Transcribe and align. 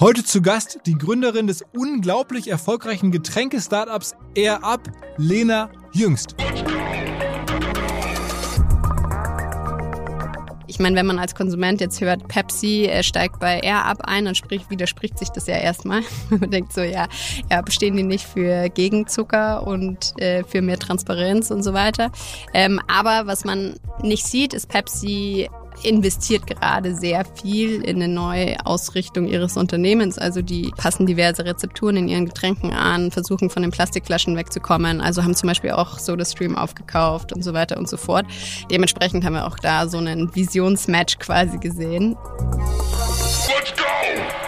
Heute 0.00 0.24
zu 0.24 0.40
Gast 0.40 0.78
die 0.86 0.96
Gründerin 0.96 1.46
des 1.46 1.62
unglaublich 1.76 2.48
erfolgreichen 2.48 3.10
Getränke-Startups 3.10 4.14
Air 4.34 4.64
Up, 4.64 4.80
Lena 5.18 5.68
Jüngst. 5.92 6.36
Ich 10.66 10.78
meine, 10.78 10.96
wenn 10.96 11.04
man 11.04 11.18
als 11.18 11.34
Konsument 11.34 11.82
jetzt 11.82 12.00
hört, 12.00 12.28
Pepsi 12.28 12.86
äh, 12.86 13.02
steigt 13.02 13.40
bei 13.40 13.60
Air 13.60 13.84
Up 13.84 13.98
ein, 14.00 14.24
dann 14.24 14.34
spricht, 14.34 14.70
widerspricht 14.70 15.18
sich 15.18 15.28
das 15.28 15.46
ja 15.46 15.58
erstmal. 15.58 16.00
Man 16.30 16.50
denkt 16.50 16.72
so, 16.72 16.80
ja, 16.80 17.06
ja, 17.50 17.60
bestehen 17.60 17.94
die 17.94 18.02
nicht 18.02 18.24
für 18.24 18.70
Gegenzucker 18.70 19.66
und 19.66 20.18
äh, 20.18 20.44
für 20.44 20.62
mehr 20.62 20.78
Transparenz 20.78 21.50
und 21.50 21.62
so 21.62 21.74
weiter. 21.74 22.10
Ähm, 22.54 22.80
aber 22.88 23.26
was 23.26 23.44
man 23.44 23.74
nicht 24.02 24.26
sieht, 24.26 24.54
ist 24.54 24.70
Pepsi 24.70 25.50
investiert 25.84 26.46
gerade 26.46 26.94
sehr 26.94 27.24
viel 27.24 27.82
in 27.82 27.96
eine 27.96 28.08
neue 28.12 28.64
Ausrichtung 28.66 29.26
ihres 29.26 29.56
Unternehmens. 29.56 30.18
Also 30.18 30.42
die 30.42 30.70
passen 30.76 31.06
diverse 31.06 31.44
Rezepturen 31.44 31.96
in 31.96 32.08
ihren 32.08 32.26
Getränken 32.26 32.72
an, 32.72 33.10
versuchen 33.10 33.50
von 33.50 33.62
den 33.62 33.70
Plastikflaschen 33.70 34.36
wegzukommen. 34.36 35.00
Also 35.00 35.22
haben 35.22 35.34
zum 35.34 35.48
Beispiel 35.48 35.70
auch 35.70 35.98
SodaStream 35.98 36.56
aufgekauft 36.56 37.32
und 37.32 37.42
so 37.42 37.52
weiter 37.52 37.78
und 37.78 37.88
so 37.88 37.96
fort. 37.96 38.26
Dementsprechend 38.70 39.24
haben 39.24 39.34
wir 39.34 39.46
auch 39.46 39.58
da 39.58 39.88
so 39.88 39.98
einen 39.98 40.34
Visionsmatch 40.34 41.18
quasi 41.18 41.58
gesehen. 41.58 42.16
Let's 43.48 43.72
go! 43.76 43.82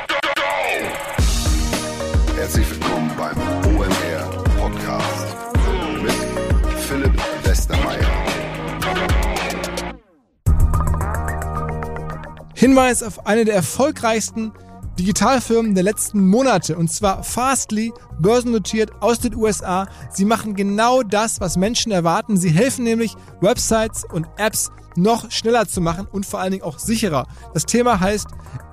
Go, 0.08 0.14
go! 0.36 0.42
Herzlich 2.36 2.70
willkommen 2.70 2.91
Hinweis 12.62 13.02
auf 13.02 13.26
eine 13.26 13.44
der 13.44 13.56
erfolgreichsten 13.56 14.52
Digitalfirmen 14.96 15.74
der 15.74 15.82
letzten 15.82 16.28
Monate 16.28 16.76
und 16.76 16.92
zwar 16.92 17.24
Fastly, 17.24 17.92
börsennotiert 18.20 19.02
aus 19.02 19.18
den 19.18 19.34
USA. 19.34 19.88
Sie 20.12 20.24
machen 20.24 20.54
genau 20.54 21.02
das, 21.02 21.41
was 21.41 21.56
Menschen 21.56 21.91
erwarten. 21.91 22.36
Sie 22.36 22.50
helfen 22.50 22.84
nämlich 22.84 23.16
Websites 23.41 24.04
und 24.04 24.28
Apps 24.36 24.70
noch 24.94 25.28
schneller 25.32 25.66
zu 25.66 25.80
machen 25.80 26.06
und 26.06 26.24
vor 26.24 26.38
allen 26.38 26.52
Dingen 26.52 26.62
auch 26.62 26.78
sicherer. 26.78 27.27
Das 27.52 27.66
Thema 27.66 27.98
heißt 27.98 28.28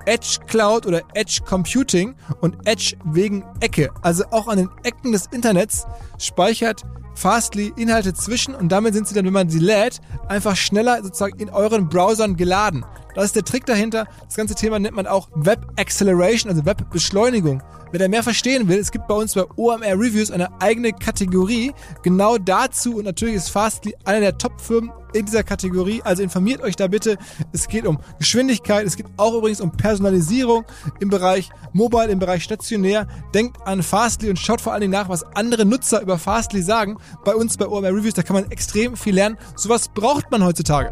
Edge 0.05 0.39
Cloud 0.47 0.85
oder 0.85 1.01
Edge 1.13 1.41
Computing 1.45 2.15
und 2.41 2.57
Edge 2.65 2.95
wegen 3.05 3.43
Ecke. 3.59 3.89
Also 4.01 4.23
auch 4.31 4.47
an 4.47 4.57
den 4.57 4.69
Ecken 4.83 5.11
des 5.11 5.27
Internets 5.31 5.85
speichert 6.17 6.83
Fastly 7.15 7.73
Inhalte 7.75 8.13
zwischen 8.13 8.55
und 8.55 8.69
damit 8.69 8.93
sind 8.93 9.07
sie 9.07 9.13
dann, 9.13 9.25
wenn 9.25 9.33
man 9.33 9.49
sie 9.49 9.59
lädt, 9.59 9.99
einfach 10.29 10.55
schneller 10.55 11.03
sozusagen 11.03 11.37
in 11.37 11.49
euren 11.49 11.89
Browsern 11.89 12.37
geladen. 12.37 12.85
Das 13.13 13.25
ist 13.25 13.35
der 13.35 13.43
Trick 13.43 13.65
dahinter. 13.65 14.07
Das 14.23 14.35
ganze 14.35 14.55
Thema 14.55 14.79
nennt 14.79 14.95
man 14.95 15.05
auch 15.05 15.27
Web 15.35 15.67
Acceleration, 15.77 16.49
also 16.49 16.65
Webbeschleunigung. 16.65 17.61
Wer 17.91 17.99
da 17.99 18.07
mehr 18.07 18.23
verstehen 18.23 18.67
will, 18.67 18.77
es 18.77 18.91
gibt 18.91 19.07
bei 19.07 19.15
uns 19.15 19.33
bei 19.33 19.43
OMR 19.57 19.99
Reviews 19.99 20.31
eine 20.31 20.61
eigene 20.61 20.93
Kategorie 20.93 21.73
genau 22.03 22.37
dazu 22.37 22.95
und 22.95 23.05
natürlich 23.05 23.35
ist 23.35 23.49
Fastly 23.49 23.95
einer 24.05 24.19
der 24.19 24.37
Top-Firmen 24.37 24.91
in 25.13 25.25
dieser 25.25 25.43
Kategorie. 25.43 26.01
Also 26.03 26.21
informiert 26.21 26.61
euch 26.61 26.75
da 26.75 26.87
bitte. 26.87 27.17
Es 27.51 27.67
geht 27.67 27.87
um 27.87 27.99
Geschwindigkeit, 28.19 28.85
es 28.85 28.95
geht 28.95 29.07
auch 29.17 29.33
übrigens 29.33 29.59
um 29.59 29.71
Personalisierung 29.89 30.65
im 30.99 31.09
Bereich 31.09 31.49
Mobile, 31.73 32.09
im 32.09 32.19
Bereich 32.19 32.43
stationär. 32.43 33.07
Denkt 33.33 33.57
an 33.65 33.81
Fastly 33.81 34.29
und 34.29 34.37
schaut 34.37 34.61
vor 34.61 34.71
allen 34.71 34.81
Dingen 34.81 34.93
nach, 34.93 35.09
was 35.09 35.23
andere 35.35 35.65
Nutzer 35.65 35.99
über 36.01 36.19
Fastly 36.19 36.61
sagen. 36.61 36.97
Bei 37.25 37.33
uns 37.33 37.57
bei 37.57 37.67
OMR 37.67 37.89
Reviews, 37.89 38.13
da 38.13 38.21
kann 38.21 38.35
man 38.35 38.51
extrem 38.51 38.95
viel 38.95 39.15
lernen. 39.15 39.39
Sowas 39.55 39.87
braucht 39.87 40.29
man 40.29 40.43
heutzutage. 40.43 40.91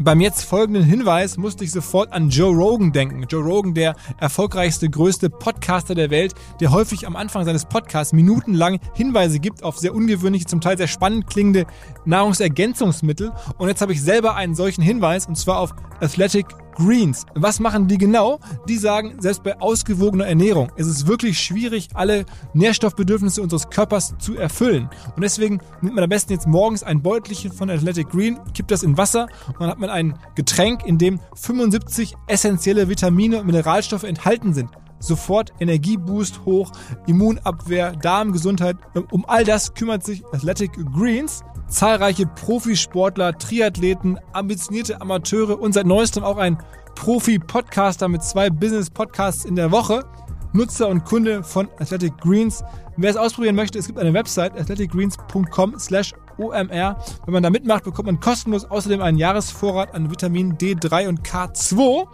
Beim 0.00 0.20
jetzt 0.20 0.44
folgenden 0.44 0.84
Hinweis 0.84 1.36
musste 1.38 1.64
ich 1.64 1.72
sofort 1.72 2.12
an 2.12 2.30
Joe 2.30 2.54
Rogan 2.54 2.92
denken. 2.92 3.24
Joe 3.28 3.42
Rogan, 3.42 3.74
der 3.74 3.96
erfolgreichste, 4.18 4.88
größte 4.88 5.28
Podcaster 5.28 5.96
der 5.96 6.10
Welt, 6.10 6.36
der 6.60 6.70
häufig 6.70 7.04
am 7.04 7.16
Anfang 7.16 7.44
seines 7.44 7.64
Podcasts 7.64 8.12
minutenlang 8.12 8.78
Hinweise 8.94 9.40
gibt 9.40 9.64
auf 9.64 9.76
sehr 9.76 9.92
ungewöhnliche, 9.92 10.46
zum 10.46 10.60
Teil 10.60 10.78
sehr 10.78 10.86
spannend 10.86 11.26
klingende 11.26 11.66
Nahrungsergänzungsmittel. 12.04 13.32
Und 13.58 13.68
jetzt 13.68 13.80
habe 13.80 13.92
ich 13.92 14.00
selber 14.00 14.36
einen 14.36 14.54
solchen 14.54 14.82
Hinweis, 14.82 15.26
und 15.26 15.36
zwar 15.36 15.58
auf 15.58 15.74
Athletic 16.00 16.46
Greens. 16.78 17.26
Was 17.34 17.60
machen 17.60 17.88
die 17.88 17.98
genau? 17.98 18.38
Die 18.68 18.76
sagen, 18.76 19.16
selbst 19.18 19.42
bei 19.42 19.60
ausgewogener 19.60 20.26
Ernährung 20.26 20.70
ist 20.76 20.86
es 20.86 21.06
wirklich 21.06 21.38
schwierig, 21.38 21.88
alle 21.94 22.24
Nährstoffbedürfnisse 22.54 23.42
unseres 23.42 23.68
Körpers 23.68 24.14
zu 24.18 24.36
erfüllen. 24.36 24.88
Und 25.14 25.22
deswegen 25.22 25.60
nimmt 25.80 25.96
man 25.96 26.04
am 26.04 26.10
besten 26.10 26.32
jetzt 26.32 26.46
morgens 26.46 26.82
ein 26.82 27.02
Beutelchen 27.02 27.52
von 27.52 27.68
Athletic 27.68 28.08
Green, 28.08 28.38
kippt 28.54 28.70
das 28.70 28.82
in 28.82 28.96
Wasser 28.96 29.28
und 29.48 29.60
dann 29.60 29.70
hat 29.70 29.78
man 29.78 29.90
ein 29.90 30.18
Getränk, 30.36 30.86
in 30.86 30.98
dem 30.98 31.20
75 31.34 32.14
essentielle 32.28 32.88
Vitamine 32.88 33.40
und 33.40 33.46
Mineralstoffe 33.46 34.04
enthalten 34.04 34.54
sind 34.54 34.70
sofort 35.00 35.52
Energieboost 35.60 36.44
hoch, 36.44 36.72
Immunabwehr, 37.06 37.92
Darmgesundheit. 37.92 38.76
Um 39.10 39.24
all 39.26 39.44
das 39.44 39.74
kümmert 39.74 40.04
sich 40.04 40.24
Athletic 40.32 40.72
Greens. 40.92 41.44
Zahlreiche 41.68 42.26
Profisportler, 42.26 43.36
Triathleten, 43.36 44.18
ambitionierte 44.32 45.00
Amateure 45.00 45.60
und 45.60 45.72
seit 45.74 45.86
neuestem 45.86 46.24
auch 46.24 46.38
ein 46.38 46.58
Profi-Podcaster 46.94 48.08
mit 48.08 48.22
zwei 48.22 48.50
Business-Podcasts 48.50 49.44
in 49.44 49.54
der 49.54 49.70
Woche. 49.70 50.04
Nutzer 50.52 50.88
und 50.88 51.04
Kunde 51.04 51.42
von 51.42 51.68
Athletic 51.78 52.16
Greens. 52.18 52.64
Wer 52.96 53.10
es 53.10 53.16
ausprobieren 53.16 53.54
möchte, 53.54 53.78
es 53.78 53.86
gibt 53.86 53.98
eine 53.98 54.14
Website 54.14 54.58
athleticgreens.com 54.58 55.78
slash 55.78 56.14
OMR. 56.38 56.96
Wenn 57.24 57.32
man 57.32 57.42
da 57.42 57.50
mitmacht, 57.50 57.84
bekommt 57.84 58.06
man 58.06 58.20
kostenlos 58.20 58.64
außerdem 58.64 59.00
einen 59.00 59.18
Jahresvorrat 59.18 59.94
an 59.94 60.10
Vitamin 60.10 60.56
D3 60.56 61.08
und 61.08 61.22
K2. 61.22 62.06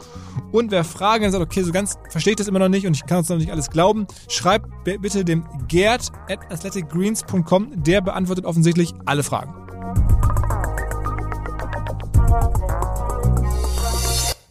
Und 0.53 0.71
wer 0.71 0.85
Fragen 0.85 1.31
sagt, 1.31 1.43
okay, 1.43 1.63
so 1.63 1.73
ganz 1.73 1.99
verstehe 2.11 2.33
ich 2.33 2.37
das 2.37 2.49
immer 2.49 2.59
noch 2.59 2.69
nicht 2.69 2.87
und 2.87 2.95
ich 2.95 3.07
kann 3.07 3.19
uns 3.19 3.29
noch 3.29 3.37
nicht 3.37 3.51
alles 3.51 3.71
glauben, 3.71 4.07
schreibt 4.29 4.69
bitte 4.85 5.25
dem 5.25 5.45
Gerd 5.69 6.11
at 6.29 6.41
athleticgreens.com. 6.51 7.83
Der 7.83 8.01
beantwortet 8.01 8.45
offensichtlich 8.45 8.95
alle 9.05 9.23
Fragen. 9.23 9.55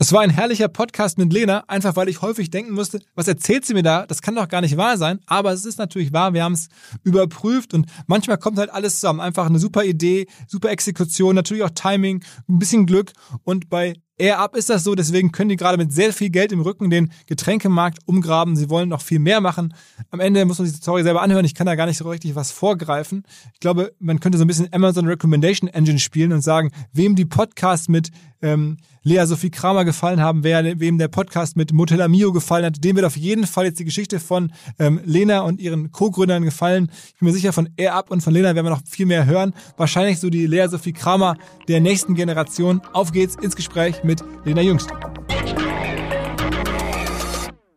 Es 0.04 0.12
war 0.12 0.20
ein 0.20 0.32
herrlicher 0.32 0.68
Podcast 0.68 1.18
mit 1.18 1.32
Lena, 1.32 1.64
einfach 1.70 1.96
weil 1.96 2.10
ich 2.10 2.22
häufig 2.22 2.50
denken 2.50 2.74
musste, 2.74 3.00
was 3.16 3.30
erzählt 3.30 3.64
sie 3.64 3.74
mir 3.74 3.84
da? 3.84 4.06
Das 4.06 4.22
kann 4.22 4.36
doch 4.36 4.50
gar 4.50 4.60
nicht 4.60 4.76
wahr 4.76 4.98
sein. 4.98 5.22
Aber 5.28 5.54
es 5.54 5.64
ist 5.64 5.78
natürlich 5.78 6.12
wahr, 6.12 6.34
wir 6.34 6.44
haben 6.44 6.56
es 6.56 6.68
überprüft 7.06 7.74
und 7.74 7.86
manchmal 8.06 8.38
kommt 8.38 8.58
halt 8.58 8.70
alles 8.70 8.96
zusammen. 8.96 9.22
Einfach 9.22 9.46
eine 9.46 9.60
super 9.60 9.86
Idee, 9.86 10.28
super 10.46 10.72
Exekution, 10.72 11.36
natürlich 11.36 11.64
auch 11.64 11.70
Timing, 11.70 12.22
ein 12.50 12.60
bisschen 12.60 12.86
Glück 12.86 13.14
und 13.46 13.70
bei 13.70 13.94
Air 14.24 14.40
Up 14.40 14.56
ist 14.56 14.70
das 14.70 14.86
so, 14.86 14.96
deswegen 14.96 15.34
können 15.34 15.50
die 15.50 15.58
gerade 15.58 15.78
mit 15.78 15.92
sehr 15.92 16.14
viel 16.14 16.30
Geld 16.30 16.54
im 16.54 16.62
Rücken 16.62 16.90
den 16.90 17.12
Getränkemarkt 17.26 17.98
umgraben. 18.06 18.56
Sie 18.56 18.70
wollen 18.70 18.88
noch 18.88 19.02
viel 19.02 19.20
mehr 19.20 19.42
machen. 19.42 19.74
Am 20.12 20.22
Ende 20.22 20.46
muss 20.46 20.60
man 20.60 20.66
sich 20.66 20.78
die 20.78 20.82
Story 20.82 21.04
selber 21.04 21.22
anhören. 21.22 21.44
Ich 21.44 21.56
kann 21.56 21.68
da 21.68 21.76
gar 21.76 21.88
nicht 21.88 21.98
so 21.98 22.10
richtig 22.10 22.34
was 22.34 22.50
vorgreifen. 22.54 23.26
Ich 23.54 23.60
glaube, 23.60 23.92
man 24.00 24.22
könnte 24.22 24.38
so 24.38 24.46
ein 24.46 24.48
bisschen 24.48 24.72
Amazon 24.72 25.08
Recommendation 25.08 25.70
Engine 25.70 26.00
spielen 26.00 26.32
und 26.32 26.40
sagen, 26.40 26.72
wem 26.94 27.18
die 27.18 27.26
Podcasts 27.26 27.90
mit 27.90 28.12
ähm, 28.42 28.78
Lea 29.04 29.26
Sophie 29.26 29.50
Kramer 29.50 29.84
gefallen 29.84 30.22
haben, 30.22 30.44
wer, 30.44 30.80
wem 30.80 30.98
der 30.98 31.10
Podcast 31.10 31.58
mit 31.58 31.74
Motella 31.74 32.08
Mio 32.08 32.32
gefallen 32.32 32.66
hat, 32.66 32.84
dem 32.84 32.96
wird 32.96 33.06
auf 33.06 33.18
jeden 33.18 33.46
Fall 33.48 33.66
jetzt 33.66 33.80
die 33.80 33.86
Geschichte 33.86 34.20
von 34.20 34.54
ähm, 34.80 35.02
Lena 35.04 35.42
und 35.42 35.60
ihren 35.60 35.92
Co-Gründern 35.92 36.44
gefallen. 36.44 36.90
Ich 37.08 37.20
bin 37.20 37.28
mir 37.28 37.34
sicher, 37.34 37.52
von 37.52 37.70
Air 37.76 37.96
Up 37.96 38.12
und 38.12 38.22
von 38.22 38.34
Lena 38.34 38.56
werden 38.56 38.66
wir 38.66 38.70
noch 38.70 38.84
viel 38.86 39.06
mehr 39.06 39.26
hören. 39.26 39.54
Wahrscheinlich 39.76 40.20
so 40.20 40.30
die 40.30 40.48
Lea 40.48 40.68
Sophie 40.70 40.94
Kramer 40.94 41.36
der 41.68 41.82
nächsten 41.82 42.16
Generation. 42.16 42.82
Auf 42.94 43.12
geht's 43.12 43.36
ins 43.36 43.56
Gespräch 43.56 44.04
mit 44.04 44.13
Lena 44.46 44.62
Jüngst. 44.62 44.90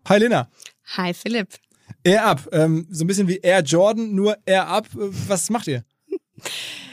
Hi 0.08 0.18
Lena. 0.18 0.48
Hi 0.96 1.14
Philipp. 1.14 1.48
Air 2.04 2.26
Up, 2.26 2.48
ähm, 2.52 2.86
so 2.90 3.04
ein 3.04 3.06
bisschen 3.06 3.28
wie 3.28 3.38
Air 3.38 3.62
Jordan, 3.62 4.14
nur 4.14 4.36
Air 4.46 4.68
Up. 4.68 4.88
Was 4.92 5.50
macht 5.50 5.66
ihr? 5.66 5.84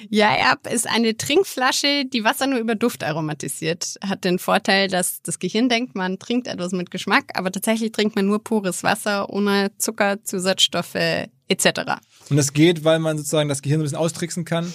Ja, 0.09 0.35
Erb 0.35 0.67
ist 0.67 0.87
eine 0.87 1.15
Trinkflasche, 1.15 2.05
die 2.05 2.23
Wasser 2.23 2.45
nur 2.47 2.59
über 2.59 2.75
Duft 2.75 3.03
aromatisiert. 3.03 3.95
Hat 4.03 4.23
den 4.25 4.37
Vorteil, 4.37 4.87
dass 4.87 5.21
das 5.21 5.39
Gehirn 5.39 5.69
denkt, 5.69 5.95
man 5.95 6.19
trinkt 6.19 6.47
etwas 6.47 6.71
mit 6.71 6.91
Geschmack, 6.91 7.31
aber 7.35 7.51
tatsächlich 7.51 7.91
trinkt 7.91 8.15
man 8.15 8.25
nur 8.25 8.43
pures 8.43 8.83
Wasser 8.83 9.29
ohne 9.29 9.71
Zucker, 9.77 10.23
Zusatzstoffe 10.23 10.95
etc. 11.47 11.67
Und 12.29 12.37
das 12.37 12.53
geht, 12.53 12.83
weil 12.83 12.99
man 12.99 13.17
sozusagen 13.17 13.49
das 13.49 13.61
Gehirn 13.61 13.79
ein 13.79 13.83
bisschen 13.83 13.97
austricksen 13.97 14.45
kann 14.45 14.71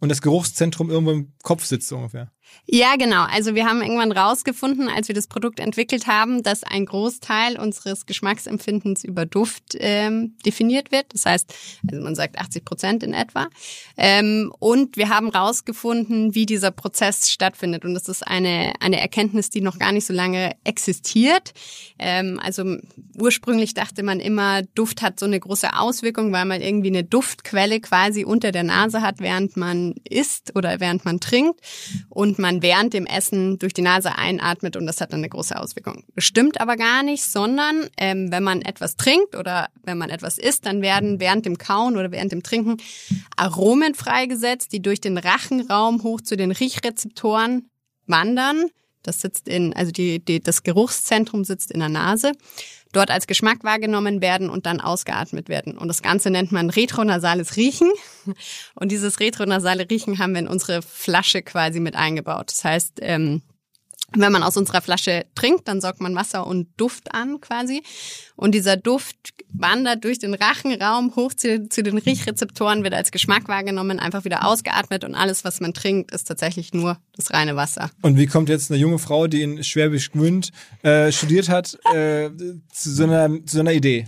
und 0.00 0.08
das 0.08 0.20
Geruchszentrum 0.20 0.90
irgendwo 0.90 1.12
im 1.12 1.32
Kopf 1.42 1.64
sitzt 1.64 1.88
so 1.88 1.96
ungefähr. 1.96 2.32
Ja, 2.66 2.94
genau. 2.96 3.24
Also 3.24 3.54
wir 3.54 3.66
haben 3.66 3.82
irgendwann 3.82 4.12
rausgefunden, 4.12 4.88
als 4.88 5.08
wir 5.08 5.14
das 5.14 5.26
Produkt 5.26 5.58
entwickelt 5.58 6.06
haben, 6.06 6.42
dass 6.42 6.62
ein 6.62 6.86
Großteil 6.86 7.58
unseres 7.58 8.06
Geschmacksempfindens 8.06 9.02
über 9.02 9.26
Duft 9.26 9.76
ähm, 9.78 10.36
definiert 10.46 10.92
wird. 10.92 11.06
Das 11.12 11.26
heißt, 11.26 11.52
also 11.90 12.02
man 12.02 12.14
sagt 12.14 12.38
80 12.38 12.64
Prozent 12.64 13.02
in 13.02 13.14
etwa. 13.14 13.48
Ähm, 13.96 14.52
und 14.60 14.96
wir 14.96 15.08
haben 15.08 15.28
rausgefunden, 15.28 16.34
wie 16.36 16.46
dieser 16.46 16.70
Prozess 16.70 17.30
stattfindet. 17.30 17.84
Und 17.84 17.94
das 17.94 18.08
ist 18.08 18.26
eine, 18.26 18.74
eine 18.78 19.00
Erkenntnis, 19.00 19.50
die 19.50 19.60
noch 19.60 19.78
gar 19.78 19.90
nicht 19.90 20.06
so 20.06 20.12
lange 20.14 20.54
existiert. 20.62 21.52
Ähm, 21.98 22.38
also 22.42 22.76
ursprünglich 23.18 23.74
dachte 23.74 24.04
man 24.04 24.20
immer, 24.20 24.62
Duft 24.62 25.02
hat 25.02 25.18
so 25.18 25.26
eine 25.26 25.40
große 25.40 25.76
Auswirkung, 25.76 26.32
weil 26.32 26.44
man 26.44 26.60
irgendwie 26.60 26.88
eine 26.88 27.04
Duftquelle 27.04 27.80
quasi 27.80 28.24
unter 28.24 28.52
der 28.52 28.62
Nase 28.62 29.02
hat, 29.02 29.18
während 29.18 29.56
man 29.56 29.94
isst 30.08 30.54
oder 30.54 30.78
während 30.78 31.04
man 31.04 31.18
trinkt. 31.18 31.60
Und 32.08 32.38
man 32.42 32.60
während 32.60 32.92
dem 32.92 33.06
Essen 33.06 33.58
durch 33.58 33.72
die 33.72 33.80
Nase 33.80 34.18
einatmet 34.18 34.76
und 34.76 34.86
das 34.86 35.00
hat 35.00 35.12
dann 35.12 35.20
eine 35.20 35.30
große 35.30 35.58
Auswirkung. 35.58 36.04
Stimmt 36.18 36.60
aber 36.60 36.76
gar 36.76 37.02
nicht, 37.02 37.24
sondern 37.24 37.88
ähm, 37.96 38.30
wenn 38.30 38.42
man 38.42 38.60
etwas 38.60 38.96
trinkt 38.96 39.34
oder 39.34 39.68
wenn 39.82 39.96
man 39.96 40.10
etwas 40.10 40.36
isst, 40.36 40.66
dann 40.66 40.82
werden 40.82 41.20
während 41.20 41.46
dem 41.46 41.56
Kauen 41.56 41.96
oder 41.96 42.12
während 42.12 42.32
dem 42.32 42.42
Trinken 42.42 42.76
Aromen 43.36 43.94
freigesetzt, 43.94 44.72
die 44.72 44.82
durch 44.82 45.00
den 45.00 45.16
Rachenraum 45.16 46.02
hoch 46.02 46.20
zu 46.20 46.36
den 46.36 46.50
Riechrezeptoren 46.50 47.68
wandern. 48.06 48.66
Das 49.02 49.20
sitzt 49.20 49.48
in, 49.48 49.74
also 49.74 49.92
die, 49.92 50.24
die, 50.24 50.40
das 50.40 50.62
Geruchszentrum 50.62 51.44
sitzt 51.44 51.70
in 51.70 51.80
der 51.80 51.88
Nase 51.88 52.32
dort 52.92 53.10
als 53.10 53.26
Geschmack 53.26 53.64
wahrgenommen 53.64 54.20
werden 54.20 54.50
und 54.50 54.66
dann 54.66 54.80
ausgeatmet 54.80 55.48
werden. 55.48 55.76
Und 55.76 55.88
das 55.88 56.02
Ganze 56.02 56.30
nennt 56.30 56.52
man 56.52 56.70
retronasales 56.70 57.56
Riechen. 57.56 57.90
Und 58.74 58.92
dieses 58.92 59.18
retronasale 59.18 59.88
Riechen 59.90 60.18
haben 60.18 60.32
wir 60.32 60.40
in 60.40 60.48
unsere 60.48 60.82
Flasche 60.82 61.42
quasi 61.42 61.80
mit 61.80 61.96
eingebaut. 61.96 62.50
Das 62.50 62.64
heißt, 62.64 62.98
ähm, 63.00 63.42
wenn 64.16 64.32
man 64.32 64.42
aus 64.42 64.56
unserer 64.56 64.80
Flasche 64.80 65.24
trinkt, 65.34 65.68
dann 65.68 65.80
saugt 65.80 66.00
man 66.00 66.14
Wasser 66.14 66.46
und 66.46 66.68
Duft 66.76 67.14
an 67.14 67.40
quasi. 67.40 67.82
Und 68.36 68.54
dieser 68.54 68.76
Duft 68.76 69.16
wandert 69.52 70.04
durch 70.04 70.18
den 70.18 70.34
Rachenraum 70.34 71.14
hoch 71.16 71.34
zu, 71.34 71.68
zu, 71.68 71.82
den 71.82 71.98
Riechrezeptoren, 71.98 72.84
wird 72.84 72.94
als 72.94 73.10
Geschmack 73.10 73.48
wahrgenommen, 73.48 73.98
einfach 73.98 74.24
wieder 74.24 74.46
ausgeatmet 74.46 75.04
und 75.04 75.14
alles, 75.14 75.44
was 75.44 75.60
man 75.60 75.74
trinkt, 75.74 76.12
ist 76.12 76.24
tatsächlich 76.24 76.72
nur 76.72 76.98
das 77.16 77.32
reine 77.32 77.56
Wasser. 77.56 77.90
Und 78.02 78.16
wie 78.16 78.26
kommt 78.26 78.48
jetzt 78.48 78.70
eine 78.70 78.80
junge 78.80 78.98
Frau, 78.98 79.26
die 79.26 79.42
in 79.42 79.62
Schwäbisch 79.62 80.10
Gmünd 80.12 80.50
äh, 80.82 81.12
studiert 81.12 81.48
hat, 81.48 81.78
äh, 81.94 82.30
zu, 82.72 82.90
so 82.90 83.04
einer, 83.04 83.28
zu 83.44 83.56
so 83.56 83.60
einer 83.60 83.72
Idee? 83.72 84.06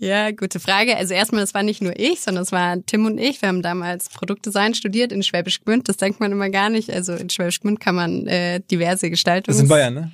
Ja, 0.00 0.30
gute 0.30 0.60
Frage. 0.60 0.96
Also 0.96 1.12
erstmal, 1.12 1.42
das 1.42 1.52
war 1.52 1.62
nicht 1.62 1.82
nur 1.82 1.92
ich, 1.98 2.22
sondern 2.22 2.42
es 2.42 2.52
war 2.52 2.78
Tim 2.86 3.04
und 3.04 3.18
ich. 3.18 3.42
Wir 3.42 3.50
haben 3.50 3.60
damals 3.60 4.08
Produktdesign 4.08 4.74
studiert 4.74 5.12
in 5.12 5.22
Schwäbisch 5.22 5.60
Gmünd. 5.60 5.90
Das 5.90 5.98
denkt 5.98 6.20
man 6.20 6.32
immer 6.32 6.48
gar 6.48 6.70
nicht. 6.70 6.90
Also 6.90 7.12
in 7.12 7.28
Schwäbisch 7.28 7.60
Gmünd 7.60 7.80
kann 7.80 7.96
man 7.96 8.26
äh, 8.26 8.60
diverse 8.70 9.10
Gestaltungen. 9.10 9.52
Das 9.52 9.56
ist 9.56 9.62
in 9.64 9.68
Bayern, 9.68 9.92
ne? 9.92 10.10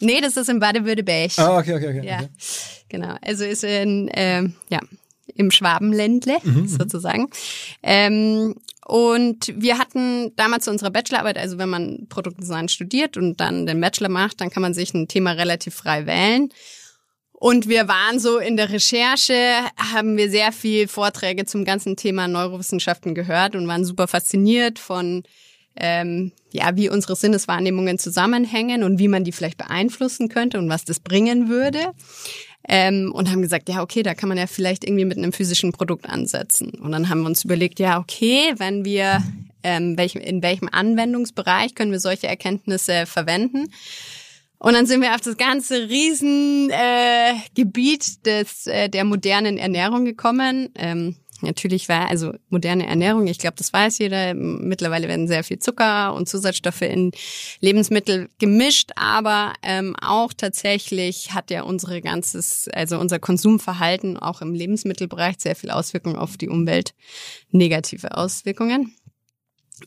Nee, 0.00 0.22
das 0.22 0.38
ist 0.38 0.48
in 0.48 0.60
Baden-Württemberg. 0.60 1.32
Ah, 1.36 1.58
okay, 1.58 1.74
okay, 1.74 1.98
okay. 1.98 2.06
Ja, 2.06 2.18
okay. 2.20 2.28
genau. 2.88 3.16
Also 3.20 3.44
ist 3.44 3.64
in, 3.64 4.08
ähm, 4.14 4.54
ja, 4.70 4.80
im 5.34 5.50
Schwabenländle 5.50 6.38
Mhm, 6.42 6.66
sozusagen. 6.66 7.28
Ähm, 7.82 8.54
und 8.86 9.52
wir 9.54 9.76
hatten 9.76 10.34
damals 10.36 10.64
zu 10.64 10.70
unserer 10.70 10.90
Bachelorarbeit, 10.90 11.36
also 11.36 11.58
wenn 11.58 11.68
man 11.68 12.06
Produktdesign 12.08 12.70
studiert 12.70 13.18
und 13.18 13.38
dann 13.38 13.66
den 13.66 13.78
Bachelor 13.78 14.08
macht, 14.08 14.40
dann 14.40 14.48
kann 14.48 14.62
man 14.62 14.72
sich 14.72 14.94
ein 14.94 15.06
Thema 15.06 15.32
relativ 15.32 15.74
frei 15.74 16.06
wählen. 16.06 16.48
Und 17.40 17.68
wir 17.68 17.86
waren 17.86 18.18
so 18.18 18.38
in 18.38 18.56
der 18.56 18.72
Recherche, 18.72 19.60
haben 19.76 20.16
wir 20.16 20.28
sehr 20.28 20.50
viel 20.50 20.88
Vorträge 20.88 21.46
zum 21.46 21.64
ganzen 21.64 21.94
Thema 21.94 22.26
Neurowissenschaften 22.26 23.14
gehört 23.14 23.54
und 23.54 23.68
waren 23.68 23.84
super 23.84 24.08
fasziniert 24.08 24.80
von 24.80 25.22
ähm, 25.76 26.32
ja, 26.50 26.74
wie 26.74 26.88
unsere 26.88 27.14
Sinneswahrnehmungen 27.14 28.00
zusammenhängen 28.00 28.82
und 28.82 28.98
wie 28.98 29.06
man 29.06 29.22
die 29.22 29.30
vielleicht 29.30 29.56
beeinflussen 29.56 30.28
könnte 30.28 30.58
und 30.58 30.68
was 30.68 30.84
das 30.84 30.98
bringen 30.98 31.48
würde. 31.48 31.92
Ähm, 32.68 33.12
und 33.14 33.30
haben 33.30 33.40
gesagt, 33.40 33.68
ja, 33.68 33.82
okay, 33.82 34.02
da 34.02 34.14
kann 34.14 34.28
man 34.28 34.36
ja 34.36 34.48
vielleicht 34.48 34.82
irgendwie 34.82 35.04
mit 35.04 35.16
einem 35.16 35.32
physischen 35.32 35.70
Produkt 35.70 36.08
ansetzen. 36.08 36.70
Und 36.70 36.90
dann 36.90 37.08
haben 37.08 37.20
wir 37.20 37.28
uns 37.28 37.44
überlegt, 37.44 37.78
ja, 37.78 38.00
okay, 38.00 38.52
wenn 38.56 38.84
wir, 38.84 39.22
ähm, 39.62 39.96
welch, 39.96 40.16
in 40.16 40.42
welchem 40.42 40.68
Anwendungsbereich 40.70 41.76
können 41.76 41.92
wir 41.92 42.00
solche 42.00 42.26
Erkenntnisse 42.26 43.06
verwenden? 43.06 43.70
Und 44.58 44.74
dann 44.74 44.86
sind 44.86 45.00
wir 45.02 45.14
auf 45.14 45.20
das 45.20 45.36
ganze 45.36 45.88
Riesengebiet 45.88 46.72
äh, 48.24 48.42
des 48.42 48.66
äh, 48.66 48.88
der 48.88 49.04
modernen 49.04 49.56
Ernährung 49.56 50.04
gekommen. 50.04 50.70
Ähm, 50.74 51.14
natürlich 51.42 51.88
war 51.88 52.08
also 52.08 52.32
moderne 52.48 52.84
Ernährung, 52.86 53.28
ich 53.28 53.38
glaube, 53.38 53.54
das 53.56 53.72
weiß 53.72 53.98
jeder. 53.98 54.34
Mittlerweile 54.34 55.06
werden 55.06 55.28
sehr 55.28 55.44
viel 55.44 55.60
Zucker 55.60 56.12
und 56.14 56.28
Zusatzstoffe 56.28 56.82
in 56.82 57.12
Lebensmittel 57.60 58.28
gemischt, 58.40 58.90
aber 58.96 59.52
ähm, 59.62 59.94
auch 60.00 60.32
tatsächlich 60.32 61.32
hat 61.34 61.52
ja 61.52 61.62
unsere 61.62 62.00
ganzes, 62.00 62.68
also 62.72 62.98
unser 62.98 63.20
Konsumverhalten 63.20 64.16
auch 64.16 64.42
im 64.42 64.54
Lebensmittelbereich 64.54 65.36
sehr 65.38 65.54
viel 65.54 65.70
Auswirkungen 65.70 66.16
auf 66.16 66.36
die 66.36 66.48
Umwelt, 66.48 66.94
negative 67.52 68.16
Auswirkungen. 68.16 68.92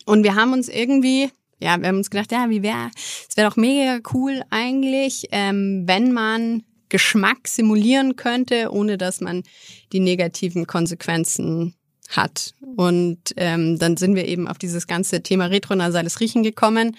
Und 0.05 0.23
wir 0.23 0.35
haben 0.35 0.53
uns 0.53 0.69
irgendwie 0.69 1.29
ja, 1.61 1.79
wir 1.79 1.87
haben 1.87 1.97
uns 1.97 2.09
gedacht, 2.09 2.31
ja, 2.31 2.49
wie 2.49 2.63
wäre, 2.63 2.89
es 2.95 3.37
wäre 3.37 3.49
doch 3.49 3.57
mega 3.57 3.99
cool 4.13 4.41
eigentlich, 4.49 5.27
ähm, 5.31 5.83
wenn 5.85 6.11
man 6.11 6.63
Geschmack 6.89 7.47
simulieren 7.47 8.17
könnte, 8.17 8.71
ohne 8.71 8.97
dass 8.97 9.21
man 9.21 9.43
die 9.93 10.01
negativen 10.01 10.67
Konsequenzen 10.67 11.75
hat. 12.09 12.53
Und 12.75 13.33
ähm, 13.37 13.79
dann 13.79 13.95
sind 13.95 14.15
wir 14.15 14.27
eben 14.27 14.47
auf 14.47 14.57
dieses 14.57 14.87
ganze 14.87 15.23
Thema 15.23 15.45
retronasales 15.45 16.19
Riechen 16.19 16.43
gekommen 16.43 16.97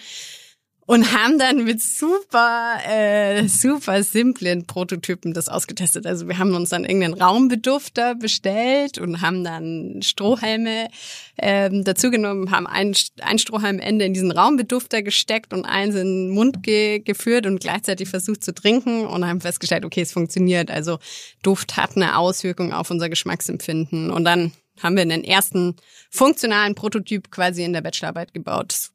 und 0.85 1.13
haben 1.13 1.39
dann 1.39 1.63
mit 1.63 1.81
super, 1.81 2.77
äh, 2.85 3.47
super 3.47 4.03
simplen 4.03 4.65
Prototypen 4.65 5.33
das 5.33 5.47
ausgetestet. 5.47 6.05
Also 6.05 6.27
wir 6.27 6.37
haben 6.37 6.53
uns 6.55 6.69
dann 6.69 6.83
irgendeinen 6.83 7.13
Raumbedufter 7.13 8.15
bestellt 8.15 8.97
und 8.97 9.21
haben 9.21 9.43
dann 9.43 10.01
Strohhalme 10.01 10.89
ähm, 11.37 11.83
dazugenommen, 11.83 12.51
haben 12.51 12.67
ein, 12.67 12.95
ein 13.21 13.39
Strohhalmende 13.39 14.05
in 14.05 14.13
diesen 14.13 14.31
Raumbedufter 14.31 15.01
gesteckt 15.01 15.53
und 15.53 15.65
eins 15.65 15.95
in 15.95 16.27
den 16.27 16.29
Mund 16.31 16.63
ge 16.63 16.99
geführt 16.99 17.45
und 17.45 17.61
gleichzeitig 17.61 18.09
versucht 18.09 18.43
zu 18.43 18.53
trinken 18.53 19.05
und 19.05 19.25
haben 19.25 19.41
festgestellt, 19.41 19.85
okay, 19.85 20.01
es 20.01 20.11
funktioniert. 20.11 20.69
Also 20.69 20.99
Duft 21.43 21.77
hat 21.77 21.95
eine 21.95 22.17
Auswirkung 22.17 22.73
auf 22.73 22.91
unser 22.91 23.09
Geschmacksempfinden. 23.09 24.11
Und 24.11 24.25
dann 24.25 24.51
haben 24.81 24.95
wir 24.95 25.03
einen 25.03 25.23
ersten 25.23 25.75
funktionalen 26.09 26.75
Prototyp 26.75 27.31
quasi 27.31 27.63
in 27.63 27.73
der 27.73 27.81
Bachelorarbeit 27.81 28.33
gebaut. 28.33 28.89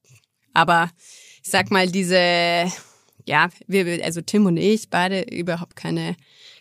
Aber 0.52 0.91
ich 1.49 1.53
sag 1.53 1.71
mal, 1.71 1.91
diese, 1.91 2.71
ja, 3.25 3.49
wir, 3.67 4.05
also 4.05 4.21
Tim 4.21 4.45
und 4.45 4.59
ich, 4.59 4.91
beide 4.91 5.23
überhaupt 5.23 5.77
keine, 5.77 6.15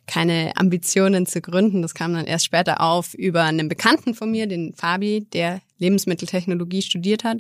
keine 0.06 0.54
Ambitionen 0.56 1.26
zu 1.26 1.42
gründen. 1.42 1.82
Das 1.82 1.94
kam 1.94 2.14
dann 2.14 2.26
erst 2.26 2.46
später 2.46 2.80
auf 2.80 3.14
über 3.14 3.44
einen 3.44 3.68
Bekannten 3.68 4.14
von 4.14 4.32
mir, 4.32 4.48
den 4.48 4.74
Fabi, 4.74 5.28
der 5.34 5.60
Lebensmitteltechnologie 5.78 6.82
studiert 6.82 7.26
hat 7.26 7.40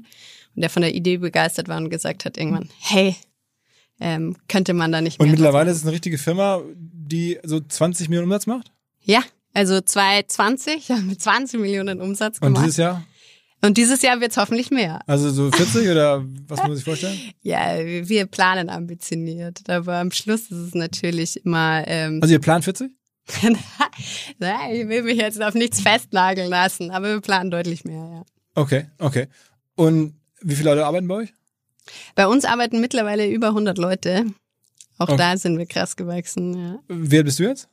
und 0.56 0.62
der 0.62 0.70
von 0.70 0.82
der 0.82 0.94
Idee 0.94 1.20
begeistert 1.20 1.70
war 1.70 1.78
und 1.78 1.90
gesagt 1.90 2.26
hat 2.26 2.38
irgendwann, 2.38 2.68
hey, 2.80 3.16
ähm, 4.02 4.36
könnte 4.50 4.74
man 4.74 4.92
da 4.92 5.00
nicht 5.00 5.18
mehr. 5.18 5.26
Und 5.26 5.32
mittlerweile 5.32 5.72
ist 5.72 5.78
es 5.78 5.84
eine 5.84 5.94
richtige 5.94 6.18
Firma, 6.18 6.62
die 6.76 7.40
so 7.44 7.62
20 7.62 8.10
Millionen 8.10 8.26
Umsatz 8.26 8.46
macht? 8.46 8.74
Ja, 9.06 9.22
also 9.54 9.80
2020 9.80 10.90
haben 10.90 11.08
wir 11.08 11.18
20 11.18 11.62
Millionen 11.62 12.02
Umsatz 12.02 12.42
gemacht. 12.42 12.58
Und 12.58 12.64
dieses 12.66 12.76
Jahr? 12.76 13.06
Und 13.62 13.78
dieses 13.78 14.02
Jahr 14.04 14.22
wird's 14.22 14.38
hoffentlich 14.38 14.70
mehr. 14.70 15.02
Also 15.08 15.32
so 15.32 15.50
40 15.52 15.90
oder 15.90 16.24
was 16.48 16.62
muss 16.64 16.76
sich 16.78 16.86
vorstellen? 16.86 17.18
Ja, 17.42 17.78
wir 17.80 18.26
planen 18.28 18.70
ambitioniert, 18.70 19.68
aber 19.70 19.96
am 19.98 20.12
Schluss 20.12 20.42
ist 20.44 20.52
es 20.52 20.76
natürlich 20.76 21.44
immer. 21.46 21.84
Ähm, 21.88 22.20
Also 22.22 22.34
ihr 22.34 22.40
plant 22.42 22.64
40? 22.66 22.92
Nein, 24.40 24.72
ich 24.76 24.88
will 24.88 25.04
mich 25.04 25.18
jetzt 25.18 25.42
auf 25.42 25.54
nichts 25.54 25.82
festnageln 25.82 26.50
lassen, 26.50 26.92
aber 26.92 27.10
wir 27.14 27.22
planen 27.22 27.52
deutlich 27.52 27.84
mehr, 27.84 28.10
ja. 28.14 28.24
Okay, 28.56 28.86
okay. 29.00 29.28
Und 29.76 30.16
wie 30.42 30.56
viele 30.56 30.70
Leute 30.70 30.86
arbeiten 30.86 31.08
bei 31.08 31.16
euch? 31.16 31.34
Bei 32.16 32.28
uns 32.28 32.46
arbeiten 32.46 32.80
mittlerweile 32.80 33.28
über 33.30 33.48
100 33.48 33.78
Leute. 33.78 34.26
Auch 34.98 35.10
Okay. 35.10 35.18
da 35.18 35.38
sind 35.38 35.58
wir 35.58 35.66
krass 35.66 35.96
gewachsen, 35.96 36.58
ja. 36.58 36.80
Wer 36.88 37.24
bist 37.24 37.40
du 37.40 37.44
jetzt? 37.44 37.70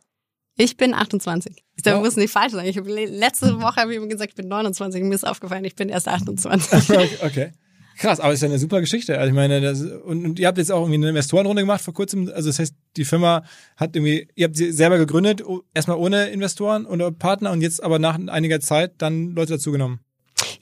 Ich 0.57 0.77
bin 0.77 0.95
28. 0.95 1.65
Ich 1.77 1.93
Oh. 1.93 1.99
muss 2.01 2.17
nicht 2.17 2.31
falsch 2.33 2.53
sagen. 2.53 2.69
Ich 2.69 2.79
hab, 2.79 2.87
letzte 2.87 3.61
Woche 3.61 3.77
habe 3.77 3.93
ich 3.95 4.01
ihm 4.01 4.09
gesagt, 4.09 4.31
ich 4.31 4.37
bin 4.37 4.49
29. 4.49 5.03
Mir 5.03 5.15
ist 5.15 5.27
aufgefallen, 5.27 5.65
ich 5.65 5.75
bin 5.75 5.89
erst 5.89 6.09
28. 6.09 6.97
okay. 7.23 7.53
Krass, 7.99 8.19
aber 8.19 8.33
ist 8.33 8.41
ja 8.43 8.49
eine 8.49 8.59
super 8.59 8.81
Geschichte. 8.81 9.19
Also 9.19 9.29
ich 9.29 9.35
meine, 9.35 9.61
das, 9.61 9.81
und, 9.83 10.25
und 10.25 10.39
ihr 10.41 10.49
habt 10.49 10.59
jetzt 10.59 10.73
auch 10.73 10.81
irgendwie 10.81 10.97
eine 10.97 11.11
Investorenrunde 11.11 11.63
gemacht 11.63 11.81
vor 11.81 11.95
kurzem. 11.95 12.29
Also 12.35 12.49
das 12.49 12.59
heißt, 12.59 12.75
die 12.97 13.05
Firma 13.05 13.45
hat 13.77 13.95
irgendwie, 13.95 14.29
ihr 14.35 14.47
habt 14.47 14.57
sie 14.57 14.73
selber 14.73 14.99
gegründet, 14.99 15.43
erstmal 15.75 15.99
ohne 15.99 16.27
Investoren 16.31 16.87
oder 16.87 17.13
Partner 17.13 17.53
und 17.53 17.61
jetzt 17.61 17.83
aber 17.83 17.99
nach 18.01 18.19
einiger 18.29 18.59
Zeit 18.61 18.95
dann 18.99 19.31
Leute 19.31 19.55
dazugenommen. 19.55 20.01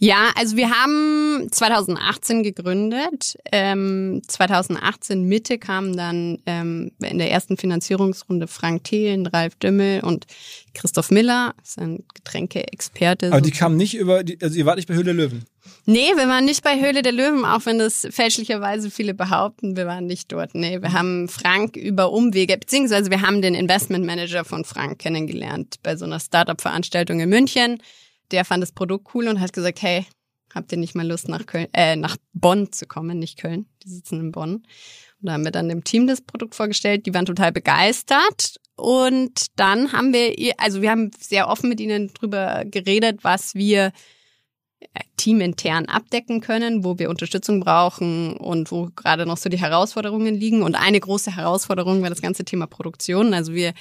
Ja, 0.05 0.33
also 0.35 0.57
wir 0.57 0.69
haben 0.69 1.47
2018 1.49 2.43
gegründet. 2.43 3.37
Ähm, 3.53 4.21
2018 4.27 5.23
Mitte 5.29 5.59
kamen 5.59 5.97
dann 5.97 6.39
ähm, 6.45 6.91
in 6.99 7.19
der 7.19 7.31
ersten 7.31 7.57
Finanzierungsrunde 7.57 8.49
Frank 8.49 8.83
Thelen, 8.83 9.29
Ralf 9.29 9.55
Dümmel 9.55 10.01
und 10.01 10.27
Christoph 10.75 11.13
Miller, 11.13 11.55
ist 11.63 11.79
ein 11.79 12.03
Getränkeexperte. 12.15 13.29
Aber 13.29 13.41
die 13.41 13.53
kamen 13.53 13.77
nicht 13.77 13.95
über, 13.95 14.25
die, 14.25 14.43
also 14.43 14.59
ihr 14.59 14.67
wart 14.67 14.75
nicht 14.75 14.89
bei 14.89 14.95
Höhle 14.95 15.05
der 15.05 15.15
Löwen. 15.15 15.45
Nee, 15.87 16.11
wir 16.17 16.27
waren 16.27 16.47
nicht 16.47 16.65
bei 16.65 16.81
Höhle 16.81 17.03
der 17.03 17.13
Löwen, 17.13 17.45
auch 17.45 17.65
wenn 17.67 17.79
das 17.79 18.05
fälschlicherweise 18.11 18.91
viele 18.91 19.15
behaupten, 19.15 19.77
wir 19.77 19.87
waren 19.87 20.07
nicht 20.07 20.33
dort. 20.33 20.57
Nee, 20.57 20.83
wir 20.83 20.95
haben 20.95 21.29
Frank 21.29 21.77
über 21.77 22.11
Umwege, 22.11 22.59
beziehungsweise 22.59 23.09
wir 23.13 23.23
haben 23.23 23.41
den 23.41 23.55
Investmentmanager 23.55 24.45
von 24.45 24.65
Frank 24.65 24.99
kennengelernt 24.99 25.77
bei 25.85 25.95
so 25.95 26.07
einer 26.07 26.19
Startup-Veranstaltung 26.19 27.21
in 27.21 27.29
München. 27.29 27.79
Der 28.33 28.45
fand 28.45 28.63
das 28.63 28.73
Produkt 28.73 29.15
cool 29.15 29.29
und 29.29 29.41
hat 29.41 29.53
gesagt, 29.53 29.83
hey, 29.83 30.07
habt 30.55 30.73
ihr 30.73 30.79
nicht 30.79 30.95
mal 30.95 31.07
Lust 31.07 31.29
nach 31.29 31.47
Köln, 31.47 31.69
äh, 31.73 31.97
nach 31.97 32.17
Bonn 32.33 32.73
zu 32.73 32.87
kommen, 32.87 33.19
nicht 33.19 33.39
Köln. 33.39 33.67
Die 33.83 33.89
sitzen 33.89 34.21
in 34.21 34.33
Bonn. 34.33 34.55
Und 34.55 34.65
da 35.21 35.33
haben 35.33 35.45
wir 35.45 35.53
dann 35.53 35.69
dem 35.69 35.85
Team 35.85 36.07
das 36.07 36.21
Produkt 36.21 36.55
vorgestellt. 36.55 37.07
Die 37.07 37.15
waren 37.15 37.27
total 37.27 37.53
begeistert. 37.53 38.57
Und 38.75 39.47
dann 39.57 39.93
haben 39.93 40.13
wir, 40.13 40.35
also 40.59 40.83
wir 40.83 40.91
haben 40.91 41.11
sehr 41.19 41.49
offen 41.49 41.69
mit 41.69 41.81
ihnen 41.81 42.13
drüber 42.13 42.65
geredet, 42.65 43.21
was 43.23 43.55
wir 43.55 43.93
teamintern 45.17 45.87
abdecken 45.87 46.41
können, 46.41 46.85
wo 46.85 46.99
wir 46.99 47.11
Unterstützung 47.11 47.61
brauchen 47.61 48.37
und 48.37 48.71
wo 48.73 48.89
gerade 48.97 49.27
noch 49.27 49.37
so 49.37 49.49
die 49.49 49.61
Herausforderungen 49.61 50.35
liegen. 50.35 50.63
Und 50.63 50.75
eine 50.75 50.99
große 50.99 51.37
Herausforderung 51.37 52.03
war 52.03 52.11
das 52.11 52.23
ganze 52.23 52.45
Thema 52.45 52.67
Produktion. 52.67 53.35
Also 53.35 53.55
wir 53.55 53.75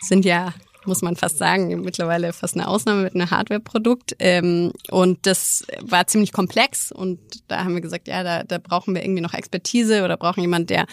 sind 0.00 0.24
ja 0.24 0.52
muss 0.84 1.02
man 1.02 1.16
fast 1.16 1.38
sagen, 1.38 1.80
mittlerweile 1.82 2.32
fast 2.32 2.54
eine 2.54 2.68
Ausnahme 2.68 3.02
mit 3.02 3.14
einem 3.14 3.30
Hardware-Produkt. 3.30 4.16
Ähm, 4.18 4.72
und 4.90 5.26
das 5.26 5.66
war 5.80 6.06
ziemlich 6.06 6.32
komplex 6.32 6.92
und 6.92 7.18
da 7.48 7.64
haben 7.64 7.74
wir 7.74 7.80
gesagt, 7.80 8.08
ja, 8.08 8.22
da, 8.22 8.42
da 8.42 8.58
brauchen 8.58 8.94
wir 8.94 9.02
irgendwie 9.02 9.22
noch 9.22 9.34
Expertise 9.34 10.04
oder 10.04 10.16
brauchen 10.16 10.40
jemand, 10.40 10.70
der 10.70 10.86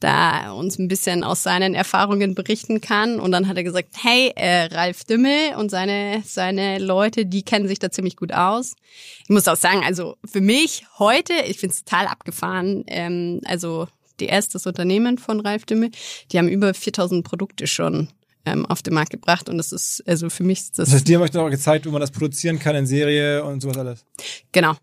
da 0.00 0.52
uns 0.52 0.78
ein 0.78 0.88
bisschen 0.88 1.24
aus 1.24 1.42
seinen 1.42 1.74
Erfahrungen 1.74 2.34
berichten 2.34 2.80
kann. 2.80 3.18
Und 3.18 3.32
dann 3.32 3.48
hat 3.48 3.56
er 3.56 3.64
gesagt, 3.64 3.94
hey, 4.02 4.32
äh, 4.36 4.64
Ralf 4.64 5.04
Dümmel 5.04 5.54
und 5.56 5.70
seine, 5.70 6.22
seine 6.24 6.78
Leute, 6.78 7.24
die 7.24 7.42
kennen 7.42 7.66
sich 7.66 7.78
da 7.78 7.90
ziemlich 7.90 8.16
gut 8.16 8.32
aus. 8.32 8.74
Ich 9.22 9.30
muss 9.30 9.48
auch 9.48 9.56
sagen, 9.56 9.82
also 9.84 10.16
für 10.24 10.40
mich 10.40 10.84
heute, 10.98 11.32
ich 11.46 11.58
finde 11.58 11.74
es 11.74 11.84
total 11.84 12.06
abgefahren, 12.06 12.84
ähm, 12.88 13.40
also 13.44 13.88
DS, 14.20 14.48
das 14.48 14.66
Unternehmen 14.66 15.18
von 15.18 15.40
Ralf 15.40 15.64
Dümmel, 15.64 15.90
die 16.30 16.38
haben 16.38 16.48
über 16.48 16.74
4000 16.74 17.24
Produkte 17.24 17.66
schon 17.66 18.08
ähm, 18.46 18.64
auf 18.64 18.82
den 18.82 18.94
Markt 18.94 19.10
gebracht 19.10 19.48
und 19.48 19.58
das 19.58 19.72
ist 19.72 20.02
also 20.06 20.30
für 20.30 20.44
mich 20.44 20.68
das. 20.68 20.76
Das 20.76 20.92
heißt, 20.92 21.08
die 21.08 21.14
haben 21.14 21.22
euch 21.22 21.30
dann 21.30 21.44
auch 21.44 21.50
gezeigt, 21.50 21.84
wie 21.84 21.90
man 21.90 22.00
das 22.00 22.12
produzieren 22.12 22.58
kann 22.58 22.76
in 22.76 22.86
Serie 22.86 23.44
und 23.44 23.60
sowas 23.60 23.76
alles. 23.76 24.04
Genau. 24.52 24.76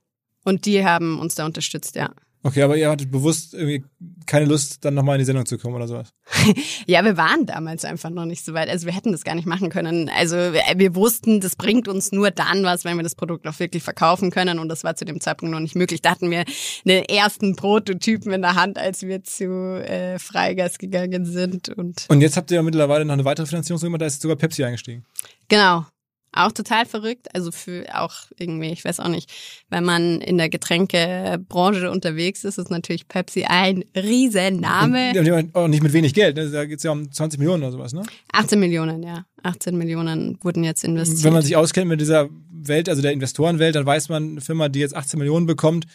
Und 0.43 0.65
die 0.65 0.85
haben 0.85 1.19
uns 1.19 1.35
da 1.35 1.45
unterstützt, 1.45 1.95
ja. 1.95 2.13
Okay, 2.45 2.61
aber 2.61 2.75
ihr 2.75 2.89
hattet 2.89 3.09
bewusst 3.09 3.53
irgendwie 3.53 3.85
keine 4.25 4.45
Lust, 4.45 4.83
dann 4.83 4.95
nochmal 4.95 5.15
in 5.15 5.19
die 5.19 5.25
Sendung 5.25 5.45
zu 5.45 5.57
kommen 5.57 5.75
oder 5.75 5.87
sowas? 5.87 6.13
ja, 6.85 7.03
wir 7.05 7.15
waren 7.15 7.45
damals 7.45 7.85
einfach 7.85 8.09
noch 8.09 8.25
nicht 8.25 8.43
so 8.43 8.53
weit. 8.53 8.69
Also 8.69 8.85
wir 8.85 8.93
hätten 8.93 9.13
das 9.13 9.23
gar 9.23 9.33
nicht 9.33 9.47
machen 9.47 9.69
können. 9.69 10.09
Also 10.09 10.35
wir, 10.35 10.61
wir, 10.75 10.93
wussten, 10.93 11.39
das 11.39 11.55
bringt 11.55 11.87
uns 11.87 12.11
nur 12.11 12.31
dann 12.31 12.63
was, 12.63 12.83
wenn 12.83 12.97
wir 12.97 13.03
das 13.03 13.15
Produkt 13.15 13.47
auch 13.47 13.57
wirklich 13.59 13.81
verkaufen 13.81 14.29
können. 14.29 14.59
Und 14.59 14.67
das 14.67 14.83
war 14.83 14.95
zu 14.97 15.05
dem 15.05 15.21
Zeitpunkt 15.21 15.53
noch 15.53 15.61
nicht 15.61 15.75
möglich. 15.75 16.01
Da 16.01 16.11
hatten 16.11 16.31
wir 16.31 16.43
den 16.83 17.05
ersten 17.05 17.55
Prototypen 17.55 18.33
in 18.33 18.41
der 18.41 18.55
Hand, 18.55 18.77
als 18.77 19.03
wir 19.03 19.23
zu 19.23 19.81
äh, 19.81 20.19
Freigas 20.19 20.79
gegangen 20.79 21.25
sind. 21.25 21.69
Und, 21.69 22.07
und 22.09 22.19
jetzt 22.19 22.35
habt 22.35 22.51
ihr 22.51 22.55
ja 22.55 22.63
mittlerweile 22.63 23.05
noch 23.05 23.13
eine 23.13 23.23
weitere 23.23 23.45
Finanzierung 23.45 23.81
gemacht, 23.81 24.01
da 24.01 24.05
ist 24.05 24.21
sogar 24.21 24.35
Pepsi 24.35 24.65
eingestiegen. 24.65 25.05
Genau, 25.47 25.85
auch 26.33 26.51
total 26.51 26.85
verrückt. 26.85 27.33
Also 27.33 27.51
für 27.51 27.85
auch 27.93 28.13
irgendwie, 28.37 28.71
ich 28.71 28.83
weiß 28.83 28.99
auch 28.99 29.07
nicht, 29.07 29.31
wenn 29.69 29.83
man 29.83 30.21
in 30.21 30.37
der 30.37 30.49
Getränkebranche 30.49 31.89
unterwegs 31.89 32.43
ist, 32.43 32.57
ist 32.57 32.71
natürlich 32.71 33.07
Pepsi 33.07 33.45
ein 33.45 33.85
Riesenname. 33.95 35.13
Und 35.17 35.55
auch 35.55 35.67
nicht 35.67 35.83
mit 35.83 35.93
wenig 35.93 36.13
Geld. 36.13 36.35
Ne? 36.35 36.49
Da 36.49 36.65
geht 36.65 36.77
es 36.77 36.83
ja 36.83 36.91
um 36.91 37.11
20 37.11 37.39
Millionen 37.39 37.63
oder 37.63 37.71
sowas, 37.71 37.93
ne? 37.93 38.03
18 38.31 38.59
Millionen, 38.59 39.03
ja. 39.03 39.25
18 39.43 39.77
Millionen 39.77 40.37
wurden 40.41 40.63
jetzt 40.63 40.83
investiert. 40.83 41.23
Wenn 41.23 41.33
man 41.33 41.41
sich 41.41 41.55
auskennt 41.55 41.89
mit 41.89 42.01
dieser 42.01 42.29
Welt, 42.51 42.89
also 42.89 43.01
der 43.01 43.11
Investorenwelt, 43.11 43.75
dann 43.75 43.85
weiß 43.85 44.09
man, 44.09 44.31
eine 44.31 44.41
Firma, 44.41 44.69
die 44.69 44.79
jetzt 44.79 44.95
18 44.95 45.19
Millionen 45.19 45.45
bekommt, 45.45 45.85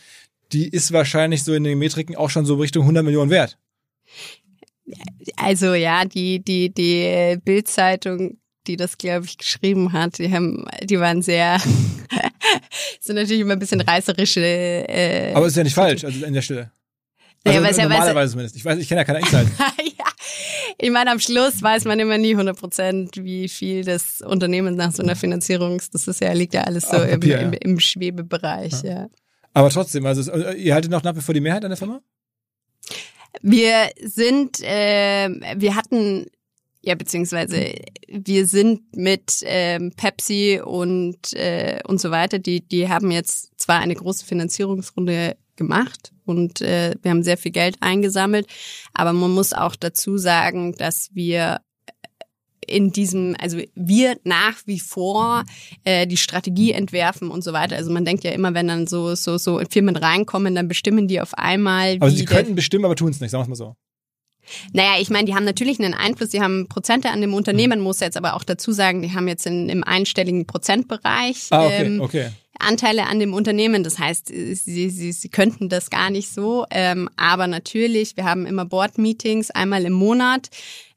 die 0.52 0.68
ist 0.68 0.92
wahrscheinlich 0.92 1.44
so 1.44 1.54
in 1.54 1.64
den 1.64 1.78
Metriken 1.78 2.16
auch 2.16 2.30
schon 2.30 2.46
so 2.46 2.56
Richtung 2.56 2.82
100 2.82 3.04
Millionen 3.04 3.30
wert. 3.30 3.58
Also 5.36 5.74
ja, 5.74 6.04
die 6.04 6.42
die 6.42 6.72
die 6.72 7.38
Bildzeitung 7.44 8.38
die 8.68 8.76
das, 8.76 8.98
glaube 8.98 9.26
ich, 9.26 9.38
geschrieben 9.38 9.92
hat, 9.92 10.18
die 10.18 10.32
haben, 10.32 10.66
die 10.84 11.00
waren 11.00 11.22
sehr, 11.22 11.58
sind 13.00 13.16
natürlich 13.16 13.40
immer 13.40 13.54
ein 13.54 13.58
bisschen 13.58 13.80
reißerische. 13.80 14.40
Äh, 14.40 15.32
aber 15.34 15.46
ist 15.46 15.56
ja 15.56 15.64
nicht 15.64 15.74
falsch, 15.74 16.04
also 16.04 16.24
an 16.24 16.32
der 16.32 16.42
Stelle. 16.42 16.70
Also 17.44 17.60
naja, 17.60 17.70
ja, 17.70 17.82
normalerweise 17.84 18.14
weiß, 18.14 18.30
zumindest. 18.32 18.56
Ich 18.56 18.64
weiß, 18.64 18.78
ich 18.78 18.88
kenne 18.88 19.00
ja 19.00 19.04
keine 19.04 19.20
Insight. 19.20 19.46
ja. 19.58 20.04
Ich 20.76 20.90
meine, 20.90 21.10
am 21.10 21.18
Schluss 21.18 21.62
weiß 21.62 21.84
man 21.84 21.98
immer 21.98 22.18
nie 22.18 22.32
100 22.32 22.56
Prozent, 22.58 23.16
wie 23.16 23.48
viel 23.48 23.84
das 23.84 24.20
Unternehmen 24.20 24.76
nach 24.76 24.92
so 24.92 25.02
einer 25.02 25.16
Finanzierung, 25.16 25.80
das 25.92 26.06
ist 26.06 26.20
ja, 26.20 26.32
liegt 26.32 26.54
ja 26.54 26.62
alles 26.62 26.84
so 26.84 26.98
Papier, 26.98 27.40
im, 27.40 27.52
im, 27.52 27.58
im, 27.72 27.80
Schwebebereich, 27.80 28.82
ja. 28.82 28.90
ja. 28.90 29.08
Aber 29.54 29.70
trotzdem, 29.70 30.04
also 30.06 30.30
ihr 30.52 30.74
haltet 30.74 30.90
noch 30.90 31.02
nach 31.02 31.16
wie 31.16 31.20
vor 31.20 31.34
die 31.34 31.40
Mehrheit 31.40 31.64
an 31.64 31.70
der 31.70 31.78
Firma? 31.78 32.00
Wir 33.40 33.90
sind, 34.02 34.60
äh, 34.62 35.28
wir 35.56 35.74
hatten 35.74 36.26
ja, 36.82 36.94
beziehungsweise 36.94 37.74
wir 38.08 38.46
sind 38.46 38.96
mit 38.96 39.42
ähm, 39.42 39.92
Pepsi 39.96 40.60
und 40.64 41.32
äh, 41.34 41.80
und 41.86 42.00
so 42.00 42.10
weiter, 42.10 42.38
die 42.38 42.60
die 42.60 42.88
haben 42.88 43.10
jetzt 43.10 43.58
zwar 43.60 43.80
eine 43.80 43.94
große 43.94 44.24
Finanzierungsrunde 44.24 45.36
gemacht 45.56 46.12
und 46.24 46.60
äh, 46.60 46.94
wir 47.02 47.10
haben 47.10 47.22
sehr 47.22 47.36
viel 47.36 47.52
Geld 47.52 47.76
eingesammelt, 47.80 48.46
aber 48.94 49.12
man 49.12 49.32
muss 49.32 49.52
auch 49.52 49.74
dazu 49.76 50.16
sagen, 50.18 50.74
dass 50.76 51.10
wir 51.12 51.60
in 52.68 52.92
diesem, 52.92 53.34
also 53.40 53.58
wir 53.74 54.18
nach 54.24 54.58
wie 54.66 54.78
vor 54.78 55.44
äh, 55.84 56.06
die 56.06 56.16
Strategie 56.16 56.72
entwerfen 56.72 57.30
und 57.30 57.42
so 57.42 57.52
weiter. 57.52 57.76
Also 57.76 57.90
man 57.90 58.04
denkt 58.04 58.24
ja 58.24 58.30
immer, 58.30 58.54
wenn 58.54 58.68
dann 58.68 58.86
so 58.86 59.14
so 59.14 59.38
so 59.38 59.60
Firmen 59.70 59.96
reinkommen, 59.96 60.54
dann 60.54 60.68
bestimmen 60.68 61.08
die 61.08 61.20
auf 61.20 61.34
einmal. 61.34 61.96
Also 62.00 62.16
sie 62.16 62.24
könnten 62.24 62.54
bestimmen, 62.54 62.84
aber 62.84 62.94
tun 62.94 63.10
es 63.10 63.20
nicht, 63.20 63.30
sagen 63.30 63.44
wir 63.44 63.48
mal 63.48 63.56
so. 63.56 63.74
Naja, 64.72 65.00
ich 65.00 65.10
meine, 65.10 65.24
die 65.24 65.34
haben 65.34 65.44
natürlich 65.44 65.78
einen 65.78 65.94
Einfluss, 65.94 66.30
die 66.30 66.40
haben 66.40 66.68
Prozente 66.68 67.10
an 67.10 67.20
dem 67.20 67.34
Unternehmen, 67.34 67.80
muss 67.80 68.00
jetzt 68.00 68.16
aber 68.16 68.34
auch 68.34 68.44
dazu 68.44 68.72
sagen, 68.72 69.02
die 69.02 69.12
haben 69.12 69.28
jetzt 69.28 69.46
in, 69.46 69.68
im 69.68 69.84
einstelligen 69.84 70.46
Prozentbereich 70.46 71.48
ah, 71.50 71.66
okay, 71.66 71.84
ähm, 71.84 72.00
okay. 72.00 72.30
Anteile 72.58 73.06
an 73.06 73.20
dem 73.20 73.34
Unternehmen. 73.34 73.84
Das 73.84 73.98
heißt, 73.98 74.28
sie, 74.28 74.54
sie, 74.90 75.12
sie 75.12 75.28
könnten 75.28 75.68
das 75.68 75.90
gar 75.90 76.10
nicht 76.10 76.28
so. 76.28 76.66
Ähm, 76.70 77.08
aber 77.16 77.46
natürlich, 77.46 78.16
wir 78.16 78.24
haben 78.24 78.46
immer 78.46 78.64
Board-Meetings 78.64 79.50
einmal 79.50 79.84
im 79.84 79.92
Monat. 79.92 80.48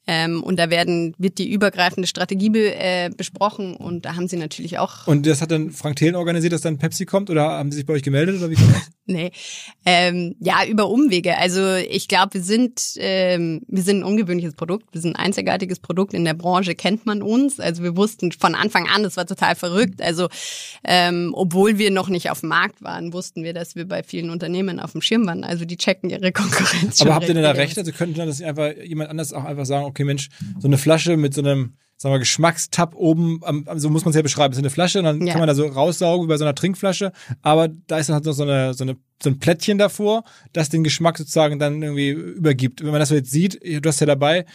Ähm, 0.08 0.42
und 0.42 0.58
da 0.58 0.72
werden, 0.72 1.14
wird 1.20 1.38
die 1.38 1.52
übergreifende 1.52 2.08
Strategie 2.08 2.50
be, 2.50 2.74
äh, 2.74 3.12
besprochen 3.16 3.76
und 3.76 4.06
da 4.06 4.16
haben 4.16 4.28
sie 4.28 4.38
natürlich 4.38 4.80
auch. 4.80 5.06
Und 5.06 5.28
das 5.28 5.42
hat 5.42 5.52
dann 5.52 5.70
Frank 5.70 5.98
Thelen 5.98 6.16
organisiert, 6.16 6.54
dass 6.54 6.62
dann 6.62 6.80
Pepsi 6.80 7.06
kommt 7.06 7.30
oder 7.30 7.44
haben 7.52 7.72
sie 7.72 7.78
sich 7.78 7.86
bei 7.86 7.94
euch 7.94 8.02
gemeldet 8.02 8.38
oder 8.38 8.50
wie 8.50 8.56
kommt 8.56 8.74
das? 8.76 8.90
nee. 9.06 9.32
Ähm, 9.86 10.36
ja, 10.40 10.66
über 10.68 10.90
Umwege. 10.90 11.38
Also 11.38 11.76
ich 11.76 12.08
glaube, 12.08 12.34
wir 12.34 12.42
sind, 12.42 12.94
ähm, 12.98 13.62
wir 13.68 13.84
sind 13.84 14.00
ein 14.00 14.04
ungewöhnliches 14.04 14.56
Produkt. 14.56 14.92
Wir 14.92 15.02
sind 15.02 15.16
ein 15.16 15.26
einzigartiges 15.26 15.80
Produkt. 15.80 16.16
In 16.16 16.26
der 16.26 16.34
Branche 16.34 16.74
kennt 16.74 17.06
man 17.06 17.22
uns. 17.22 17.60
Also 17.60 17.84
wir 17.84 17.96
wussten 17.96 18.32
von 18.32 18.56
Anfang 18.56 18.88
an, 18.88 19.04
das 19.04 19.18
war 19.18 19.28
total 19.28 19.56
verrückt. 19.56 20.02
Also 20.02 20.30
ähm, 20.84 21.32
obwohl 21.36 21.78
wir 21.78 21.92
noch 21.92 22.10
nicht 22.10 22.32
auf 22.32 22.40
dem 22.40 22.50
Markt 22.50 22.82
waren, 22.82 23.14
wussten 23.14 23.44
wir, 23.44 23.54
dass 23.54 23.76
wir 23.76 23.88
bei 23.88 24.02
vielen 24.02 24.32
Unternehmen 24.32 24.80
auf 24.80 24.94
dem 24.94 25.02
Schirm 25.02 25.28
waren. 25.28 25.44
Also 25.44 25.66
die 25.66 25.78
checken 25.78 26.10
ihre 26.10 26.32
Konkurrenz. 26.32 27.02
Aber 27.02 27.14
habt 27.14 27.28
ihr 27.28 27.36
denn 27.36 27.44
da 27.44 27.52
recht? 27.52 27.78
Also 27.78 27.92
könnten 27.92 28.18
dann 28.18 28.28
das 28.28 28.42
einfach 28.42 28.72
jemand 28.84 29.12
anders 29.12 29.32
auch 29.32 29.44
einfach 29.44 29.66
sagen, 29.66 29.91
okay 29.92 30.04
Mensch, 30.04 30.30
so 30.60 30.68
eine 30.68 30.78
Flasche 30.78 31.18
mit 31.18 31.34
so 31.34 31.42
einem 31.42 31.74
sagen 32.02 32.16
wir, 32.16 32.20
Geschmackstab 32.20 32.96
oben, 32.96 33.42
so 33.76 33.92
muss 33.92 34.06
man 34.06 34.10
es 34.10 34.16
ja 34.16 34.24
beschreiben, 34.24 34.54
es 34.54 34.58
ist 34.58 34.64
eine 34.64 34.72
Flasche 34.72 35.00
und 35.00 35.06
dann 35.06 35.22
ja. 35.22 35.34
kann 35.34 35.40
man 35.40 35.48
da 35.48 35.54
so 35.54 35.68
raussaugen 35.68 36.26
wie 36.26 36.30
bei 36.30 36.38
so 36.38 36.44
einer 36.44 36.56
Trinkflasche, 36.56 37.12
aber 37.44 37.68
da 37.68 38.00
ist 38.00 38.10
dann 38.10 38.16
halt 38.16 38.26
noch 38.26 38.34
so, 38.34 38.42
eine, 38.42 38.74
so, 38.74 38.84
eine, 38.84 38.98
so 39.22 39.30
ein 39.30 39.38
Plättchen 39.38 39.78
davor, 39.78 40.24
das 40.52 40.70
den 40.70 40.84
Geschmack 40.84 41.20
sozusagen 41.20 41.60
dann 41.60 41.84
irgendwie 41.84 42.10
übergibt. 42.10 42.82
Wenn 42.82 42.90
man 42.90 43.00
das 43.00 43.10
so 43.10 43.16
jetzt 43.16 43.30
sieht, 43.30 43.62
du 43.64 43.88
hast 43.88 44.00
ja 44.00 44.08
dabei, 44.08 44.46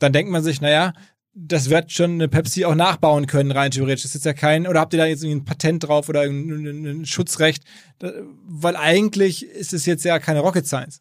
dann 0.00 0.12
denkt 0.12 0.32
man 0.32 0.42
sich, 0.42 0.60
naja, 0.60 0.92
das 1.32 1.70
wird 1.70 1.92
schon 1.92 2.14
eine 2.14 2.26
Pepsi 2.26 2.64
auch 2.64 2.74
nachbauen 2.74 3.28
können, 3.28 3.52
rein 3.52 3.70
theoretisch. 3.70 4.02
Das 4.02 4.10
ist 4.10 4.14
jetzt 4.14 4.24
ja 4.24 4.32
kein, 4.32 4.66
oder 4.66 4.80
habt 4.80 4.92
ihr 4.92 4.98
da 4.98 5.06
jetzt 5.06 5.22
irgendwie 5.22 5.42
ein 5.42 5.44
Patent 5.44 5.86
drauf 5.86 6.08
oder 6.08 6.22
ein, 6.22 6.50
ein 6.50 7.06
Schutzrecht? 7.06 7.62
Weil 8.00 8.74
eigentlich 8.74 9.46
ist 9.46 9.72
es 9.72 9.86
jetzt 9.86 10.04
ja 10.04 10.18
keine 10.18 10.40
Rocket 10.40 10.66
Science. 10.66 10.98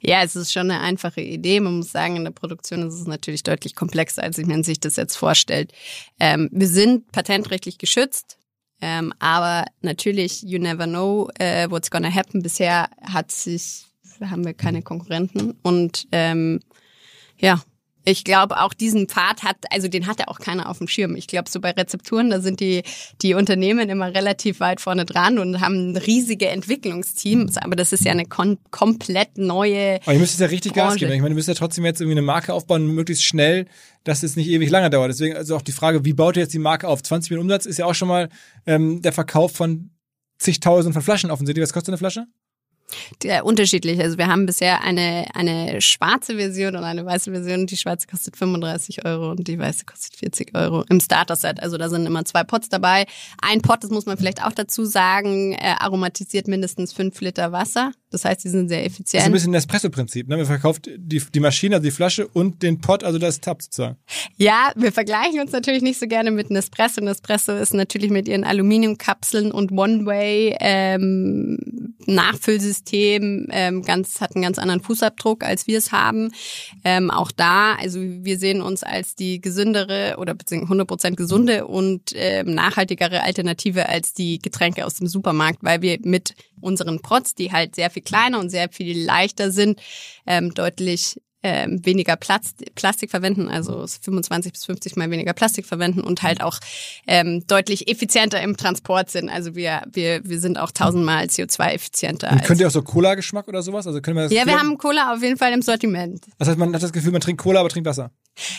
Ja, 0.00 0.22
es 0.22 0.36
ist 0.36 0.52
schon 0.52 0.70
eine 0.70 0.80
einfache 0.80 1.20
Idee. 1.20 1.60
Man 1.60 1.78
muss 1.78 1.92
sagen, 1.92 2.16
in 2.16 2.24
der 2.24 2.30
Produktion 2.30 2.86
ist 2.86 2.94
es 2.94 3.06
natürlich 3.06 3.42
deutlich 3.42 3.74
komplexer, 3.74 4.22
als 4.22 4.38
man 4.38 4.64
sich 4.64 4.80
das 4.80 4.96
jetzt 4.96 5.16
vorstellt. 5.16 5.72
Ähm, 6.20 6.48
wir 6.52 6.68
sind 6.68 7.10
patentrechtlich 7.12 7.78
geschützt, 7.78 8.38
ähm, 8.80 9.12
aber 9.18 9.66
natürlich, 9.80 10.42
you 10.42 10.58
never 10.58 10.86
know 10.86 11.28
uh, 11.40 11.70
what's 11.70 11.90
gonna 11.90 12.12
happen. 12.12 12.42
Bisher 12.42 12.88
hat 13.02 13.32
sich, 13.32 13.86
haben 14.20 14.44
wir 14.44 14.54
keine 14.54 14.82
Konkurrenten 14.82 15.54
und 15.62 16.06
ähm, 16.12 16.60
ja, 17.38 17.60
ich 18.04 18.24
glaube, 18.24 18.60
auch 18.60 18.72
diesen 18.72 19.08
Pfad 19.08 19.42
hat, 19.42 19.56
also 19.70 19.88
den 19.88 20.06
hat 20.06 20.20
ja 20.20 20.28
auch 20.28 20.38
keiner 20.38 20.68
auf 20.68 20.78
dem 20.78 20.88
Schirm. 20.88 21.16
Ich 21.16 21.26
glaube, 21.26 21.50
so 21.50 21.60
bei 21.60 21.72
Rezepturen, 21.72 22.30
da 22.30 22.40
sind 22.40 22.60
die, 22.60 22.82
die 23.22 23.34
Unternehmen 23.34 23.88
immer 23.88 24.14
relativ 24.14 24.60
weit 24.60 24.80
vorne 24.80 25.04
dran 25.04 25.38
und 25.38 25.60
haben 25.60 25.96
riesige 25.96 26.48
Entwicklungsteams, 26.48 27.58
aber 27.58 27.76
das 27.76 27.92
ist 27.92 28.04
ja 28.04 28.12
eine 28.12 28.24
kom 28.24 28.58
komplett 28.70 29.36
neue. 29.36 30.00
Aber 30.02 30.14
ihr 30.14 30.20
müsst 30.20 30.34
es 30.34 30.40
ja 30.40 30.46
richtig 30.46 30.72
Branche. 30.72 30.86
Gas 30.86 30.98
geben. 31.00 31.12
Ich 31.12 31.20
meine, 31.20 31.32
ihr 31.32 31.36
müsst 31.36 31.48
ja 31.48 31.54
trotzdem 31.54 31.84
jetzt 31.84 32.00
irgendwie 32.00 32.18
eine 32.18 32.26
Marke 32.26 32.54
aufbauen, 32.54 32.86
möglichst 32.86 33.24
schnell, 33.24 33.66
dass 34.04 34.22
es 34.22 34.36
nicht 34.36 34.48
ewig 34.48 34.70
lange 34.70 34.90
dauert. 34.90 35.10
Deswegen 35.10 35.36
also 35.36 35.56
auch 35.56 35.62
die 35.62 35.72
Frage, 35.72 36.04
wie 36.04 36.14
baut 36.14 36.36
ihr 36.36 36.42
jetzt 36.42 36.54
die 36.54 36.58
Marke 36.58 36.88
auf? 36.88 37.02
20 37.02 37.30
Millionen 37.30 37.50
Umsatz 37.50 37.66
ist 37.66 37.78
ja 37.78 37.84
auch 37.84 37.94
schon 37.94 38.08
mal 38.08 38.28
ähm, 38.66 39.02
der 39.02 39.12
Verkauf 39.12 39.52
von 39.52 39.90
zigtausend 40.38 40.94
von 40.94 41.02
Flaschen 41.02 41.30
offensichtlich. 41.30 41.62
Was 41.62 41.72
kostet 41.72 41.90
eine 41.90 41.98
Flasche? 41.98 42.26
Ja, 43.22 43.42
unterschiedlich. 43.42 44.00
Also 44.00 44.18
wir 44.18 44.28
haben 44.28 44.46
bisher 44.46 44.82
eine, 44.82 45.26
eine 45.34 45.80
schwarze 45.80 46.36
Version 46.36 46.76
und 46.76 46.84
eine 46.84 47.04
weiße 47.04 47.30
Version. 47.30 47.66
Die 47.66 47.76
schwarze 47.76 48.06
kostet 48.06 48.36
35 48.36 49.04
Euro 49.04 49.30
und 49.30 49.46
die 49.46 49.58
weiße 49.58 49.84
kostet 49.84 50.16
40 50.16 50.54
Euro 50.54 50.84
im 50.88 51.00
Starter-Set. 51.00 51.60
Also 51.62 51.76
da 51.76 51.88
sind 51.88 52.06
immer 52.06 52.24
zwei 52.24 52.44
Pots 52.44 52.68
dabei. 52.68 53.06
Ein 53.42 53.60
Pot, 53.60 53.84
das 53.84 53.90
muss 53.90 54.06
man 54.06 54.16
vielleicht 54.16 54.42
auch 54.44 54.52
dazu 54.52 54.84
sagen, 54.84 55.52
äh, 55.52 55.74
aromatisiert 55.78 56.48
mindestens 56.48 56.92
fünf 56.92 57.20
Liter 57.20 57.52
Wasser. 57.52 57.92
Das 58.10 58.24
heißt, 58.24 58.42
die 58.42 58.48
sind 58.48 58.68
sehr 58.68 58.86
effizient. 58.86 59.14
Das 59.14 59.22
ist 59.22 59.26
ein 59.26 59.32
bisschen 59.32 59.52
das 59.52 59.64
Espresso-Prinzip. 59.64 60.28
Ne? 60.28 60.38
Man 60.38 60.46
verkauft 60.46 60.88
die, 60.96 61.20
die 61.20 61.40
Maschine, 61.40 61.76
also 61.76 61.84
die 61.84 61.90
Flasche 61.90 62.26
und 62.26 62.62
den 62.62 62.80
Pot, 62.80 63.04
also 63.04 63.18
das 63.18 63.40
Tab 63.40 63.60
sozusagen. 63.60 63.98
Ja, 64.36 64.72
wir 64.76 64.92
vergleichen 64.92 65.40
uns 65.40 65.52
natürlich 65.52 65.82
nicht 65.82 65.98
so 65.98 66.06
gerne 66.06 66.30
mit 66.30 66.50
Nespresso. 66.50 67.02
Nespresso 67.02 67.52
ist 67.52 67.74
natürlich 67.74 68.10
mit 68.10 68.26
ihren 68.26 68.44
Aluminiumkapseln 68.44 69.52
und 69.52 69.72
One-Way 69.72 70.56
ähm, 70.60 71.94
Nachfüllsystem 72.06 72.77
ähm, 73.50 73.82
ganz 73.82 74.20
hat 74.20 74.34
einen 74.34 74.42
ganz 74.42 74.58
anderen 74.58 74.80
Fußabdruck, 74.80 75.44
als 75.44 75.66
wir 75.66 75.78
es 75.78 75.92
haben. 75.92 76.32
Ähm, 76.84 77.10
auch 77.10 77.32
da, 77.32 77.74
also 77.74 78.00
wir 78.00 78.38
sehen 78.38 78.62
uns 78.62 78.82
als 78.82 79.14
die 79.14 79.40
gesündere 79.40 80.16
oder 80.18 80.34
beziehungsweise 80.34 80.82
100% 80.82 81.16
gesunde 81.16 81.66
und 81.66 82.12
ähm, 82.14 82.54
nachhaltigere 82.54 83.22
Alternative 83.22 83.88
als 83.88 84.14
die 84.14 84.38
Getränke 84.38 84.86
aus 84.86 84.94
dem 84.94 85.06
Supermarkt, 85.06 85.58
weil 85.62 85.82
wir 85.82 85.98
mit 86.02 86.34
unseren 86.60 87.00
Prots, 87.00 87.34
die 87.34 87.52
halt 87.52 87.74
sehr 87.74 87.90
viel 87.90 88.02
kleiner 88.02 88.40
und 88.40 88.50
sehr 88.50 88.68
viel 88.68 89.04
leichter 89.04 89.50
sind, 89.50 89.80
ähm, 90.26 90.54
deutlich 90.54 91.16
ähm, 91.42 91.84
weniger 91.84 92.16
Platz, 92.16 92.54
Plastik 92.74 93.10
verwenden, 93.10 93.48
also 93.48 93.86
25 93.86 94.52
bis 94.52 94.64
50 94.64 94.96
mal 94.96 95.10
weniger 95.10 95.32
Plastik 95.32 95.66
verwenden 95.66 96.00
und 96.00 96.22
halt 96.22 96.42
auch 96.42 96.58
ähm, 97.06 97.44
deutlich 97.46 97.88
effizienter 97.88 98.40
im 98.42 98.56
Transport 98.56 99.10
sind. 99.10 99.28
Also 99.28 99.54
wir, 99.54 99.82
wir, 99.92 100.20
wir 100.24 100.40
sind 100.40 100.58
auch 100.58 100.72
tausendmal 100.72 101.26
CO2-effizienter. 101.26 102.40
Könnt 102.44 102.60
ihr 102.60 102.66
auch 102.66 102.72
so 102.72 102.82
Cola-Geschmack 102.82 103.46
oder 103.48 103.62
sowas? 103.62 103.86
Also 103.86 104.00
können 104.00 104.16
wir 104.16 104.24
das 104.24 104.32
ja, 104.32 104.46
wir 104.46 104.58
haben 104.58 104.78
Cola 104.78 105.14
auf 105.14 105.22
jeden 105.22 105.36
Fall 105.36 105.52
im 105.52 105.62
Sortiment. 105.62 106.24
Das 106.38 106.48
heißt, 106.48 106.58
man 106.58 106.74
hat 106.74 106.82
das 106.82 106.92
Gefühl, 106.92 107.12
man 107.12 107.20
trinkt 107.20 107.40
Cola, 107.40 107.60
aber 107.60 107.68
trinkt 107.68 107.88
Wasser. 107.88 108.10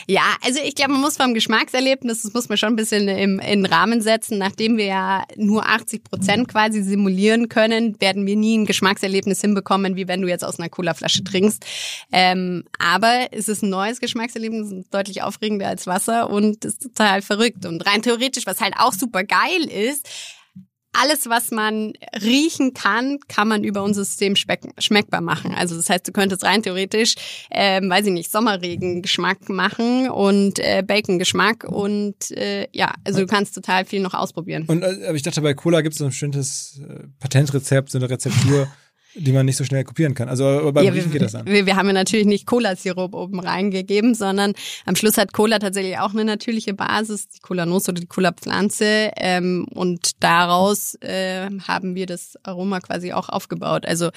Ja, 0.07 0.35
also 0.43 0.59
ich 0.63 0.75
glaube, 0.75 0.93
man 0.93 1.01
muss 1.01 1.17
vom 1.17 1.33
Geschmackserlebnis, 1.33 2.23
das 2.23 2.33
muss 2.33 2.49
man 2.49 2.57
schon 2.57 2.69
ein 2.69 2.75
bisschen 2.75 3.07
im, 3.07 3.39
in 3.39 3.65
Rahmen 3.65 4.01
setzen. 4.01 4.37
Nachdem 4.37 4.77
wir 4.77 4.85
ja 4.85 5.23
nur 5.35 5.67
80 5.67 6.03
Prozent 6.03 6.47
quasi 6.47 6.81
simulieren 6.81 7.49
können, 7.49 7.99
werden 7.99 8.25
wir 8.25 8.35
nie 8.35 8.57
ein 8.57 8.65
Geschmackserlebnis 8.65 9.41
hinbekommen, 9.41 9.95
wie 9.95 10.07
wenn 10.07 10.21
du 10.21 10.27
jetzt 10.27 10.43
aus 10.43 10.59
einer 10.59 10.69
Colaflasche 10.69 11.23
trinkst. 11.23 11.65
Ähm, 12.11 12.63
aber 12.77 13.27
es 13.31 13.47
ist 13.47 13.63
ein 13.63 13.69
neues 13.69 13.99
Geschmackserlebnis, 13.99 14.85
deutlich 14.91 15.21
aufregender 15.21 15.67
als 15.67 15.87
Wasser 15.87 16.29
und 16.29 16.65
ist 16.65 16.81
total 16.81 17.21
verrückt. 17.21 17.65
Und 17.65 17.85
rein 17.85 18.01
theoretisch, 18.01 18.45
was 18.45 18.61
halt 18.61 18.73
auch 18.77 18.93
super 18.93 19.23
geil 19.23 19.63
ist, 19.69 20.07
alles, 20.93 21.29
was 21.29 21.51
man 21.51 21.93
riechen 22.21 22.73
kann, 22.73 23.19
kann 23.27 23.47
man 23.47 23.63
über 23.63 23.83
unser 23.83 24.03
System 24.03 24.35
schmeckbar 24.35 25.21
machen. 25.21 25.53
Also 25.53 25.75
das 25.77 25.89
heißt, 25.89 26.07
du 26.07 26.11
könntest 26.11 26.43
rein 26.43 26.63
theoretisch, 26.63 27.15
ähm, 27.51 27.89
weiß 27.89 28.07
ich 28.07 28.11
nicht, 28.11 28.31
Sommerregen-Geschmack 28.31 29.49
machen 29.49 30.09
und 30.09 30.59
äh, 30.59 30.83
Bacon-Geschmack 30.85 31.63
und 31.63 32.31
äh, 32.31 32.67
ja, 32.71 32.93
also 33.03 33.19
du 33.19 33.27
kannst 33.27 33.55
total 33.55 33.85
viel 33.85 34.01
noch 34.01 34.13
ausprobieren. 34.13 34.65
Und 34.67 34.83
äh, 34.83 35.05
aber 35.07 35.15
ich 35.15 35.23
dachte, 35.23 35.41
bei 35.41 35.53
Cola 35.53 35.81
gibt 35.81 35.93
es 35.93 35.99
so 35.99 36.05
ein 36.05 36.09
bestimmtes 36.09 36.81
äh, 36.83 37.07
Patentrezept, 37.19 37.89
so 37.91 37.97
eine 37.97 38.09
Rezeptur. 38.09 38.67
die 39.15 39.31
man 39.31 39.45
nicht 39.45 39.57
so 39.57 39.63
schnell 39.63 39.83
kopieren 39.83 40.13
kann. 40.13 40.29
Also 40.29 40.71
beim 40.71 40.85
ja, 40.85 40.91
Riechen 40.91 41.11
geht 41.11 41.21
das 41.21 41.33
an. 41.33 41.45
Wir, 41.45 41.65
wir 41.65 41.75
haben 41.75 41.87
ja 41.87 41.93
natürlich 41.93 42.27
nicht 42.27 42.45
Cola-Sirup 42.45 43.15
oben 43.15 43.39
reingegeben, 43.39 44.13
sondern 44.13 44.53
am 44.85 44.95
Schluss 44.95 45.17
hat 45.17 45.33
Cola 45.33 45.59
tatsächlich 45.59 45.97
auch 45.97 46.11
eine 46.11 46.25
natürliche 46.25 46.73
Basis, 46.73 47.27
die 47.27 47.39
Cola-Nuss 47.39 47.89
oder 47.89 47.99
die 47.99 48.07
Cola-Pflanze. 48.07 49.11
Ähm, 49.17 49.65
und 49.73 50.23
daraus 50.23 50.95
äh, 51.01 51.49
haben 51.67 51.95
wir 51.95 52.05
das 52.05 52.37
Aroma 52.43 52.79
quasi 52.79 53.11
auch 53.13 53.29
aufgebaut. 53.29 53.85
Also 53.85 54.11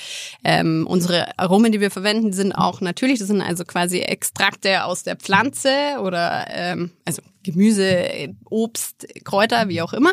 ähm, 0.44 0.86
unsere 0.86 1.38
Aromen, 1.38 1.72
die 1.72 1.80
wir 1.80 1.90
verwenden, 1.90 2.32
sind 2.32 2.52
auch 2.52 2.80
natürlich. 2.80 3.18
Das 3.18 3.28
sind 3.28 3.40
also 3.40 3.64
quasi 3.64 4.00
Extrakte 4.00 4.84
aus 4.84 5.04
der 5.04 5.16
Pflanze 5.16 5.70
oder 6.02 6.46
ähm, 6.50 6.90
also 7.04 7.22
Gemüse, 7.42 8.34
Obst, 8.44 9.06
Kräuter, 9.24 9.68
wie 9.68 9.82
auch 9.82 9.94
immer 9.94 10.12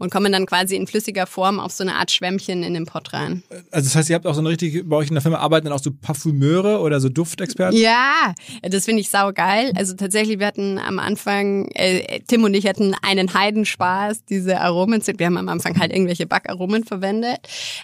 und 0.00 0.10
kommen 0.10 0.32
dann 0.32 0.46
quasi 0.46 0.76
in 0.76 0.86
flüssiger 0.86 1.26
Form 1.26 1.60
auf 1.60 1.72
so 1.72 1.84
eine 1.84 1.94
Art 1.94 2.10
Schwämmchen 2.10 2.62
in 2.62 2.72
den 2.72 2.86
Pott 2.86 3.12
rein. 3.12 3.42
Also 3.70 3.86
das 3.86 3.94
heißt, 3.94 4.10
ihr 4.10 4.16
habt 4.16 4.26
auch 4.26 4.34
so 4.34 4.40
eine 4.40 4.48
richtige, 4.48 4.82
bei 4.82 4.96
euch 4.96 5.08
in 5.08 5.14
der 5.14 5.22
Firma 5.22 5.38
arbeiten 5.38 5.66
dann 5.66 5.74
auch 5.74 5.82
so 5.82 5.90
Parfümeure 5.92 6.80
oder 6.80 7.00
so 7.00 7.10
Duftexperten? 7.10 7.78
Ja, 7.78 8.34
das 8.62 8.86
finde 8.86 9.02
ich 9.02 9.10
saugeil. 9.10 9.72
Also 9.76 9.94
tatsächlich, 9.94 10.38
wir 10.38 10.46
hatten 10.46 10.78
am 10.78 10.98
Anfang, 10.98 11.68
äh, 11.74 12.20
Tim 12.26 12.44
und 12.44 12.54
ich 12.54 12.66
hatten 12.66 12.94
einen 13.02 13.34
Heidenspaß, 13.34 14.24
diese 14.24 14.60
Aromen 14.60 15.02
zu, 15.02 15.18
wir 15.18 15.26
haben 15.26 15.36
am 15.36 15.50
Anfang 15.50 15.78
halt 15.78 15.92
irgendwelche 15.92 16.26
Backaromen 16.26 16.84
verwendet. 16.84 17.40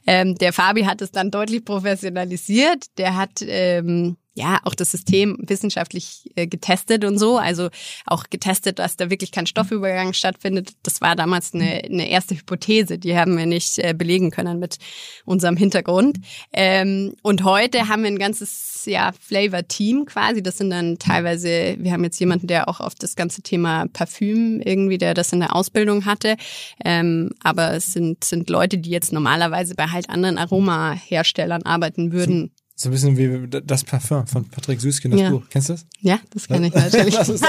Ähm, 0.06 0.37
der 0.37 0.54
Fabi 0.54 0.85
hat 0.85 1.02
es 1.02 1.12
dann 1.12 1.30
deutlich 1.30 1.66
professionalisiert. 1.66 2.87
Der 2.96 3.14
hat 3.16 3.42
ähm, 3.42 4.16
ja 4.37 4.61
auch 4.64 4.75
das 4.75 4.90
System 4.90 5.37
wissenschaftlich 5.40 6.31
äh, 6.37 6.47
getestet 6.47 7.05
und 7.05 7.19
so. 7.19 7.38
Also 7.38 7.71
auch 8.05 8.25
getestet, 8.28 8.78
dass 8.78 8.97
da 8.97 9.11
wirklich 9.11 9.33
kein 9.33 9.46
Stoffübergang 9.46 10.12
stattfindet. 10.12 10.72
Das 10.83 11.01
war 11.01 11.16
damals 11.16 11.55
eine, 11.55 11.83
eine 11.85 12.09
erste 12.09 12.37
Hypothese, 12.37 12.99
die 12.99 13.16
haben 13.16 13.37
wir 13.37 13.46
nicht 13.46 13.79
äh, 13.79 13.94
belegen 13.94 14.31
können 14.31 14.59
mit 14.59 14.77
unserem 15.25 15.57
Hintergrund. 15.57 16.18
Ähm, 16.53 17.14
und 17.22 17.44
heute 17.44 17.88
haben 17.88 18.03
wir 18.03 18.11
ein 18.11 18.18
ganzes 18.18 18.83
ja, 18.85 19.12
Flavor-Team 19.18 20.05
quasi. 20.05 20.42
Das 20.42 20.59
sind 20.59 20.70
dann 20.70 20.99
teilweise, 20.99 21.77
wir 21.79 21.92
haben 21.92 22.05
jetzt 22.05 22.20
jemanden, 22.20 22.46
der 22.46 22.68
auch 22.68 22.81
auf 22.81 22.94
das 22.94 23.16
ganze 23.16 23.40
Thema 23.40 23.87
Parfüm 23.92 24.61
irgendwie, 24.61 24.99
der 24.99 25.14
das 25.14 25.33
in 25.33 25.40
der 25.40 25.57
Ausbildung 25.57 26.05
hatte. 26.05 26.37
Ähm, 26.85 27.31
aber 27.42 27.72
es 27.72 27.94
sind, 27.94 28.22
sind 28.22 28.51
Leute, 28.51 28.77
die 28.77 28.90
jetzt 28.90 29.12
normalerweise 29.12 29.75
bei 29.75 29.87
halt 29.87 30.11
anderen 30.11 30.37
Aromaherstellern 30.37 31.62
arbeiten 31.62 32.12
würden. 32.12 32.53
So 32.79 32.91
ein 32.91 32.93
bisschen 32.93 33.17
wie 33.17 33.49
das 33.49 33.85
Parfum 33.85 34.27
von 34.27 34.49
Patrick 34.49 34.81
Süßkind, 34.81 35.15
das 35.15 35.21
ja. 35.23 35.31
Buch. 35.31 35.45
Kennst 35.49 35.71
du 35.71 35.73
das? 35.73 35.87
Ja, 36.01 36.21
das 36.31 36.47
kenne 36.47 36.67
ich 36.67 36.75
natürlich. 36.75 37.15
das 37.17 37.31
ist 37.31 37.45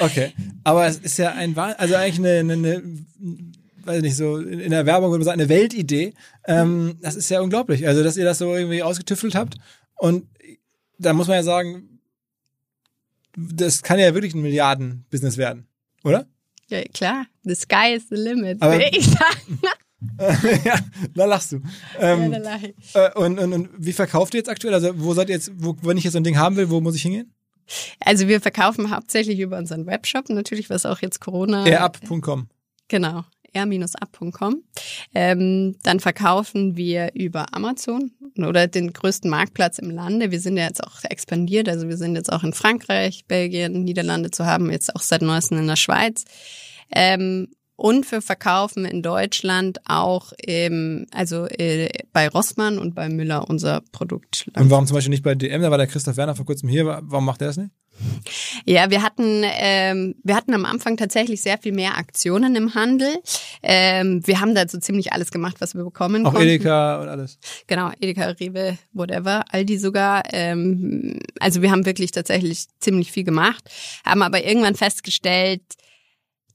okay. 0.00 0.32
Aber 0.64 0.86
es 0.86 0.96
ist 0.96 1.18
ja 1.18 1.32
ein, 1.32 1.56
also 1.56 1.94
eigentlich 1.96 2.18
eine, 2.18 2.38
eine, 2.38 2.52
eine 2.54 2.82
weiß 3.86 4.02
nicht, 4.02 4.16
so 4.16 4.38
in 4.38 4.70
der 4.70 4.86
Werbung 4.86 5.10
würde 5.10 5.18
man 5.18 5.26
sagen, 5.26 5.40
eine 5.40 5.48
Weltidee. 5.48 6.14
Ähm, 6.46 6.98
das 7.00 7.14
ist 7.14 7.28
ja 7.28 7.40
unglaublich. 7.40 7.86
Also, 7.86 8.02
dass 8.02 8.16
ihr 8.16 8.24
das 8.24 8.38
so 8.38 8.54
irgendwie 8.54 8.82
ausgetüffelt 8.82 9.34
habt. 9.34 9.56
Und 9.96 10.26
da 10.98 11.12
muss 11.12 11.28
man 11.28 11.36
ja 11.36 11.42
sagen, 11.42 12.00
das 13.36 13.82
kann 13.82 13.98
ja 13.98 14.14
wirklich 14.14 14.34
ein 14.34 14.42
Milliarden-Business 14.42 15.36
werden, 15.36 15.66
oder? 16.04 16.26
Ja, 16.68 16.82
klar. 16.84 17.26
The 17.44 17.54
sky 17.54 17.94
is 17.94 18.08
the 18.08 18.16
limit, 18.16 18.60
Aber, 18.60 18.78
will 18.78 18.88
ich 18.92 19.06
sagen. 19.06 19.60
ja, 20.64 20.78
da 21.14 21.24
lachst 21.24 21.52
du. 21.52 21.60
Ähm, 21.98 22.32
ja, 22.32 22.38
da 22.38 22.50
lach 22.50 22.62
ich. 22.62 22.94
Äh, 22.94 23.12
und, 23.14 23.38
und, 23.38 23.52
und 23.52 23.70
wie 23.78 23.92
verkauft 23.92 24.34
ihr 24.34 24.38
jetzt 24.38 24.48
aktuell? 24.48 24.74
Also 24.74 24.90
wo 24.96 25.14
seid 25.14 25.28
ihr 25.28 25.34
jetzt, 25.34 25.50
wo, 25.56 25.76
wenn 25.82 25.96
ich 25.96 26.04
jetzt 26.04 26.12
so 26.12 26.18
ein 26.18 26.24
Ding 26.24 26.36
haben 26.36 26.56
will, 26.56 26.70
wo 26.70 26.80
muss 26.80 26.94
ich 26.94 27.02
hingehen? 27.02 27.32
Also 28.00 28.28
wir 28.28 28.40
verkaufen 28.40 28.94
hauptsächlich 28.94 29.40
über 29.40 29.58
unseren 29.58 29.86
Webshop, 29.86 30.28
natürlich, 30.28 30.70
was 30.70 30.86
auch 30.86 31.00
jetzt 31.00 31.20
Corona. 31.20 31.64
Airup.com. 31.64 32.48
Genau, 32.88 33.24
air-up.com. 33.56 34.62
Ähm, 35.14 35.76
dann 35.82 36.00
verkaufen 36.00 36.76
wir 36.76 37.10
über 37.14 37.54
Amazon 37.54 38.12
oder 38.38 38.66
den 38.66 38.92
größten 38.92 39.30
Marktplatz 39.30 39.78
im 39.78 39.90
Lande. 39.90 40.30
Wir 40.30 40.40
sind 40.40 40.56
ja 40.56 40.64
jetzt 40.64 40.84
auch 40.84 41.02
expandiert, 41.04 41.68
also 41.68 41.88
wir 41.88 41.96
sind 41.96 42.14
jetzt 42.14 42.32
auch 42.32 42.44
in 42.44 42.52
Frankreich, 42.52 43.24
Belgien, 43.26 43.84
Niederlande 43.84 44.30
zu 44.30 44.46
haben, 44.46 44.70
jetzt 44.70 44.94
auch 44.94 45.00
seit 45.02 45.22
neuestem 45.22 45.58
in 45.58 45.66
der 45.66 45.76
Schweiz. 45.76 46.24
Ähm, 46.94 47.48
und 47.76 48.10
wir 48.10 48.22
verkaufen 48.22 48.84
in 48.84 49.02
Deutschland 49.02 49.78
auch 49.86 50.32
ähm, 50.42 51.06
also 51.12 51.46
äh, 51.46 51.88
bei 52.12 52.28
Rossmann 52.28 52.78
und 52.78 52.94
bei 52.94 53.08
Müller 53.08 53.48
unser 53.48 53.82
Produkt. 53.92 54.50
Und 54.56 54.70
warum 54.70 54.86
zum 54.86 54.94
Beispiel 54.94 55.10
nicht 55.10 55.22
bei 55.22 55.34
DM? 55.34 55.62
Da 55.62 55.70
war 55.70 55.78
der 55.78 55.86
Christoph 55.86 56.16
Werner 56.16 56.34
vor 56.34 56.46
kurzem 56.46 56.68
hier. 56.68 56.86
Warum 57.02 57.24
macht 57.24 57.42
er 57.42 57.48
das 57.48 57.58
nicht? 57.58 57.70
Ja, 58.64 58.90
wir 58.90 59.02
hatten 59.02 59.42
ähm, 59.44 60.16
wir 60.22 60.36
hatten 60.36 60.52
am 60.52 60.64
Anfang 60.66 60.96
tatsächlich 60.96 61.40
sehr 61.40 61.56
viel 61.58 61.72
mehr 61.72 61.96
Aktionen 61.96 62.54
im 62.54 62.74
Handel. 62.74 63.08
Ähm, 63.62 64.20
wir 64.26 64.40
haben 64.40 64.54
da 64.54 64.68
so 64.68 64.78
ziemlich 64.78 65.12
alles 65.12 65.30
gemacht, 65.30 65.56
was 65.60 65.74
wir 65.74 65.84
bekommen 65.84 66.26
Auch 66.26 66.32
konnten. 66.32 66.48
Edeka 66.48 67.00
und 67.00 67.08
alles. 67.08 67.38
Genau, 67.66 67.90
Edeka, 67.98 68.28
Rewe, 68.30 68.76
whatever, 68.92 69.44
Aldi 69.50 69.78
sogar. 69.78 70.22
Ähm, 70.32 71.20
also 71.40 71.62
wir 71.62 71.70
haben 71.70 71.86
wirklich 71.86 72.10
tatsächlich 72.10 72.66
ziemlich 72.80 73.12
viel 73.12 73.24
gemacht, 73.24 73.64
haben 74.04 74.22
aber 74.22 74.44
irgendwann 74.44 74.74
festgestellt, 74.74 75.62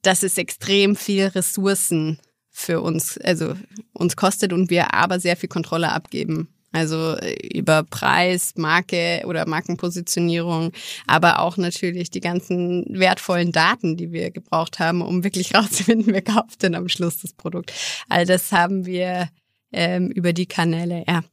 dass 0.02 0.24
es 0.24 0.38
extrem 0.38 0.96
viel 0.96 1.28
Ressourcen 1.28 2.20
für 2.50 2.82
uns, 2.82 3.18
also 3.18 3.56
uns 3.94 4.16
kostet 4.16 4.54
und 4.54 4.70
wir 4.70 4.94
aber 4.94 5.20
sehr 5.20 5.38
viel 5.38 5.50
Kontrolle 5.50 5.92
abgeben. 5.92 6.50
Also 6.74 7.18
äh, 7.18 7.36
über 7.54 7.84
Preis, 7.84 8.54
Marke 8.56 9.24
oder 9.26 9.46
Markenpositionierung, 9.46 10.72
aber 11.06 11.40
auch 11.40 11.58
natürlich 11.58 12.12
die 12.12 12.22
ganzen 12.22 12.86
wertvollen 12.90 13.52
Daten, 13.52 13.98
die 13.98 14.12
wir 14.12 14.32
gebraucht 14.32 14.80
haben, 14.80 15.02
um 15.02 15.24
wirklich 15.24 15.54
rauszufinden, 15.56 16.14
wer 16.14 16.22
kauft 16.22 16.64
denn 16.64 16.76
am 16.76 16.88
Schluss 16.88 17.18
das 17.18 17.34
Produkt. 17.34 17.74
All 18.08 18.26
das 18.26 18.52
haben 18.52 18.86
wir 18.86 19.30
ähm, 19.74 20.10
über 20.10 20.34
die 20.34 20.46
Kanäle, 20.46 21.04
ja. 21.08 21.24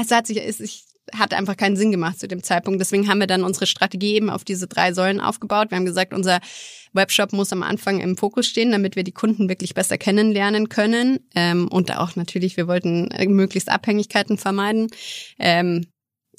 Es 0.00 0.10
hat 0.10 0.26
sich, 0.26 0.42
es, 0.42 0.58
ich 0.58 0.84
hat 1.14 1.34
einfach 1.34 1.56
keinen 1.56 1.76
Sinn 1.76 1.90
gemacht 1.90 2.18
zu 2.20 2.28
dem 2.28 2.42
Zeitpunkt. 2.42 2.80
Deswegen 2.80 3.08
haben 3.08 3.20
wir 3.20 3.26
dann 3.26 3.44
unsere 3.44 3.66
Strategie 3.66 4.14
eben 4.14 4.30
auf 4.30 4.44
diese 4.44 4.66
drei 4.66 4.92
Säulen 4.92 5.20
aufgebaut. 5.20 5.70
Wir 5.70 5.76
haben 5.76 5.84
gesagt, 5.84 6.12
unser 6.14 6.40
Webshop 6.92 7.32
muss 7.32 7.52
am 7.52 7.62
Anfang 7.62 8.00
im 8.00 8.16
Fokus 8.16 8.46
stehen, 8.46 8.72
damit 8.72 8.96
wir 8.96 9.04
die 9.04 9.12
Kunden 9.12 9.48
wirklich 9.48 9.74
besser 9.74 9.98
kennenlernen 9.98 10.68
können. 10.68 11.20
Ähm, 11.34 11.68
und 11.68 11.96
auch 11.96 12.16
natürlich, 12.16 12.56
wir 12.56 12.66
wollten 12.66 13.08
möglichst 13.28 13.68
Abhängigkeiten 13.68 14.38
vermeiden. 14.38 14.88
Ähm, 15.38 15.86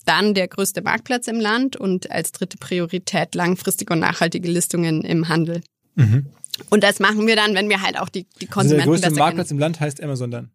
dann 0.05 0.33
der 0.33 0.47
größte 0.47 0.81
Marktplatz 0.81 1.27
im 1.27 1.39
Land 1.39 1.75
und 1.75 2.09
als 2.11 2.31
dritte 2.31 2.57
Priorität 2.57 3.35
langfristige 3.35 3.93
und 3.93 3.99
nachhaltige 3.99 4.49
Listungen 4.49 5.03
im 5.03 5.29
Handel. 5.29 5.61
Mhm. 5.95 6.27
Und 6.69 6.83
das 6.83 6.99
machen 6.99 7.27
wir 7.27 7.35
dann, 7.35 7.53
wenn 7.53 7.69
wir 7.69 7.81
halt 7.81 7.99
auch 7.99 8.09
die, 8.09 8.23
die 8.41 8.47
Also 8.47 8.53
Konsumenten 8.53 8.91
der 8.91 8.99
größte 8.99 9.19
Marktplatz 9.19 9.47
kennen. 9.49 9.57
im 9.57 9.61
Land 9.61 9.79
heißt 9.79 10.01
Amazon 10.03 10.31
dann. 10.31 10.51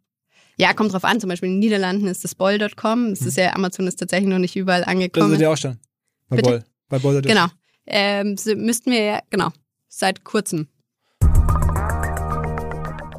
Ja, 0.58 0.72
kommt 0.72 0.92
drauf 0.92 1.04
an. 1.04 1.20
Zum 1.20 1.28
Beispiel 1.28 1.48
in 1.48 1.56
den 1.56 1.60
Niederlanden 1.60 2.06
ist 2.06 2.24
das 2.24 2.34
Boll.com. 2.34 3.08
Es 3.08 3.20
ist 3.22 3.36
ja, 3.36 3.54
Amazon 3.54 3.86
ist 3.86 3.96
tatsächlich 3.96 4.28
noch 4.30 4.38
nicht 4.38 4.56
überall 4.56 4.80
Das 4.80 4.88
angekommen. 4.88 5.30
seid 5.32 5.40
ihr 5.40 5.50
auch 5.50 5.56
schon. 5.56 5.78
Bei 6.28 6.36
Bitte? 6.36 6.48
Boll. 6.50 6.64
Bei 6.88 6.98
Boll 6.98 7.22
Genau. 7.22 7.46
Ähm, 7.86 8.36
müssten 8.56 8.90
wir 8.90 9.00
ja, 9.04 9.20
genau, 9.30 9.50
seit 9.88 10.24
kurzem. 10.24 10.68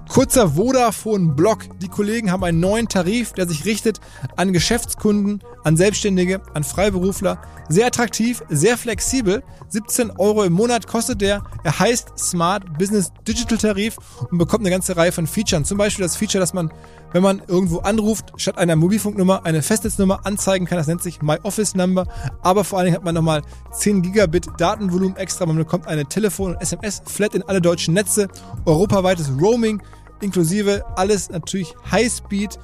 Kurzer 0.09 0.49
Vodafone-Block. 0.49 1.79
Die 1.79 1.89
Kollegen 1.89 2.31
haben 2.31 2.43
einen 2.43 2.59
neuen 2.59 2.87
Tarif, 2.87 3.33
der 3.33 3.47
sich 3.47 3.65
richtet 3.65 3.99
an 4.35 4.51
Geschäftskunden, 4.51 5.43
an 5.67 5.75
Selbstständige, 5.75 6.39
an 6.53 6.63
Freiberufler. 6.63 7.41
Sehr 7.67 7.87
attraktiv, 7.87 8.41
sehr 8.47 8.77
flexibel. 8.77 9.43
17 9.67 10.11
Euro 10.11 10.45
im 10.45 10.53
Monat 10.53 10.87
kostet 10.87 11.19
der. 11.19 11.43
Er 11.65 11.77
heißt 11.77 12.17
Smart 12.17 12.77
Business 12.77 13.11
Digital 13.27 13.57
Tarif 13.57 13.97
und 14.31 14.37
bekommt 14.37 14.61
eine 14.61 14.69
ganze 14.69 14.95
Reihe 14.95 15.11
von 15.11 15.27
Features. 15.27 15.67
Zum 15.67 15.77
Beispiel 15.77 16.03
das 16.03 16.15
Feature, 16.15 16.39
dass 16.39 16.53
man, 16.53 16.71
wenn 17.11 17.21
man 17.21 17.41
irgendwo 17.49 17.79
anruft, 17.79 18.31
statt 18.37 18.57
einer 18.57 18.77
Mobilfunknummer 18.77 19.45
eine 19.45 19.61
Festnetznummer 19.61 20.25
anzeigen 20.25 20.65
kann. 20.65 20.77
Das 20.77 20.87
nennt 20.87 21.03
sich 21.03 21.21
My 21.21 21.37
Office 21.43 21.75
Number. 21.75 22.07
Aber 22.41 22.63
vor 22.63 22.79
allen 22.79 22.85
Dingen 22.85 22.95
hat 22.95 23.03
man 23.03 23.15
nochmal 23.15 23.41
10 23.73 24.03
Gigabit 24.03 24.47
Datenvolumen 24.57 25.17
extra. 25.17 25.45
Man 25.45 25.57
bekommt 25.57 25.85
eine 25.85 26.05
Telefon- 26.05 26.55
und 26.55 26.61
SMS-Flat 26.61 27.35
in 27.35 27.43
alle 27.43 27.59
deutschen 27.59 27.93
Netze, 27.93 28.29
europaweites 28.63 29.29
Roaming, 29.41 29.81
inklusive 30.21 30.85
alles 30.95 31.29
natürlich 31.29 31.75
Highspeed. 31.91 32.57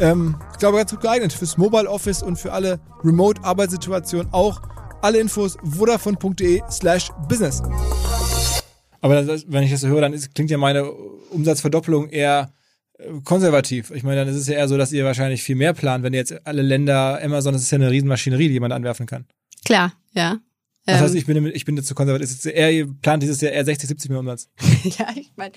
Ähm, 0.00 0.36
ich 0.52 0.58
glaube, 0.58 0.78
ganz 0.78 0.90
gut 0.90 1.02
geeignet 1.02 1.32
fürs 1.32 1.58
Mobile 1.58 1.88
Office 1.88 2.22
und 2.22 2.36
für 2.36 2.52
alle 2.52 2.80
Remote-Arbeitssituationen 3.04 4.32
auch. 4.32 4.60
Alle 5.02 5.18
Infos 5.18 5.56
vodafone.de 5.62 6.62
slash 6.70 7.10
business. 7.28 7.62
Aber 9.02 9.22
das, 9.22 9.44
wenn 9.48 9.62
ich 9.62 9.70
das 9.70 9.82
so 9.82 9.88
höre, 9.88 10.00
dann 10.00 10.12
ist, 10.12 10.34
klingt 10.34 10.50
ja 10.50 10.58
meine 10.58 10.90
Umsatzverdoppelung 10.90 12.08
eher 12.08 12.52
äh, 12.98 13.04
konservativ. 13.24 13.90
Ich 13.90 14.02
meine, 14.02 14.24
dann 14.24 14.28
ist 14.28 14.36
es 14.36 14.46
ja 14.46 14.54
eher 14.54 14.68
so, 14.68 14.78
dass 14.78 14.92
ihr 14.92 15.04
wahrscheinlich 15.04 15.42
viel 15.42 15.56
mehr 15.56 15.74
plant, 15.74 16.02
wenn 16.02 16.14
ihr 16.14 16.20
jetzt 16.20 16.46
alle 16.46 16.62
Länder, 16.62 17.20
Amazon, 17.22 17.52
das 17.52 17.62
ist 17.62 17.70
ja 17.70 17.76
eine 17.76 17.90
Riesenmaschinerie, 17.90 18.48
die 18.48 18.54
jemand 18.54 18.72
anwerfen 18.72 19.06
kann. 19.06 19.26
Klar, 19.64 19.92
ja. 20.12 20.38
Das 20.90 20.98
Ähm, 20.98 21.04
heißt, 21.04 21.14
ich 21.14 21.26
bin, 21.26 21.46
ich 21.46 21.64
bin 21.64 21.76
jetzt 21.76 21.86
zu 21.86 21.94
konservativ. 21.94 22.44
Ihr 22.44 22.88
plant 23.02 23.22
dieses 23.22 23.40
Jahr 23.40 23.52
eher 23.52 23.64
60, 23.64 23.88
70 23.88 24.10
mehr 24.10 24.20
Umsatz. 24.20 24.48
ja, 24.98 25.06
ich 25.16 25.32
meine, 25.36 25.52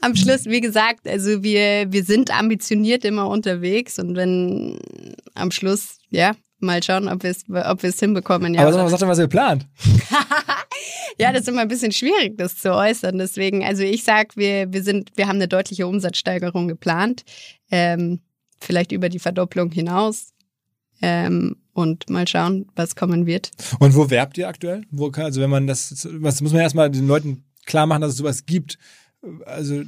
am 0.00 0.14
Schluss, 0.16 0.46
wie 0.46 0.60
gesagt, 0.60 1.08
also 1.08 1.42
wir, 1.42 1.92
wir 1.92 2.04
sind 2.04 2.30
ambitioniert 2.36 3.04
immer 3.04 3.28
unterwegs 3.28 3.98
und 3.98 4.16
wenn 4.16 4.78
am 5.34 5.50
Schluss, 5.50 5.98
ja, 6.10 6.32
mal 6.58 6.82
schauen, 6.82 7.08
ob 7.08 7.22
wir 7.22 7.30
es 7.30 7.44
ob 7.48 7.80
hinbekommen. 7.82 8.54
Ja, 8.54 8.62
Aber 8.62 8.72
sag 8.72 8.82
mal, 8.82 8.88
sag 8.88 9.00
doch, 9.00 9.08
was 9.08 9.18
ihr 9.18 9.28
plant. 9.28 9.66
Ja, 11.18 11.32
das 11.32 11.42
ist 11.42 11.48
immer 11.48 11.60
ein 11.60 11.68
bisschen 11.68 11.92
schwierig, 11.92 12.36
das 12.36 12.56
zu 12.56 12.74
äußern. 12.74 13.18
Deswegen, 13.18 13.64
also 13.64 13.82
ich 13.82 14.02
sag, 14.02 14.36
wir, 14.36 14.72
wir 14.72 14.82
sind, 14.82 15.12
wir 15.16 15.28
haben 15.28 15.36
eine 15.36 15.48
deutliche 15.48 15.86
Umsatzsteigerung 15.86 16.66
geplant. 16.66 17.24
Ähm, 17.70 18.20
vielleicht 18.58 18.92
über 18.92 19.08
die 19.08 19.18
Verdopplung 19.18 19.70
hinaus. 19.70 20.32
Ähm, 21.02 21.56
und 21.74 22.08
mal 22.08 22.26
schauen, 22.26 22.66
was 22.74 22.96
kommen 22.96 23.26
wird. 23.26 23.50
Und 23.78 23.94
wo 23.94 24.08
werbt 24.10 24.38
ihr 24.38 24.48
aktuell? 24.48 24.82
Wo 24.90 25.10
kann, 25.10 25.26
also 25.26 25.40
wenn 25.40 25.50
man 25.50 25.66
das, 25.66 26.08
was 26.10 26.40
muss 26.40 26.52
man 26.52 26.62
erstmal 26.62 26.90
den 26.90 27.06
Leuten 27.06 27.44
klar 27.66 27.86
machen, 27.86 28.02
dass 28.02 28.12
es 28.12 28.16
sowas 28.16 28.46
gibt. 28.46 28.78
Also 29.46 29.82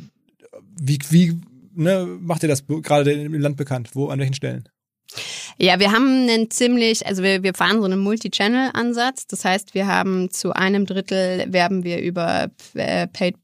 wie, 0.79 0.99
wie 1.11 1.39
ne, 1.75 2.07
macht 2.21 2.43
ihr 2.43 2.49
das 2.49 2.65
gerade 2.67 3.13
im 3.13 3.35
Land 3.35 3.57
bekannt? 3.57 3.91
Wo, 3.95 4.09
an 4.09 4.19
welchen 4.19 4.35
Stellen? 4.35 4.69
Ja, 5.59 5.79
wir 5.81 5.93
haben 5.93 6.29
einen 6.29 6.51
ziemlich, 6.51 7.07
also 7.07 7.23
wir, 7.23 7.43
wir 7.43 7.55
fahren 7.55 7.79
so 7.79 7.85
einen 7.85 8.01
Multi-Channel-Ansatz. 8.01 9.27
Das 9.27 9.45
heißt, 9.45 9.75
wir 9.75 9.87
haben 9.87 10.31
zu 10.31 10.53
einem 10.53 10.85
Drittel 10.85 11.51
werben 11.51 11.85
wir 11.85 12.01
über 12.01 12.51
äh, 12.75 13.07
Paid, 13.07 13.37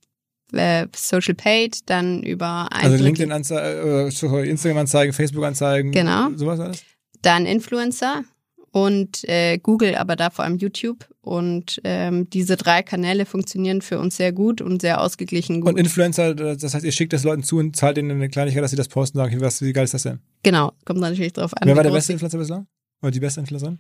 äh, 0.53 0.87
Social 0.95 1.35
Paid, 1.35 1.89
dann 1.89 2.23
über 2.23 2.69
ein 2.71 2.91
Also 2.91 3.03
LinkedIn-Anzeigen, 3.03 4.11
äh, 4.11 4.51
Instagram-Anzeigen, 4.51 5.13
Facebook-Anzeigen, 5.13 5.93
Genau. 5.93 6.31
sowas 6.37 6.61
alles? 6.61 6.85
Dann 7.23 7.47
Influencer 7.47 8.25
und 8.73 9.29
äh, 9.29 9.59
Google, 9.59 9.95
aber 9.97 10.17
da 10.17 10.31
vor 10.31 10.45
allem 10.45 10.57
YouTube. 10.57 11.07
Und 11.21 11.81
ähm, 11.85 12.29
diese 12.31 12.57
drei 12.57 12.83
Kanäle 12.83 13.27
funktionieren 13.27 13.81
für 13.81 13.99
uns 14.01 14.17
sehr 14.17 14.33
gut 14.33 14.61
und 14.61 14.83
sehr 14.83 15.01
ausgeglichen 15.01 15.61
gut. 15.61 15.71
Und 15.71 15.79
Influencer, 15.79 16.35
das 16.35 16.75
heißt, 16.75 16.85
ihr 16.85 16.91
schickt 16.91 17.13
das 17.13 17.23
Leuten 17.23 17.45
zu 17.45 17.59
und 17.59 17.77
zahlt 17.77 17.99
ihnen 17.99 18.11
eine 18.11 18.29
Kleinigkeit, 18.29 18.63
dass 18.63 18.71
sie 18.71 18.77
das 18.77 18.89
posten 18.89 19.19
und 19.19 19.25
sagen, 19.25 19.41
was, 19.41 19.63
wie 19.63 19.73
geil 19.73 19.85
ist 19.85 19.95
das 19.95 20.03
denn? 20.03 20.19
genau, 20.43 20.73
kommt 20.85 21.01
natürlich 21.01 21.33
drauf 21.33 21.53
an. 21.55 21.69
Wer 21.69 21.77
war 21.77 21.85
der 21.85 21.91
beste 21.91 22.13
Influencer 22.13 22.39
bislang? 22.39 22.67
Oder 23.03 23.13
die 23.13 23.21
beste 23.21 23.41
Influencerin? 23.41 23.79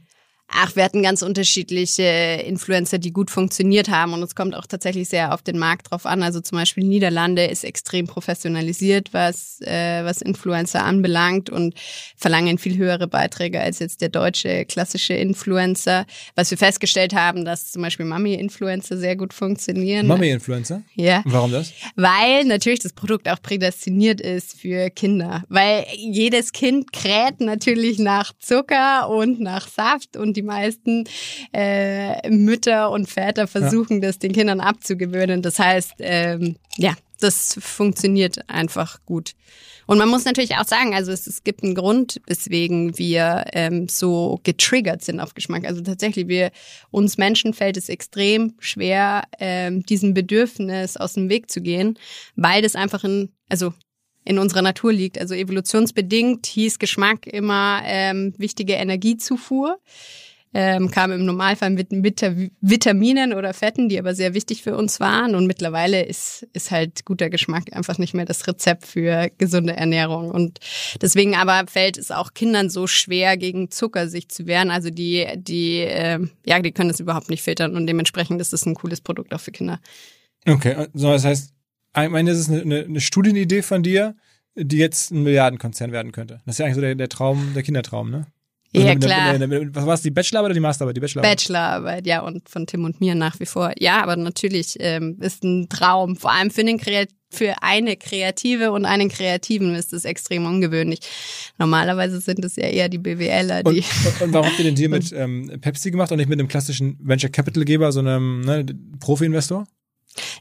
Ach, 0.54 0.76
wir 0.76 0.84
hatten 0.84 1.02
ganz 1.02 1.22
unterschiedliche 1.22 2.02
Influencer, 2.46 2.98
die 2.98 3.10
gut 3.10 3.30
funktioniert 3.30 3.88
haben. 3.88 4.12
Und 4.12 4.22
es 4.22 4.34
kommt 4.34 4.54
auch 4.54 4.66
tatsächlich 4.66 5.08
sehr 5.08 5.32
auf 5.32 5.40
den 5.40 5.58
Markt 5.58 5.90
drauf 5.90 6.04
an. 6.04 6.22
Also 6.22 6.40
zum 6.40 6.58
Beispiel 6.58 6.84
Niederlande 6.84 7.46
ist 7.46 7.64
extrem 7.64 8.06
professionalisiert, 8.06 9.08
was, 9.12 9.62
äh, 9.62 10.04
was 10.04 10.20
Influencer 10.20 10.84
anbelangt 10.84 11.48
und 11.48 11.74
verlangen 12.16 12.58
viel 12.58 12.76
höhere 12.76 13.08
Beiträge 13.08 13.60
als 13.60 13.78
jetzt 13.78 14.02
der 14.02 14.10
deutsche 14.10 14.66
klassische 14.66 15.14
Influencer. 15.14 16.04
Was 16.34 16.50
wir 16.50 16.58
festgestellt 16.58 17.14
haben, 17.14 17.46
dass 17.46 17.72
zum 17.72 17.80
Beispiel 17.80 18.04
Mami-Influencer 18.04 18.98
sehr 18.98 19.16
gut 19.16 19.32
funktionieren. 19.32 20.06
Mami-Influencer? 20.06 20.82
Ja. 20.94 21.22
Warum 21.24 21.50
das? 21.50 21.72
Weil 21.96 22.44
natürlich 22.44 22.80
das 22.80 22.92
Produkt 22.92 23.26
auch 23.26 23.40
prädestiniert 23.40 24.20
ist 24.20 24.60
für 24.60 24.90
Kinder. 24.90 25.44
Weil 25.48 25.86
jedes 25.96 26.52
Kind 26.52 26.92
kräht 26.92 27.40
natürlich 27.40 27.98
nach 27.98 28.32
Zucker 28.38 29.08
und 29.08 29.40
nach 29.40 29.66
Saft 29.66 30.18
und 30.18 30.36
die 30.36 30.41
meisten 30.42 31.04
äh, 31.52 32.28
Mütter 32.30 32.90
und 32.90 33.08
Väter 33.08 33.46
versuchen 33.46 34.00
das 34.00 34.18
den 34.18 34.32
Kindern 34.32 34.60
abzugewöhnen. 34.60 35.42
Das 35.42 35.58
heißt, 35.58 35.94
ähm, 35.98 36.56
ja, 36.76 36.94
das 37.20 37.56
funktioniert 37.60 38.48
einfach 38.48 38.98
gut. 39.06 39.32
Und 39.86 39.98
man 39.98 40.08
muss 40.08 40.24
natürlich 40.24 40.56
auch 40.56 40.64
sagen, 40.64 40.94
also 40.94 41.12
es, 41.12 41.26
es 41.26 41.44
gibt 41.44 41.62
einen 41.62 41.74
Grund, 41.74 42.20
weswegen 42.26 42.96
wir 42.98 43.44
ähm, 43.52 43.88
so 43.88 44.40
getriggert 44.42 45.02
sind 45.02 45.20
auf 45.20 45.34
Geschmack. 45.34 45.66
Also 45.66 45.80
tatsächlich, 45.82 46.28
wir 46.28 46.50
uns 46.90 47.18
Menschen 47.18 47.52
fällt 47.52 47.76
es 47.76 47.88
extrem 47.88 48.54
schwer, 48.58 49.24
ähm, 49.38 49.84
diesem 49.84 50.14
Bedürfnis 50.14 50.96
aus 50.96 51.14
dem 51.14 51.28
Weg 51.28 51.50
zu 51.50 51.60
gehen, 51.60 51.98
weil 52.36 52.62
das 52.62 52.76
einfach 52.76 53.04
in, 53.04 53.30
also 53.48 53.74
in 54.24 54.38
unserer 54.38 54.62
Natur 54.62 54.92
liegt. 54.92 55.18
Also 55.18 55.34
evolutionsbedingt 55.34 56.46
hieß 56.46 56.78
Geschmack 56.78 57.26
immer 57.26 57.82
ähm, 57.84 58.34
wichtige 58.38 58.74
Energiezufuhr. 58.74 59.78
Ähm, 60.54 60.90
kam 60.90 61.12
im 61.12 61.24
Normalfall 61.24 61.70
mit, 61.70 61.92
mit 61.92 62.20
Vitaminen 62.60 63.32
oder 63.32 63.54
Fetten, 63.54 63.88
die 63.88 63.98
aber 63.98 64.14
sehr 64.14 64.34
wichtig 64.34 64.62
für 64.62 64.76
uns 64.76 65.00
waren. 65.00 65.34
Und 65.34 65.46
mittlerweile 65.46 66.04
ist, 66.04 66.46
ist 66.52 66.70
halt 66.70 67.06
guter 67.06 67.30
Geschmack 67.30 67.72
einfach 67.72 67.96
nicht 67.96 68.12
mehr 68.12 68.26
das 68.26 68.46
Rezept 68.46 68.86
für 68.86 69.30
gesunde 69.38 69.74
Ernährung. 69.74 70.30
Und 70.30 70.58
deswegen 71.00 71.34
aber 71.36 71.64
fällt 71.70 71.96
es 71.96 72.10
auch 72.10 72.34
Kindern 72.34 72.68
so 72.68 72.86
schwer, 72.86 73.38
gegen 73.38 73.70
Zucker 73.70 74.08
sich 74.08 74.28
zu 74.28 74.46
wehren. 74.46 74.70
Also 74.70 74.90
die, 74.90 75.26
die, 75.36 75.78
äh, 75.78 76.18
ja, 76.44 76.60
die 76.60 76.72
können 76.72 76.90
es 76.90 77.00
überhaupt 77.00 77.30
nicht 77.30 77.42
filtern 77.42 77.74
und 77.74 77.86
dementsprechend 77.86 78.40
ist 78.40 78.52
es 78.52 78.66
ein 78.66 78.74
cooles 78.74 79.00
Produkt 79.00 79.32
auch 79.34 79.40
für 79.40 79.52
Kinder. 79.52 79.80
Okay, 80.46 80.88
so, 80.92 81.10
das 81.12 81.24
heißt, 81.24 81.54
ich 81.96 82.08
meine, 82.08 82.30
das 82.30 82.40
ist 82.40 82.50
eine, 82.50 82.62
eine, 82.62 82.84
eine 82.84 83.00
Studienidee 83.00 83.62
von 83.62 83.82
dir, 83.82 84.16
die 84.54 84.78
jetzt 84.78 85.12
ein 85.12 85.22
Milliardenkonzern 85.22 85.92
werden 85.92 86.12
könnte. 86.12 86.40
Das 86.44 86.56
ist 86.56 86.58
ja 86.58 86.66
eigentlich 86.66 86.74
so 86.74 86.80
der, 86.80 86.94
der 86.94 87.08
Traum, 87.08 87.52
der 87.54 87.62
Kindertraum, 87.62 88.10
ne? 88.10 88.26
Also 88.74 88.86
Ja, 88.88 88.94
mit 88.94 89.02
der- 89.02 89.10
klar. 89.10 89.38
mit 89.38 89.48
mit- 89.50 89.74
Was 89.74 89.86
war 89.86 89.94
es, 89.94 90.02
die 90.02 90.10
Bachelorarbeit 90.10 90.48
oder 90.50 90.54
die 90.54 90.60
Masterarbeit? 90.60 90.96
Die 90.96 91.00
Bachelorarbeit. 91.00 91.36
Bachelorarbeit, 91.38 92.06
ja, 92.06 92.20
und 92.22 92.48
von 92.48 92.66
Tim 92.66 92.84
und 92.84 93.00
mir 93.00 93.14
nach 93.14 93.38
wie 93.38 93.46
vor. 93.46 93.72
Ja, 93.78 94.02
aber 94.02 94.16
natürlich 94.16 94.76
ähm, 94.80 95.18
ist 95.20 95.44
ein 95.44 95.68
Traum, 95.68 96.16
vor 96.16 96.32
allem 96.32 96.50
für, 96.50 96.64
den 96.64 96.78
Kreat 96.78 97.10
für 97.30 97.54
eine 97.62 97.96
Kreative 97.96 98.72
und 98.72 98.84
einen 98.86 99.08
Kreativen 99.10 99.74
ist 99.74 99.92
es 99.92 100.04
extrem 100.06 100.46
ungewöhnlich. 100.46 101.00
Normalerweise 101.58 102.20
sind 102.20 102.44
es 102.44 102.56
ja 102.56 102.64
eher 102.64 102.88
die 102.88 102.98
BWLer, 102.98 103.62
die. 103.62 103.80
und, 103.80 104.22
und 104.22 104.32
warum 104.32 104.46
habt 104.46 104.58
ihr 104.58 104.64
den 104.64 104.74
Deal 104.74 104.88
mit 104.90 105.12
ähm, 105.12 105.50
Pepsi 105.60 105.90
gemacht 105.90 106.10
und 106.12 106.18
nicht 106.18 106.28
mit 106.28 106.38
einem 106.38 106.48
klassischen 106.48 106.98
Venture 107.02 107.30
Capital 107.30 107.64
Geber, 107.64 107.92
sondern 107.92 108.40
ne, 108.40 108.66
Profi-Investor? 109.00 109.66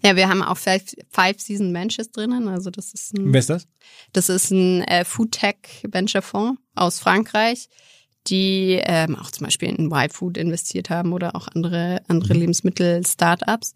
Ja, 0.03 0.15
wir 0.17 0.27
haben 0.27 0.41
auch 0.41 0.57
Five, 0.57 0.83
Five 1.09 1.39
Season 1.39 1.73
Ventures 1.73 2.11
drinnen. 2.11 2.47
Also 2.49 2.69
das 2.69 2.93
ist 2.93 3.13
ein, 3.17 3.31
Wer 3.31 3.39
ist 3.39 3.49
das? 3.49 3.67
das 4.11 4.27
ist 4.29 4.51
ein 4.51 4.83
äh, 4.83 5.05
Food 5.05 5.31
Tech 5.31 5.55
Venture 5.89 6.21
Fonds 6.21 6.59
aus 6.75 6.99
Frankreich, 6.99 7.69
die 8.27 8.79
ähm, 8.83 9.17
auch 9.17 9.31
zum 9.31 9.45
Beispiel 9.45 9.69
in 9.69 9.91
Y-Food 9.91 10.37
investiert 10.37 10.89
haben 10.89 11.13
oder 11.13 11.35
auch 11.35 11.47
andere, 11.47 12.01
andere 12.07 12.33
Lebensmittel-Startups. 12.33 13.73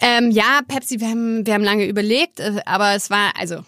Ähm, 0.00 0.30
ja, 0.30 0.60
Pepsi, 0.66 1.00
wir 1.00 1.08
haben, 1.08 1.46
wir 1.46 1.54
haben 1.54 1.64
lange 1.64 1.86
überlegt, 1.86 2.40
äh, 2.40 2.60
aber 2.64 2.94
es 2.94 3.10
war, 3.10 3.32
also 3.38 3.64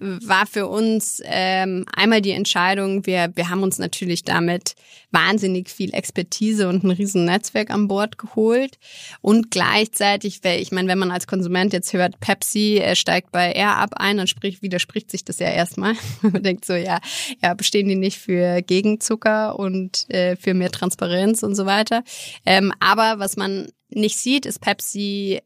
war 0.00 0.46
für 0.46 0.66
uns 0.66 1.22
ähm, 1.24 1.84
einmal 1.94 2.20
die 2.20 2.32
Entscheidung, 2.32 3.06
wir, 3.06 3.30
wir 3.34 3.50
haben 3.50 3.62
uns 3.62 3.78
natürlich 3.78 4.24
damit 4.24 4.74
wahnsinnig 5.10 5.70
viel 5.70 5.94
Expertise 5.94 6.68
und 6.68 6.84
ein 6.84 6.90
riesen 6.90 7.24
Netzwerk 7.24 7.70
an 7.70 7.88
Bord 7.88 8.18
geholt. 8.18 8.78
Und 9.20 9.50
gleichzeitig, 9.50 10.40
ich 10.44 10.72
meine, 10.72 10.88
wenn 10.88 10.98
man 10.98 11.10
als 11.10 11.26
Konsument 11.26 11.72
jetzt 11.72 11.92
hört, 11.92 12.20
Pepsi 12.20 12.78
äh, 12.78 12.96
steigt 12.96 13.32
bei 13.32 13.52
Air 13.52 13.76
ab 13.76 13.94
ein, 13.96 14.16
dann 14.16 14.26
sprich, 14.26 14.62
widerspricht 14.62 15.10
sich 15.10 15.24
das 15.24 15.38
ja 15.38 15.48
erstmal. 15.48 15.94
man 16.22 16.42
denkt 16.42 16.64
so, 16.64 16.74
ja, 16.74 17.00
ja, 17.42 17.54
bestehen 17.54 17.88
die 17.88 17.96
nicht 17.96 18.18
für 18.18 18.62
Gegenzucker 18.62 19.58
und 19.58 20.08
äh, 20.10 20.36
für 20.36 20.54
mehr 20.54 20.70
Transparenz 20.70 21.42
und 21.42 21.54
so 21.54 21.66
weiter. 21.66 22.02
Ähm, 22.44 22.72
aber 22.80 23.18
was 23.18 23.36
man 23.36 23.68
nicht 23.88 24.18
sieht, 24.18 24.46
ist 24.46 24.60
Pepsi 24.60 25.40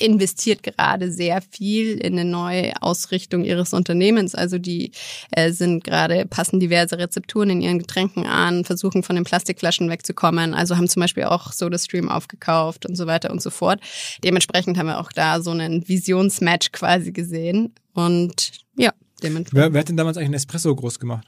investiert 0.00 0.62
gerade 0.62 1.10
sehr 1.10 1.42
viel 1.42 1.98
in 1.98 2.18
eine 2.18 2.28
neue 2.28 2.80
Ausrichtung 2.82 3.44
ihres 3.44 3.72
Unternehmens. 3.72 4.34
Also 4.34 4.58
die 4.58 4.92
äh, 5.30 5.52
sind 5.52 5.84
gerade, 5.84 6.26
passen 6.26 6.60
diverse 6.60 6.98
Rezepturen 6.98 7.50
in 7.50 7.60
ihren 7.60 7.78
Getränken 7.78 8.26
an, 8.26 8.64
versuchen 8.64 9.02
von 9.02 9.16
den 9.16 9.24
Plastikflaschen 9.24 9.90
wegzukommen. 9.90 10.54
Also 10.54 10.76
haben 10.76 10.88
zum 10.88 11.00
Beispiel 11.00 11.24
auch 11.24 11.52
SodaStream 11.52 12.08
aufgekauft 12.08 12.86
und 12.86 12.96
so 12.96 13.06
weiter 13.06 13.30
und 13.30 13.42
so 13.42 13.50
fort. 13.50 13.80
Dementsprechend 14.24 14.78
haben 14.78 14.86
wir 14.86 15.00
auch 15.00 15.12
da 15.12 15.40
so 15.40 15.50
einen 15.50 15.88
Visionsmatch 15.88 16.72
quasi 16.72 17.12
gesehen. 17.12 17.74
Und 17.94 18.52
ja, 18.76 18.92
dementsprechend. 19.22 19.64
Wer, 19.64 19.72
wer 19.72 19.80
hat 19.80 19.88
denn 19.88 19.96
damals 19.96 20.16
eigentlich 20.16 20.28
einen 20.28 20.34
Espresso 20.34 20.74
groß 20.74 20.98
gemacht? 20.98 21.26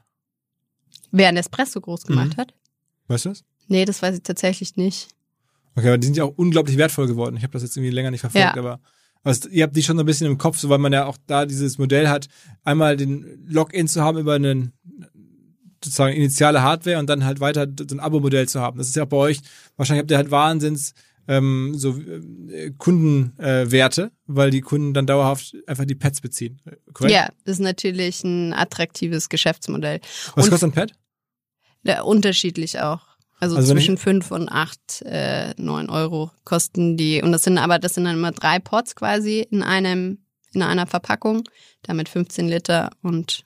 Wer 1.10 1.28
einen 1.28 1.38
Espresso 1.38 1.80
groß 1.80 2.04
gemacht 2.04 2.36
mhm. 2.36 2.40
hat? 2.40 2.54
Weißt 3.08 3.24
du 3.24 3.30
das? 3.30 3.44
Nee, 3.66 3.84
das 3.84 4.02
weiß 4.02 4.16
ich 4.16 4.22
tatsächlich 4.22 4.76
nicht. 4.76 5.08
Okay, 5.76 5.88
aber 5.88 5.98
die 5.98 6.06
sind 6.06 6.16
ja 6.16 6.24
auch 6.24 6.34
unglaublich 6.36 6.76
wertvoll 6.76 7.06
geworden. 7.06 7.36
Ich 7.36 7.42
habe 7.42 7.52
das 7.52 7.62
jetzt 7.62 7.76
irgendwie 7.76 7.94
länger 7.94 8.10
nicht 8.10 8.20
verfolgt, 8.20 8.56
ja. 8.56 8.62
aber 8.62 8.80
also 9.22 9.48
ihr 9.50 9.64
habt 9.64 9.76
die 9.76 9.82
schon 9.82 9.96
so 9.96 10.02
ein 10.02 10.06
bisschen 10.06 10.26
im 10.26 10.38
Kopf, 10.38 10.58
so 10.58 10.68
weil 10.68 10.78
man 10.78 10.92
ja 10.92 11.06
auch 11.06 11.18
da 11.26 11.46
dieses 11.46 11.78
Modell 11.78 12.08
hat, 12.08 12.28
einmal 12.64 12.96
den 12.96 13.44
Login 13.46 13.86
zu 13.86 14.02
haben 14.02 14.18
über 14.18 14.34
einen 14.34 14.72
sozusagen 15.84 16.14
initiale 16.14 16.62
Hardware 16.62 16.98
und 16.98 17.08
dann 17.08 17.24
halt 17.24 17.40
weiter 17.40 17.66
so 17.66 17.94
ein 17.94 18.00
Abo-Modell 18.00 18.48
zu 18.48 18.60
haben. 18.60 18.78
Das 18.78 18.88
ist 18.88 18.96
ja 18.96 19.04
auch 19.04 19.08
bei 19.08 19.16
euch, 19.16 19.40
wahrscheinlich 19.76 20.02
habt 20.02 20.10
ihr 20.10 20.16
halt 20.16 20.30
Wahnsinns 20.30 20.94
ähm, 21.28 21.74
so 21.76 21.96
äh, 21.98 22.72
Kundenwerte, 22.76 24.02
äh, 24.02 24.10
weil 24.26 24.50
die 24.50 24.62
Kunden 24.62 24.94
dann 24.94 25.06
dauerhaft 25.06 25.56
einfach 25.66 25.84
die 25.84 25.94
Pads 25.94 26.20
beziehen. 26.20 26.60
Korrekt? 26.92 27.14
Ja, 27.14 27.28
das 27.44 27.54
ist 27.54 27.60
natürlich 27.60 28.24
ein 28.24 28.52
attraktives 28.52 29.28
Geschäftsmodell. 29.28 30.00
Was 30.34 30.46
und 30.46 30.50
kostet 30.50 30.70
ein 30.70 30.72
Pad? 30.72 30.92
Ja, 31.82 32.02
unterschiedlich 32.02 32.80
auch. 32.80 33.09
Also, 33.40 33.56
also 33.56 33.72
zwischen 33.72 33.96
fünf 33.96 34.30
und 34.30 34.50
acht, 34.50 35.02
äh, 35.02 35.54
neun 35.56 35.88
Euro 35.88 36.30
kosten 36.44 36.98
die. 36.98 37.22
Und 37.22 37.32
das 37.32 37.42
sind 37.42 37.56
aber, 37.56 37.78
das 37.78 37.94
sind 37.94 38.04
dann 38.04 38.16
immer 38.16 38.32
drei 38.32 38.58
Pots 38.58 38.94
quasi 38.94 39.40
in 39.50 39.62
einem, 39.62 40.18
in 40.52 40.62
einer 40.62 40.86
Verpackung, 40.86 41.44
damit 41.82 42.10
15 42.10 42.48
Liter 42.48 42.90
und 43.02 43.42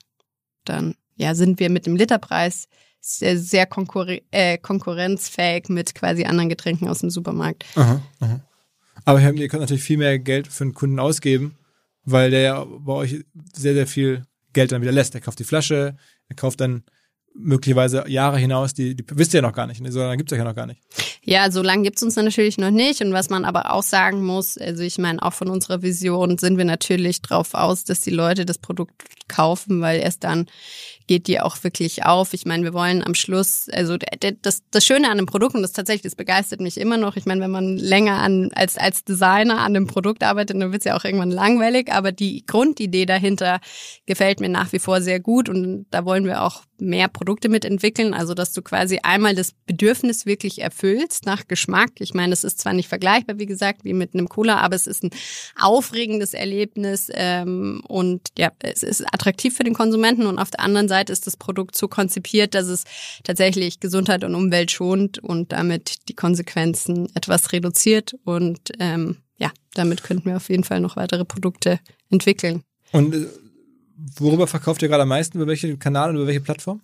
dann, 0.65 0.95
ja, 1.15 1.33
sind 1.33 1.59
wir 1.59 1.69
mit 1.69 1.85
dem 1.85 1.95
Literpreis 1.95 2.67
sehr, 2.99 3.37
sehr 3.37 3.65
konkurre 3.67 4.21
äh, 4.31 4.57
konkurrenzfähig 4.57 5.69
mit 5.69 5.95
quasi 5.95 6.25
anderen 6.25 6.49
Getränken 6.49 6.89
aus 6.89 6.99
dem 6.99 7.09
Supermarkt. 7.09 7.63
Aha, 7.75 8.01
aha. 8.19 8.41
Aber 9.05 9.21
ihr 9.21 9.47
könnt 9.47 9.61
natürlich 9.61 9.83
viel 9.83 9.97
mehr 9.97 10.19
Geld 10.19 10.47
für 10.47 10.63
einen 10.63 10.73
Kunden 10.73 10.99
ausgeben, 10.99 11.55
weil 12.03 12.31
der 12.31 12.41
ja 12.41 12.65
bei 12.65 12.93
euch 12.93 13.23
sehr, 13.53 13.75
sehr 13.75 13.87
viel 13.87 14.25
Geld 14.53 14.71
dann 14.71 14.81
wieder 14.81 14.91
lässt. 14.91 15.13
Er 15.15 15.21
kauft 15.21 15.39
die 15.39 15.43
Flasche, 15.43 15.95
er 16.27 16.35
kauft 16.35 16.59
dann 16.59 16.83
möglicherweise 17.37 18.05
Jahre 18.07 18.37
hinaus, 18.37 18.73
die, 18.73 18.95
die 18.95 19.03
wisst 19.11 19.33
ihr 19.33 19.41
ja 19.41 19.47
noch 19.47 19.53
gar 19.53 19.67
nicht. 19.67 19.81
So 19.91 19.99
lange 19.99 20.17
gibt 20.17 20.31
es 20.31 20.35
euch 20.35 20.39
ja 20.39 20.45
noch 20.45 20.55
gar 20.55 20.65
nicht. 20.65 20.81
Ja, 21.21 21.51
so 21.51 21.61
lange 21.61 21.83
gibt's 21.83 22.01
uns 22.03 22.15
natürlich 22.15 22.57
noch 22.57 22.71
nicht. 22.71 23.01
Und 23.01 23.13
was 23.13 23.29
man 23.29 23.45
aber 23.45 23.73
auch 23.73 23.83
sagen 23.83 24.23
muss, 24.23 24.57
also 24.57 24.83
ich 24.83 24.97
meine, 24.97 25.21
auch 25.21 25.33
von 25.33 25.49
unserer 25.49 25.81
Vision 25.81 26.37
sind 26.37 26.57
wir 26.57 26.65
natürlich 26.65 27.21
drauf 27.21 27.53
aus, 27.53 27.83
dass 27.83 28.01
die 28.01 28.11
Leute 28.11 28.45
das 28.45 28.57
Produkt 28.57 29.03
kaufen, 29.27 29.81
weil 29.81 29.99
erst 29.99 30.23
dann 30.23 30.47
geht 31.07 31.27
die 31.27 31.39
auch 31.39 31.63
wirklich 31.63 32.05
auf. 32.05 32.33
Ich 32.33 32.45
meine, 32.45 32.63
wir 32.63 32.73
wollen 32.73 33.03
am 33.03 33.15
Schluss, 33.15 33.67
also 33.71 33.97
das, 34.41 34.63
das 34.71 34.83
Schöne 34.83 35.09
an 35.09 35.17
dem 35.17 35.25
Produkt, 35.25 35.55
und 35.55 35.61
das 35.61 35.71
tatsächlich, 35.71 36.03
das 36.03 36.15
begeistert 36.15 36.61
mich 36.61 36.77
immer 36.77 36.97
noch. 36.97 37.15
Ich 37.15 37.25
meine, 37.25 37.41
wenn 37.41 37.51
man 37.51 37.77
länger 37.77 38.17
an 38.17 38.49
als, 38.55 38.77
als 38.77 39.03
Designer 39.03 39.59
an 39.59 39.73
dem 39.73 39.87
Produkt 39.87 40.23
arbeitet, 40.23 40.59
dann 40.59 40.71
wird's 40.71 40.85
ja 40.85 40.97
auch 40.97 41.03
irgendwann 41.03 41.31
langweilig. 41.31 41.91
Aber 41.91 42.11
die 42.11 42.45
Grundidee 42.45 43.05
dahinter 43.05 43.59
gefällt 44.05 44.39
mir 44.39 44.49
nach 44.49 44.73
wie 44.73 44.79
vor 44.79 45.01
sehr 45.01 45.19
gut. 45.19 45.47
Und 45.47 45.85
da 45.91 46.05
wollen 46.05 46.25
wir 46.25 46.41
auch 46.41 46.63
mehr 46.79 47.07
Produkte 47.07 47.49
mitentwickeln. 47.49 48.13
Also, 48.13 48.33
dass 48.33 48.51
du 48.53 48.61
quasi 48.61 48.99
einmal 49.03 49.35
das 49.35 49.53
Bedürfnis 49.65 50.25
wirklich 50.25 50.61
erfüllst 50.61 51.25
nach 51.25 51.47
Geschmack. 51.47 51.91
Ich 51.99 52.13
meine, 52.13 52.33
es 52.33 52.43
ist 52.43 52.59
zwar 52.59 52.73
nicht 52.73 52.89
vergleichbar, 52.89 53.37
wie 53.37 53.45
gesagt, 53.45 53.83
wie 53.83 53.93
mit 53.93 54.13
einem 54.13 54.27
Cola, 54.27 54.57
aber 54.57 54.75
es 54.75 54.87
ist 54.87 55.03
ein 55.03 55.11
aufregendes 55.59 56.33
Erlebnis 56.33 57.09
ähm, 57.13 57.81
und 57.87 58.29
ja, 58.37 58.51
es 58.59 58.83
ist 58.83 59.01
attraktiv 59.13 59.55
für 59.55 59.63
den 59.63 59.73
Konsumenten 59.73 60.25
und 60.25 60.39
auf 60.39 60.51
der 60.51 60.61
anderen 60.61 60.87
Seite 60.87 60.94
ist 61.09 61.27
das 61.27 61.37
Produkt 61.37 61.75
so 61.75 61.87
konzipiert, 61.87 62.55
dass 62.55 62.67
es 62.67 62.83
tatsächlich 63.23 63.79
Gesundheit 63.79 64.23
und 64.23 64.35
Umwelt 64.35 64.71
schont 64.71 65.19
und 65.19 65.51
damit 65.51 66.09
die 66.09 66.15
Konsequenzen 66.15 67.07
etwas 67.15 67.51
reduziert 67.51 68.15
und 68.23 68.71
ähm, 68.79 69.17
ja, 69.37 69.51
damit 69.73 70.03
könnten 70.03 70.25
wir 70.25 70.37
auf 70.37 70.49
jeden 70.49 70.63
Fall 70.63 70.79
noch 70.79 70.95
weitere 70.95 71.25
Produkte 71.25 71.79
entwickeln. 72.09 72.63
Und 72.91 73.13
äh, 73.13 73.27
worüber 74.17 74.47
verkauft 74.47 74.81
ihr 74.81 74.87
gerade 74.87 75.03
am 75.03 75.09
meisten? 75.09 75.37
Über 75.37 75.47
welchen 75.47 75.77
Kanal 75.79 76.09
und 76.11 76.15
über 76.15 76.27
welche 76.27 76.41
Plattform? 76.41 76.81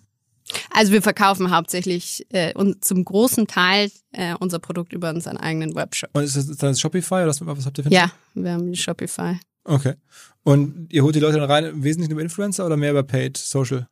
Also 0.72 0.92
wir 0.92 1.02
verkaufen 1.02 1.52
hauptsächlich 1.52 2.26
äh, 2.30 2.54
und 2.54 2.84
zum 2.84 3.06
großen 3.06 3.48
Teil 3.48 3.92
äh, 4.12 4.36
unser 4.40 4.60
Produkt 4.60 4.92
über 4.94 5.10
unseren 5.10 5.38
eigenen 5.38 5.76
Webshop. 5.76 6.10
Und 6.14 6.24
ist 6.24 6.36
das, 6.36 6.48
ist 6.48 6.62
das 6.62 6.80
Shopify 6.80 7.16
oder 7.16 7.28
was, 7.28 7.46
was 7.46 7.66
habt 7.66 7.78
ihr 7.78 7.84
für 7.86 7.92
Ja, 7.92 8.12
wir 8.34 8.52
haben 8.52 8.74
Shopify. 8.76 9.40
Okay. 9.64 9.94
Und 10.44 10.88
ihr 10.92 11.04
holt 11.04 11.16
die 11.16 11.20
Leute 11.20 11.40
dann 11.40 11.50
rein, 11.50 11.66
im 11.66 11.84
Wesentlichen 11.84 12.14
über 12.14 12.22
Influencer 12.22 12.66
oder 12.66 12.78
mehr 12.78 12.92
über 12.92 13.04
Paid 13.04 13.38
Social? 13.38 13.88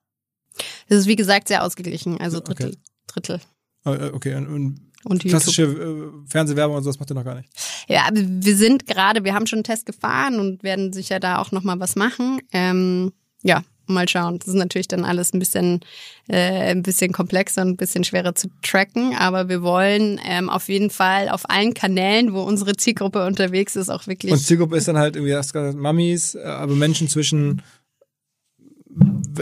Das 0.89 0.99
ist 0.99 1.08
wie 1.08 1.15
gesagt 1.15 1.47
sehr 1.47 1.63
ausgeglichen, 1.63 2.19
also 2.19 2.39
Drittel. 2.39 2.69
Okay. 2.69 2.78
Drittel. 3.08 3.39
Äh, 3.86 4.12
okay, 4.13 4.36
und, 4.36 4.47
und, 4.47 4.82
und 5.06 5.23
klassische 5.23 5.63
äh, 5.63 6.30
Fernsehwerbung 6.30 6.75
und 6.75 6.84
sowas 6.84 6.99
macht 6.99 7.12
ihr 7.12 7.15
noch 7.15 7.23
gar 7.23 7.36
nicht? 7.36 7.49
Ja, 7.88 8.08
aber 8.08 8.19
wir 8.19 8.56
sind 8.56 8.86
gerade, 8.86 9.23
wir 9.23 9.34
haben 9.34 9.47
schon 9.47 9.58
einen 9.58 9.63
Test 9.63 9.86
gefahren 9.86 10.39
und 10.39 10.63
werden 10.63 10.91
sicher 10.91 11.19
da 11.19 11.38
auch 11.38 11.52
nochmal 11.52 11.80
was 11.80 11.95
machen. 11.95 12.41
Ähm, 12.52 13.13
ja, 13.41 13.63
mal 13.89 14.08
schauen. 14.08 14.39
Das 14.39 14.47
ist 14.47 14.56
natürlich 14.56 14.88
dann 14.88 15.04
alles 15.04 15.34
ein 15.34 15.39
bisschen, 15.39 15.82
äh, 16.28 16.71
ein 16.71 16.84
bisschen 16.84 17.12
komplexer 17.12 17.63
und 17.63 17.69
ein 17.69 17.78
bisschen 17.78 18.04
schwerer 18.04 18.36
zu 18.36 18.49
tracken, 18.62 19.15
aber 19.17 19.49
wir 19.49 19.62
wollen 19.62 20.19
ähm, 20.25 20.49
auf 20.49 20.69
jeden 20.69 20.89
Fall 20.89 21.30
auf 21.30 21.49
allen 21.49 21.73
Kanälen, 21.73 22.34
wo 22.34 22.41
unsere 22.41 22.75
Zielgruppe 22.75 23.25
unterwegs 23.25 23.75
ist, 23.75 23.89
auch 23.89 24.08
wirklich. 24.08 24.32
Und 24.32 24.39
Zielgruppe 24.39 24.78
ist 24.78 24.88
dann 24.88 24.97
halt 24.97 25.15
irgendwie, 25.15 25.36
hast 25.36 25.54
gesagt, 25.54 25.78
Mamis, 25.78 26.36
äh, 26.36 26.43
aber 26.43 26.75
Menschen 26.75 27.08
zwischen, 27.08 27.62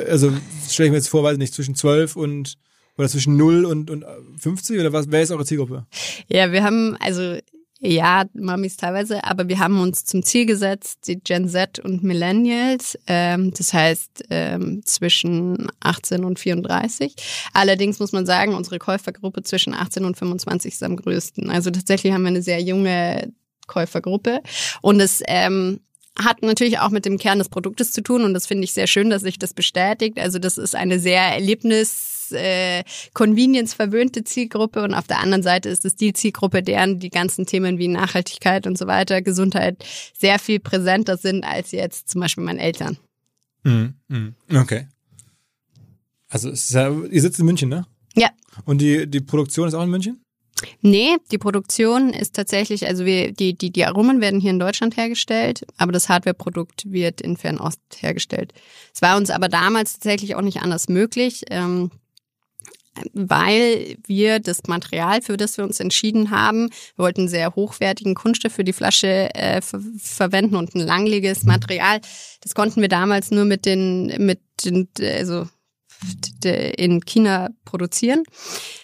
also 0.10 0.32
stelle 0.70 0.88
ich 0.88 0.92
mir 0.92 0.98
jetzt 0.98 1.10
vor, 1.10 1.24
weiß 1.24 1.38
nicht, 1.38 1.54
zwischen 1.54 1.76
zwölf 1.76 2.16
und 2.16 2.58
oder 2.98 3.10
zwischen 3.10 3.38
0 3.38 3.66
und, 3.66 3.92
und 3.92 4.06
50 4.40 4.80
oder 4.80 4.92
was? 4.92 5.12
Wer 5.12 5.22
ist 5.22 5.32
eure 5.32 5.46
Zielgruppe? 5.46 5.86
Ja, 6.28 6.52
wir 6.52 6.64
haben, 6.64 6.98
also 7.00 7.38
ja, 7.80 8.26
Mamis 8.34 8.76
teilweise, 8.76 9.24
aber 9.24 9.48
wir 9.48 9.60
haben 9.60 9.80
uns 9.80 10.04
zum 10.04 10.24
Ziel 10.24 10.48
gesetzt, 10.48 11.08
die 11.08 11.20
Gen 11.20 11.48
Z 11.48 11.78
und 11.78 12.04
Millennials, 12.04 12.98
ähm, 13.06 13.54
das 13.56 13.72
heißt 13.72 14.26
ähm, 14.32 14.82
zwischen 14.84 15.68
18 15.82 16.24
und 16.24 16.40
34. 16.40 17.16
Allerdings 17.54 18.00
muss 18.00 18.14
man 18.14 18.26
sagen, 18.26 18.56
unsere 18.56 18.80
Käufergruppe 18.80 19.44
zwischen 19.44 19.76
18 19.76 20.06
und 20.06 20.18
25 20.18 20.74
ist 20.74 20.84
am 20.84 20.96
größten. 20.96 21.52
Also 21.52 21.70
tatsächlich 21.70 22.14
haben 22.14 22.24
wir 22.24 22.30
eine 22.30 22.42
sehr 22.42 22.62
junge 22.62 23.32
Käufergruppe 23.68 24.42
und 24.82 25.00
es 25.00 25.22
ähm, 25.28 25.82
hat 26.20 26.42
natürlich 26.42 26.80
auch 26.80 26.90
mit 26.90 27.06
dem 27.06 27.18
Kern 27.18 27.40
des 27.40 27.50
Produktes 27.50 27.92
zu 27.92 28.02
tun 28.02 28.24
und 28.24 28.34
das 28.34 28.48
finde 28.48 28.64
ich 28.64 28.74
sehr 28.74 28.88
schön, 28.88 29.10
dass 29.10 29.22
sich 29.22 29.40
das 29.40 29.54
bestätigt. 29.54 30.20
Also 30.20 30.40
das 30.40 30.58
ist 30.58 30.76
eine 30.76 31.00
sehr 31.00 31.22
Erlebnis 31.22 32.32
äh, 32.32 32.84
Convenience 33.14 33.74
verwöhnte 33.74 34.24
Zielgruppe 34.24 34.84
und 34.84 34.94
auf 34.94 35.08
der 35.08 35.20
anderen 35.20 35.44
Seite 35.44 35.70
ist 35.70 35.86
es 35.86 35.96
die 35.96 36.14
Zielgruppe, 36.14 36.64
deren 36.64 37.00
die 37.00 37.10
ganzen 37.10 37.46
Themen 37.46 37.78
wie 37.78 37.88
Nachhaltigkeit 37.88 38.68
und 38.68 38.78
so 38.78 38.88
weiter, 38.88 39.22
Gesundheit 39.22 39.86
sehr 40.18 40.40
viel 40.40 40.60
präsenter 40.60 41.18
sind 41.18 41.44
als 41.44 41.72
jetzt 41.72 42.10
zum 42.10 42.22
Beispiel 42.22 42.44
meine 42.44 42.60
Eltern. 42.60 42.98
Mhm. 43.64 43.94
mhm. 44.08 44.36
Okay. 44.54 44.88
Also 46.30 46.50
es 46.50 46.66
ist 46.66 46.74
ja, 46.74 46.90
ihr 46.90 47.22
sitzt 47.22 47.40
in 47.40 47.46
München, 47.46 47.70
ne? 47.70 47.86
Ja. 48.16 48.30
Und 48.66 48.80
die, 48.80 49.08
die 49.08 49.22
Produktion 49.22 49.68
ist 49.68 49.74
auch 49.74 49.84
in 49.84 49.90
München? 49.90 50.22
Nee, 50.82 51.18
die 51.32 51.38
Produktion 51.38 52.12
ist 52.12 52.36
tatsächlich, 52.36 52.88
also 52.88 53.06
wir, 53.06 53.32
die, 53.32 53.56
die, 53.56 53.72
die 53.72 53.86
Aromen 53.86 54.22
werden 54.22 54.40
hier 54.40 54.52
in 54.52 54.60
Deutschland 54.60 54.98
hergestellt, 54.98 55.66
aber 55.78 55.92
das 55.92 56.10
Hardware-Produkt 56.10 56.92
wird 56.92 57.22
in 57.22 57.38
Fernost 57.38 57.80
hergestellt. 58.00 58.54
Es 58.94 59.02
war 59.02 59.18
uns 59.18 59.30
aber 59.30 59.50
damals 59.50 59.94
tatsächlich 59.94 60.36
auch 60.36 60.42
nicht 60.42 60.62
anders 60.62 60.90
möglich. 60.90 61.44
Ähm, 61.50 61.92
weil 63.14 63.98
wir 64.06 64.40
das 64.40 64.64
Material, 64.68 65.22
für 65.22 65.38
das 65.38 65.58
wir 65.58 65.64
uns 65.64 65.80
entschieden 65.80 66.32
haben, 66.32 66.70
wir 66.96 67.04
wollten 67.04 67.28
sehr 67.28 67.56
hochwertigen 67.56 68.16
Kunststoff 68.16 68.54
für 68.54 68.64
die 68.64 68.74
Flasche 68.74 69.34
äh, 69.36 69.62
ver 69.62 69.82
verwenden 70.00 70.56
und 70.56 70.74
ein 70.76 70.82
langliebiges 70.82 71.44
Material. 71.44 72.02
Das 72.42 72.56
konnten 72.56 72.82
wir 72.82 72.90
damals 72.90 73.32
nur 73.32 73.46
mit 73.46 73.66
den, 73.66 74.08
mit 74.26 74.40
den, 74.66 74.88
also 75.00 75.48
in 76.44 77.02
China 77.06 77.50
produzieren. 77.66 78.24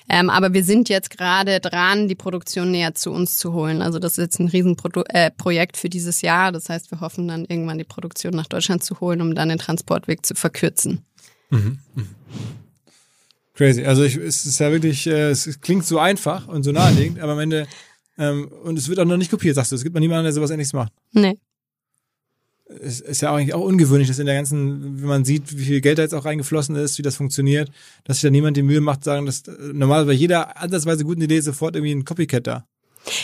Ähm, 0.09 0.29
aber 0.29 0.53
wir 0.53 0.63
sind 0.63 0.89
jetzt 0.89 1.09
gerade 1.09 1.59
dran, 1.59 2.07
die 2.07 2.15
Produktion 2.15 2.71
näher 2.71 2.95
zu 2.95 3.11
uns 3.11 3.37
zu 3.37 3.53
holen. 3.53 3.81
Also 3.81 3.99
das 3.99 4.13
ist 4.13 4.23
jetzt 4.23 4.39
ein 4.39 4.47
Riesenprojekt 4.47 5.13
äh, 5.13 5.31
Projekt 5.31 5.77
für 5.77 5.89
dieses 5.89 6.21
Jahr. 6.21 6.51
Das 6.51 6.69
heißt, 6.69 6.91
wir 6.91 6.99
hoffen 6.99 7.27
dann 7.27 7.45
irgendwann 7.45 7.77
die 7.77 7.83
Produktion 7.83 8.33
nach 8.33 8.47
Deutschland 8.47 8.83
zu 8.83 8.99
holen, 8.99 9.21
um 9.21 9.35
dann 9.35 9.49
den 9.49 9.59
Transportweg 9.59 10.25
zu 10.25 10.35
verkürzen. 10.35 11.05
Mhm. 11.49 11.79
Mhm. 11.95 12.07
Crazy. 13.53 13.85
Also 13.85 14.03
ich, 14.03 14.15
es 14.15 14.45
ist 14.45 14.59
ja 14.59 14.71
wirklich, 14.71 15.07
äh, 15.07 15.29
es 15.29 15.61
klingt 15.61 15.85
so 15.85 15.99
einfach 15.99 16.47
und 16.47 16.63
so 16.63 16.71
naheliegend, 16.71 17.19
aber 17.19 17.33
am 17.33 17.39
Ende 17.39 17.67
ähm, 18.17 18.51
und 18.63 18.77
es 18.77 18.89
wird 18.89 18.99
auch 18.99 19.05
noch 19.05 19.17
nicht 19.17 19.31
kopiert, 19.31 19.55
sagst 19.55 19.71
du. 19.71 19.75
Es 19.75 19.83
gibt 19.83 19.95
noch 19.95 19.99
niemanden, 19.99 20.25
der 20.25 20.33
sowas 20.33 20.51
ähnliches 20.51 20.73
macht. 20.73 20.91
Nee. 21.11 21.37
Es 22.81 22.99
ist 23.01 23.21
ja 23.21 23.33
eigentlich 23.33 23.53
auch 23.53 23.63
ungewöhnlich, 23.63 24.07
dass 24.07 24.19
in 24.19 24.25
der 24.25 24.35
ganzen, 24.35 25.01
wenn 25.01 25.07
man 25.07 25.25
sieht, 25.25 25.57
wie 25.57 25.63
viel 25.63 25.81
Geld 25.81 25.97
da 25.97 26.03
jetzt 26.03 26.13
auch 26.13 26.25
reingeflossen 26.25 26.75
ist, 26.75 26.97
wie 26.97 27.03
das 27.03 27.15
funktioniert, 27.15 27.71
dass 28.03 28.17
sich 28.17 28.23
da 28.23 28.29
niemand 28.29 28.57
die 28.57 28.63
Mühe 28.63 28.81
macht, 28.81 29.03
sagen, 29.03 29.25
dass 29.25 29.47
äh, 29.47 29.51
normalerweise 29.73 30.07
bei 30.07 30.13
jeder 30.13 30.61
ansatzweise 30.61 31.03
guten 31.03 31.21
Idee 31.21 31.39
sofort 31.41 31.75
irgendwie 31.75 31.93
ein 31.93 32.05
Copycat 32.05 32.47
da. 32.47 32.67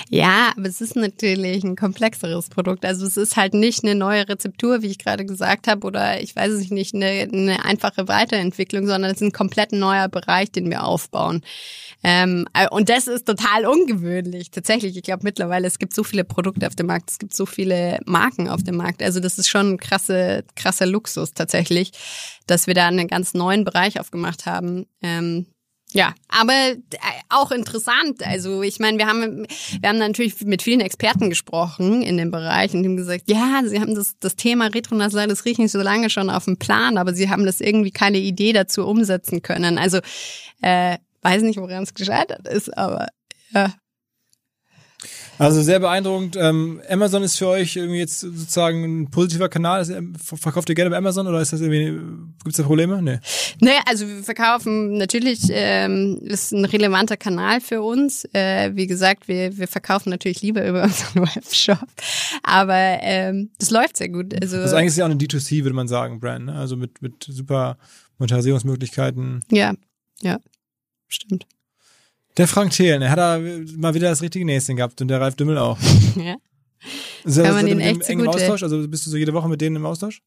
Ja, 0.10 0.52
aber 0.58 0.68
es 0.68 0.82
ist 0.82 0.96
natürlich 0.96 1.64
ein 1.64 1.76
komplexeres 1.76 2.50
Produkt. 2.50 2.86
Also 2.86 3.06
es 3.06 3.18
ist 3.18 3.38
halt 3.38 3.54
nicht 3.54 3.84
eine 3.84 3.96
neue 3.96 4.28
Rezeptur, 4.28 4.82
wie 4.82 4.88
ich 4.88 5.00
gerade 5.00 5.26
gesagt 5.26 5.68
habe, 5.68 5.86
oder 5.88 6.22
ich 6.22 6.36
weiß 6.36 6.52
es 6.52 6.70
nicht, 6.70 6.94
eine, 6.94 7.28
eine 7.32 7.66
einfache 7.66 8.08
Weiterentwicklung, 8.08 8.88
sondern 8.88 9.12
es 9.12 9.18
ist 9.18 9.28
ein 9.28 9.32
komplett 9.32 9.72
neuer 9.72 10.10
Bereich, 10.10 10.52
den 10.52 10.70
wir 10.70 10.84
aufbauen. 10.84 11.42
Ähm, 12.04 12.48
äh, 12.54 12.68
und 12.70 12.90
das 12.90 13.08
ist 13.08 13.26
total 13.26 13.66
ungewöhnlich. 13.66 14.52
Tatsächlich, 14.52 14.96
ich 14.96 15.04
glaube 15.04 15.24
mittlerweile, 15.24 15.68
es 15.68 15.80
gibt 15.80 15.94
so 15.94 16.04
viele 16.04 16.24
Produkte 16.24 16.68
auf 16.68 16.76
dem 16.76 16.88
Markt, 16.88 17.12
es 17.12 17.20
gibt 17.20 17.34
so 17.34 17.46
viele 17.46 18.00
Marken 18.06 18.50
auf 18.50 18.64
dem 18.64 18.76
Markt. 18.76 19.02
Also 19.04 19.20
das 19.20 19.38
ist 19.38 19.48
schon 19.48 19.74
ein 19.74 19.78
krasse, 19.78 20.44
krasser 20.56 20.86
Luxus 20.86 21.34
tatsächlich, 21.34 21.92
dass 22.48 22.68
wir 22.68 22.74
da 22.74 22.88
einen 22.88 23.08
ganz 23.08 23.34
neuen 23.34 23.64
Bereich 23.66 24.00
aufgemacht 24.00 24.46
haben. 24.46 24.86
Ähm, 25.02 25.46
ja, 25.92 26.14
aber 26.28 26.54
äh, 26.54 26.78
auch 27.30 27.52
interessant. 27.52 28.24
Also 28.24 28.62
ich 28.62 28.80
meine, 28.80 29.00
wir 29.00 29.08
haben 29.08 29.48
wir 29.80 29.90
haben 29.90 29.98
natürlich 29.98 30.40
mit 30.42 30.62
vielen 30.62 30.82
Experten 30.82 31.30
gesprochen 31.30 32.04
in 32.04 32.18
dem 32.18 32.30
Bereich 32.30 32.74
und 32.74 32.86
haben 32.86 32.96
gesagt, 32.96 33.24
ja, 33.28 33.62
sie 33.66 33.80
haben 33.80 33.96
das 33.96 34.16
das 34.20 34.36
Thema 34.36 34.68
retronasales 34.68 35.46
Riechen 35.46 35.68
so 35.68 35.82
lange 35.82 36.10
schon 36.12 36.30
auf 36.30 36.46
dem 36.46 36.58
Plan, 36.58 36.98
aber 36.98 37.14
sie 37.14 37.30
haben 37.30 37.46
das 37.46 37.60
irgendwie 37.60 37.92
keine 37.92 38.20
Idee 38.20 38.54
dazu 38.54 38.86
umsetzen 38.86 39.42
können. 39.42 39.80
Also 39.80 40.00
äh, 40.62 40.98
weiß 41.24 41.42
nicht, 41.42 41.58
woran 41.58 41.84
es 41.84 41.94
gescheitert 41.96 42.48
ist, 42.48 42.78
aber 42.78 43.08
ja, 43.52 43.74
also 45.40 45.62
sehr 45.62 45.80
beeindruckend. 45.80 46.36
Ähm, 46.36 46.82
Amazon 46.90 47.24
ist 47.24 47.38
für 47.38 47.48
euch 47.48 47.78
irgendwie 47.78 48.00
jetzt 48.00 48.20
sozusagen 48.20 48.84
ein 48.84 49.10
positiver 49.10 49.48
Kanal. 49.48 49.86
Verkauft 50.22 50.70
ihr 50.70 50.76
gerne 50.76 50.90
bei 50.90 50.98
Amazon 50.98 51.28
oder 51.28 51.40
ist 51.42 51.54
das 51.54 51.62
irgendwie, 51.62 51.98
gibt 52.44 52.50
es 52.50 52.58
da 52.58 52.64
Probleme? 52.64 53.02
Nee. 53.02 53.20
Nee, 53.62 53.80
also 53.86 54.08
wir 54.08 54.22
verkaufen 54.22 54.98
natürlich, 54.98 55.44
ähm, 55.50 56.20
ist 56.24 56.52
ein 56.52 56.66
relevanter 56.66 57.16
Kanal 57.16 57.62
für 57.62 57.82
uns. 57.82 58.26
Äh, 58.34 58.76
wie 58.76 58.86
gesagt, 58.86 59.28
wir, 59.28 59.58
wir 59.58 59.68
verkaufen 59.68 60.10
natürlich 60.10 60.42
lieber 60.42 60.68
über 60.68 60.84
unseren 60.90 61.22
Webshop. 61.22 61.88
Aber 62.44 62.98
ähm, 63.02 63.52
das 63.60 63.72
läuft 63.72 63.98
sehr 63.98 64.10
gut. 64.10 64.34
Also, 64.42 64.58
also 64.58 64.76
eigentlich 64.76 64.90
ist 64.90 64.98
ja 64.98 65.06
auch 65.06 65.10
eine 65.10 65.20
D2C, 65.20 65.64
würde 65.64 65.76
man 65.76 65.88
sagen, 65.88 66.20
Brand. 66.20 66.48
Ne? 66.48 66.54
Also 66.54 66.76
mit, 66.76 67.02
mit 67.02 67.24
super 67.24 67.78
Monetarisierungsmöglichkeiten. 68.18 69.44
Ja, 69.52 69.74
ja, 70.22 70.38
stimmt. 71.08 71.46
Der 72.38 72.48
Frank 72.48 72.72
Thelen, 72.72 73.02
er 73.02 73.12
hat 73.12 73.18
da 73.18 73.40
mal 73.78 73.94
wieder 73.94 74.10
das 74.10 74.22
richtige 74.22 74.46
Näschen 74.46 74.76
gehabt 74.76 75.02
und 75.02 75.08
der 75.08 75.20
Ralf 75.20 75.36
Dümmel 75.36 75.58
auch. 75.58 75.78
ja. 76.16 76.36
Ist 77.26 77.42
Kann 77.42 77.54
man 77.54 77.66
den 77.66 77.80
echt 77.80 78.06
so 78.06 78.14
gut 78.14 78.28
Austausch? 78.28 78.64
Also 78.64 78.88
bist 78.88 79.06
du 79.06 79.10
so 79.10 79.18
jede 79.18 79.34
Woche 79.34 79.50
mit 79.50 79.60
denen 79.60 79.76
im 79.76 79.86
Austausch? 79.86 80.22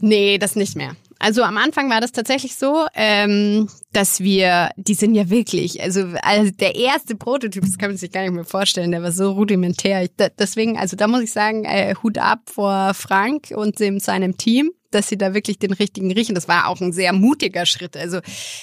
Nee, 0.00 0.38
das 0.38 0.56
nicht 0.56 0.76
mehr. 0.76 0.96
Also 1.18 1.42
am 1.42 1.56
Anfang 1.56 1.88
war 1.88 2.02
das 2.02 2.12
tatsächlich 2.12 2.56
so, 2.56 2.86
ähm, 2.94 3.68
dass 3.92 4.20
wir, 4.20 4.70
die 4.76 4.92
sind 4.92 5.14
ja 5.14 5.30
wirklich, 5.30 5.82
also, 5.82 6.08
also 6.20 6.50
der 6.50 6.74
erste 6.74 7.16
Prototyp, 7.16 7.62
das 7.62 7.78
kann 7.78 7.90
man 7.90 7.96
sich 7.96 8.12
gar 8.12 8.22
nicht 8.22 8.34
mehr 8.34 8.44
vorstellen, 8.44 8.90
der 8.90 9.02
war 9.02 9.12
so 9.12 9.32
rudimentär. 9.32 10.02
Ich, 10.02 10.10
da, 10.16 10.28
deswegen, 10.28 10.76
also 10.76 10.96
da 10.96 11.08
muss 11.08 11.22
ich 11.22 11.32
sagen, 11.32 11.64
äh, 11.64 11.94
Hut 12.02 12.18
ab 12.18 12.40
vor 12.46 12.92
Frank 12.92 13.54
und 13.54 13.80
dem, 13.80 13.98
seinem 13.98 14.36
Team 14.36 14.72
dass 14.90 15.08
sie 15.08 15.16
da 15.16 15.34
wirklich 15.34 15.58
den 15.58 15.72
richtigen 15.72 16.12
riechen. 16.12 16.34
Das 16.34 16.48
war 16.48 16.68
auch 16.68 16.80
ein 16.80 16.92
sehr 16.92 17.12
mutiger 17.12 17.66
Schritt. 17.66 17.96
Also 17.96 18.20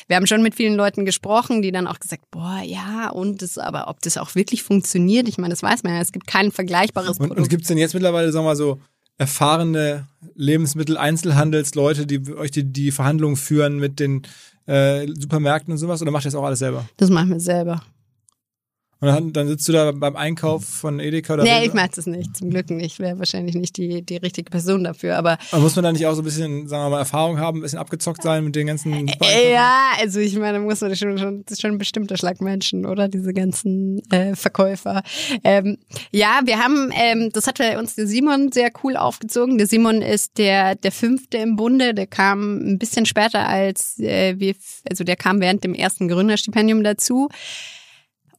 wir 0.08 0.16
haben 0.16 0.28
schon 0.28 0.42
mit 0.42 0.56
vielen 0.56 0.76
Leuten 0.76 1.06
gesprochen, 1.06 1.62
die 1.62 1.72
dann 1.72 1.88
auch 1.88 2.00
gesagt, 2.00 2.24
boah, 2.32 2.62
ja, 2.64 3.10
und 3.10 3.42
das, 3.42 3.58
aber 3.58 3.88
ob 3.88 4.02
das 4.02 4.18
auch 4.18 4.36
wirklich 4.36 4.64
funktioniert, 4.64 5.28
ich 5.28 5.38
meine, 5.38 5.54
das 5.54 5.64
weiß 5.64 5.84
man 5.84 5.94
ja. 5.94 6.02
Es 6.02 6.12
gibt 6.12 6.28
kein 6.28 6.52
vergleichbares 6.52 7.20
und, 7.20 7.28
Produkt. 7.28 7.40
Und 7.40 7.50
gibt 7.50 7.64
es 7.64 7.68
denn 7.68 7.78
jetzt 7.78 7.94
mittlerweile, 7.94 8.32
sagen 8.32 8.46
wir 8.46 8.50
mal 8.50 8.56
so, 8.56 8.80
erfahrene 9.18 10.08
Lebensmittel-Einzelhandelsleute, 10.36 12.06
die 12.06 12.34
euch 12.34 12.52
die, 12.52 12.64
die 12.64 12.92
Verhandlungen 12.92 13.36
führen 13.36 13.78
mit 13.78 14.00
den 14.00 14.24
äh, 14.66 15.08
Supermärkten 15.08 15.72
und 15.72 15.78
sowas? 15.78 16.02
Oder 16.02 16.12
macht 16.12 16.26
ihr 16.26 16.32
das 16.32 16.36
auch 16.36 16.44
alles 16.44 16.60
selber? 16.60 16.86
Das 16.98 17.10
machen 17.10 17.30
wir 17.30 17.40
selber. 17.40 17.84
Und 19.04 19.10
dann, 19.10 19.34
dann 19.34 19.48
sitzt 19.50 19.68
du 19.68 19.74
da 19.74 19.92
beim 19.92 20.16
Einkauf 20.16 20.64
von 20.64 21.02
Edeka 21.02 21.34
oder 21.34 21.44
Nee, 21.44 21.66
ich 21.66 21.74
mach 21.74 21.90
das 21.90 22.08
nicht. 22.08 22.38
Zum 22.38 22.50
Glück 22.50 22.70
nicht. 22.70 23.00
Wäre 23.00 23.20
wahrscheinlich 23.20 23.54
nicht 23.54 23.76
die, 23.76 24.02
die 24.02 24.16
richtige 24.16 24.50
Person 24.50 24.86
dafür. 24.86 25.18
Aber, 25.18 25.38
aber 25.52 25.62
muss 25.62 25.76
man 25.76 25.84
da 25.84 25.92
nicht 25.92 26.08
auch 26.08 26.14
so 26.14 26.22
ein 26.22 26.24
bisschen, 26.24 26.70
sagen 26.70 26.86
wir 26.86 26.90
mal, 26.90 27.00
Erfahrung 27.00 27.38
haben, 27.38 27.60
ein 27.60 27.64
bisschen 27.64 27.80
abgezockt 27.80 28.24
sein 28.24 28.46
mit 28.46 28.56
den 28.56 28.66
ganzen. 28.66 29.10
Äh, 29.10 29.52
ja, 29.52 29.92
also 30.00 30.22
ich 30.22 30.38
meine, 30.38 30.60
muss 30.60 30.80
man 30.80 30.96
schon, 30.96 31.18
schon, 31.18 31.44
schon 31.60 31.72
ein 31.72 31.78
bestimmter 31.78 32.16
Schlag 32.16 32.40
Menschen, 32.40 32.86
oder? 32.86 33.10
Diese 33.10 33.34
ganzen 33.34 34.02
äh, 34.10 34.38
Verkäufer. 34.38 35.04
Ähm, 35.44 35.80
ja, 36.12 36.40
wir 36.46 36.60
haben, 36.60 36.90
ähm, 36.94 37.30
das 37.34 37.46
hat 37.46 37.60
uns 37.78 37.96
der 37.96 38.08
Simon 38.08 38.54
sehr 38.54 38.72
cool 38.86 38.96
aufgezogen. 38.96 39.58
Der 39.58 39.68
Simon 39.68 40.02
ist 40.02 40.38
der, 40.38 40.76
der 40.76 40.94
fünfte 40.94 41.40
im 41.40 41.58
Bunde. 41.58 41.94
Der 41.94 42.08
kam 42.08 42.58
ein 42.60 42.80
bisschen 42.80 43.06
später 43.06 43.50
als 43.50 44.00
äh, 44.00 44.40
wir, 44.40 44.56
also 44.90 45.04
der 45.04 45.18
kam 45.18 45.42
während 45.42 45.66
dem 45.66 45.74
ersten 45.74 46.08
Gründerstipendium 46.08 46.86
dazu. 46.86 47.28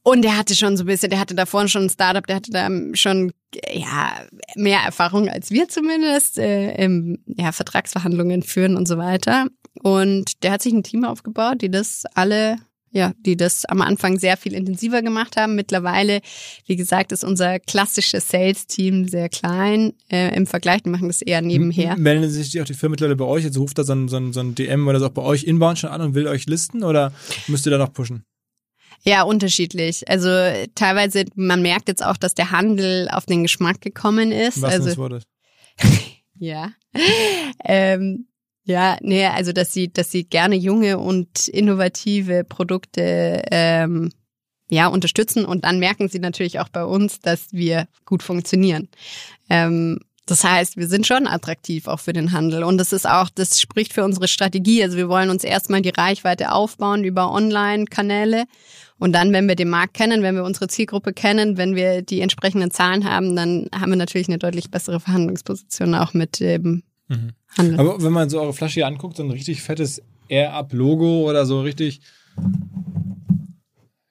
Und 0.07 0.21
der 0.21 0.37
hatte 0.37 0.55
schon 0.55 0.77
so 0.77 0.83
ein 0.83 0.85
bisschen, 0.85 1.09
der 1.09 1.19
hatte 1.19 1.33
davor 1.33 1.67
schon 1.67 1.85
ein 1.85 1.89
Startup, 1.89 2.25
der 2.27 2.35
hatte 2.35 2.51
da 2.51 2.69
schon 2.93 3.31
ja 3.73 4.11
mehr 4.55 4.81
Erfahrung 4.81 5.29
als 5.29 5.49
wir 5.49 5.67
zumindest 5.67 6.37
äh, 6.37 6.75
im 6.75 7.23
ja, 7.25 7.51
Vertragsverhandlungen 7.51 8.43
führen 8.43 8.77
und 8.77 8.87
so 8.87 8.99
weiter. 8.99 9.47
Und 9.81 10.43
der 10.43 10.51
hat 10.51 10.61
sich 10.61 10.73
ein 10.73 10.83
Team 10.83 11.05
aufgebaut, 11.05 11.63
die 11.63 11.71
das 11.71 12.03
alle 12.13 12.57
ja, 12.91 13.13
die 13.17 13.35
das 13.35 13.65
am 13.65 13.81
Anfang 13.81 14.19
sehr 14.19 14.37
viel 14.37 14.53
intensiver 14.53 15.01
gemacht 15.01 15.37
haben. 15.37 15.55
Mittlerweile, 15.55 16.21
wie 16.67 16.75
gesagt, 16.77 17.11
ist 17.11 17.25
unser 17.25 17.59
klassisches 17.59 18.29
Sales-Team 18.29 19.09
sehr 19.09 19.27
klein 19.27 19.93
äh, 20.09 20.33
im 20.33 20.47
Vergleich. 20.47 20.83
Die 20.83 20.91
machen 20.91 21.09
das 21.09 21.21
eher 21.21 21.41
nebenher. 21.41 21.97
Melden 21.97 22.29
sich 22.29 22.61
auch 22.61 22.65
die 22.65 22.73
Firmen 22.73 22.91
mittlerweile 22.91 23.17
bei 23.17 23.25
euch? 23.25 23.43
Jetzt 23.43 23.57
ruft 23.57 23.79
da 23.79 23.83
so 23.83 23.91
ein, 23.91 24.07
so, 24.07 24.15
ein, 24.15 24.31
so 24.31 24.39
ein 24.39 24.55
DM 24.55 24.87
oder 24.87 24.99
so 24.99 25.07
auch 25.07 25.11
bei 25.11 25.23
euch 25.23 25.43
inbound 25.43 25.79
schon 25.79 25.89
an 25.89 25.99
und 25.99 26.13
will 26.13 26.27
euch 26.27 26.45
listen 26.45 26.85
oder 26.85 27.11
müsst 27.47 27.65
ihr 27.65 27.71
da 27.71 27.79
noch 27.79 27.91
pushen? 27.91 28.23
Ja, 29.07 29.23
unterschiedlich. 29.23 30.09
Also 30.09 30.29
teilweise, 30.73 31.25
man 31.35 31.61
merkt 31.61 31.87
jetzt 31.87 32.03
auch, 32.03 32.17
dass 32.17 32.33
der 32.33 32.51
Handel 32.51 33.07
auf 33.11 33.25
den 33.25 33.43
Geschmack 33.43 33.81
gekommen 33.81 34.31
ist. 34.31 34.61
Was 34.61 34.73
also, 34.73 35.07
ist. 35.07 35.27
ja. 36.35 36.71
ähm, 37.63 38.27
ja, 38.63 38.97
nee, 39.01 39.25
also 39.27 39.51
dass 39.51 39.73
sie, 39.73 39.93
dass 39.93 40.11
sie 40.11 40.23
gerne 40.23 40.55
junge 40.55 40.97
und 40.97 41.47
innovative 41.47 42.43
Produkte 42.43 43.43
ähm, 43.51 44.11
ja, 44.71 44.87
unterstützen 44.87 45.45
und 45.45 45.65
dann 45.65 45.77
merken 45.77 46.09
sie 46.09 46.17
natürlich 46.17 46.59
auch 46.59 46.69
bei 46.69 46.83
uns, 46.83 47.19
dass 47.19 47.51
wir 47.51 47.87
gut 48.05 48.23
funktionieren. 48.23 48.89
Ähm, 49.49 49.99
das 50.25 50.43
heißt, 50.43 50.77
wir 50.77 50.87
sind 50.87 51.05
schon 51.05 51.27
attraktiv 51.27 51.87
auch 51.87 51.99
für 51.99 52.13
den 52.13 52.31
Handel. 52.31 52.63
Und 52.63 52.79
das 52.79 52.91
ist 52.93 53.07
auch, 53.07 53.29
das 53.29 53.61
spricht 53.61 53.93
für 53.93 54.03
unsere 54.03 54.27
Strategie. 54.27 54.81
Also 54.81 54.97
wir 54.97 55.07
wollen 55.07 55.29
uns 55.29 55.43
erstmal 55.43 55.83
die 55.83 55.89
Reichweite 55.89 56.51
aufbauen 56.51 57.03
über 57.03 57.31
Online-Kanäle. 57.31 58.45
Und 58.97 59.13
dann, 59.13 59.33
wenn 59.33 59.47
wir 59.47 59.55
den 59.55 59.69
Markt 59.69 59.93
kennen, 59.93 60.23
wenn 60.23 60.35
wir 60.35 60.43
unsere 60.43 60.67
Zielgruppe 60.67 61.11
kennen, 61.11 61.57
wenn 61.57 61.75
wir 61.75 62.01
die 62.01 62.21
entsprechenden 62.21 62.71
Zahlen 62.71 63.03
haben, 63.03 63.35
dann 63.35 63.67
haben 63.73 63.91
wir 63.91 63.97
natürlich 63.97 64.29
eine 64.29 64.37
deutlich 64.37 64.71
bessere 64.71 64.99
Verhandlungsposition 64.99 65.95
auch 65.95 66.13
mit 66.13 66.39
dem 66.39 66.83
mhm. 67.09 67.31
Handel. 67.57 67.79
Aber 67.79 68.01
wenn 68.01 68.13
man 68.13 68.29
so 68.29 68.39
eure 68.39 68.53
Flasche 68.53 68.75
hier 68.75 68.87
anguckt, 68.87 69.17
so 69.17 69.23
ein 69.23 69.31
richtig 69.31 69.61
fettes 69.61 70.01
Air-Up-Logo 70.29 71.29
oder 71.29 71.45
so 71.45 71.61
richtig. 71.61 72.01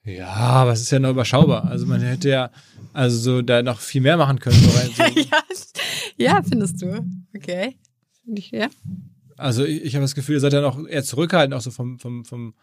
Ja, 0.03 0.27
aber 0.27 0.73
es 0.73 0.81
ist 0.81 0.91
ja 0.91 0.99
noch 0.99 1.09
überschaubar. 1.09 1.65
Also 1.65 1.87
man 1.87 2.01
hätte 2.01 2.29
ja 2.29 2.51
also 2.93 3.17
so 3.17 3.41
da 3.41 3.61
noch 3.61 3.79
viel 3.79 4.01
mehr 4.01 4.17
machen 4.17 4.39
können. 4.39 4.55
So 4.55 5.03
ja, 5.19 5.41
ja, 6.17 6.41
findest 6.47 6.81
du. 6.81 7.05
Okay. 7.35 7.75
Finde 8.23 8.39
ich, 8.39 8.51
ja. 8.51 8.67
Also 9.35 9.65
ich, 9.65 9.83
ich 9.83 9.95
habe 9.95 10.03
das 10.03 10.15
Gefühl, 10.15 10.35
ihr 10.35 10.39
seid 10.39 10.53
ja 10.53 10.61
noch 10.61 10.85
eher 10.87 11.03
zurückhaltend, 11.03 11.55
auch 11.55 11.61
so 11.61 11.71
vom, 11.71 11.99
vom, 11.99 12.23
vom 12.23 12.53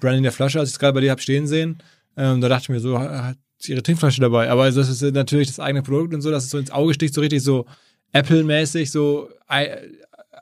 Branding 0.00 0.22
der 0.22 0.32
Flasche, 0.32 0.58
als 0.58 0.70
ich 0.70 0.74
es 0.74 0.78
gerade 0.78 0.94
bei 0.94 1.00
dir 1.00 1.10
habe 1.10 1.20
stehen 1.20 1.46
sehen. 1.46 1.82
Ähm, 2.16 2.40
da 2.40 2.48
dachte 2.48 2.64
ich 2.64 2.68
mir 2.70 2.80
so, 2.80 2.98
hat 2.98 3.36
sie 3.58 3.72
ihre 3.72 3.82
Trinkflasche 3.82 4.20
dabei. 4.20 4.50
Aber 4.50 4.70
das 4.70 4.88
ist 4.88 5.02
natürlich 5.02 5.48
das 5.48 5.60
eigene 5.60 5.82
Produkt 5.82 6.14
und 6.14 6.22
so, 6.22 6.30
dass 6.30 6.44
es 6.44 6.50
so 6.50 6.58
ins 6.58 6.70
Auge 6.70 6.94
sticht, 6.94 7.14
so 7.14 7.20
richtig 7.20 7.42
so 7.42 7.66
Apple-mäßig, 8.12 8.90
so 8.90 9.28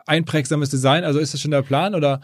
einprägsames 0.07 0.71
Design? 0.71 1.05
Also 1.05 1.19
ist 1.19 1.35
das 1.35 1.41
schon 1.41 1.51
der 1.51 1.63
Plan 1.63 1.95
oder? 1.95 2.21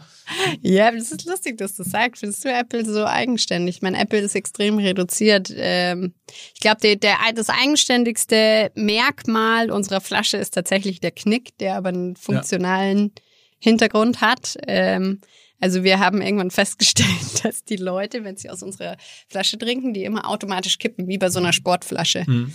Ja, 0.61 0.91
das 0.91 1.11
ist 1.11 1.25
lustig, 1.25 1.57
dass 1.57 1.75
du 1.75 1.83
sagst. 1.83 2.19
Findest 2.19 2.45
du 2.45 2.49
Apple 2.49 2.85
so 2.85 3.05
eigenständig? 3.05 3.77
Ich 3.77 3.81
meine, 3.81 3.99
Apple 3.99 4.19
ist 4.19 4.35
extrem 4.35 4.77
reduziert. 4.77 5.51
Ähm, 5.55 6.13
ich 6.53 6.59
glaube, 6.59 6.79
das 6.97 7.49
eigenständigste 7.49 8.71
Merkmal 8.75 9.71
unserer 9.71 10.01
Flasche 10.01 10.37
ist 10.37 10.53
tatsächlich 10.53 10.99
der 10.99 11.11
Knick, 11.11 11.57
der 11.57 11.75
aber 11.75 11.89
einen 11.89 12.15
funktionalen 12.15 13.11
Hintergrund 13.59 14.21
hat. 14.21 14.57
Ähm, 14.67 15.21
also 15.61 15.83
wir 15.83 15.99
haben 15.99 16.21
irgendwann 16.21 16.51
festgestellt, 16.51 17.07
dass 17.43 17.63
die 17.63 17.77
Leute, 17.77 18.23
wenn 18.23 18.35
sie 18.35 18.49
aus 18.49 18.63
unserer 18.63 18.97
Flasche 19.29 19.57
trinken, 19.57 19.93
die 19.93 20.03
immer 20.03 20.27
automatisch 20.27 20.79
kippen, 20.79 21.07
wie 21.07 21.19
bei 21.19 21.29
so 21.29 21.39
einer 21.39 21.53
Sportflasche. 21.53 22.25
Mhm. 22.27 22.51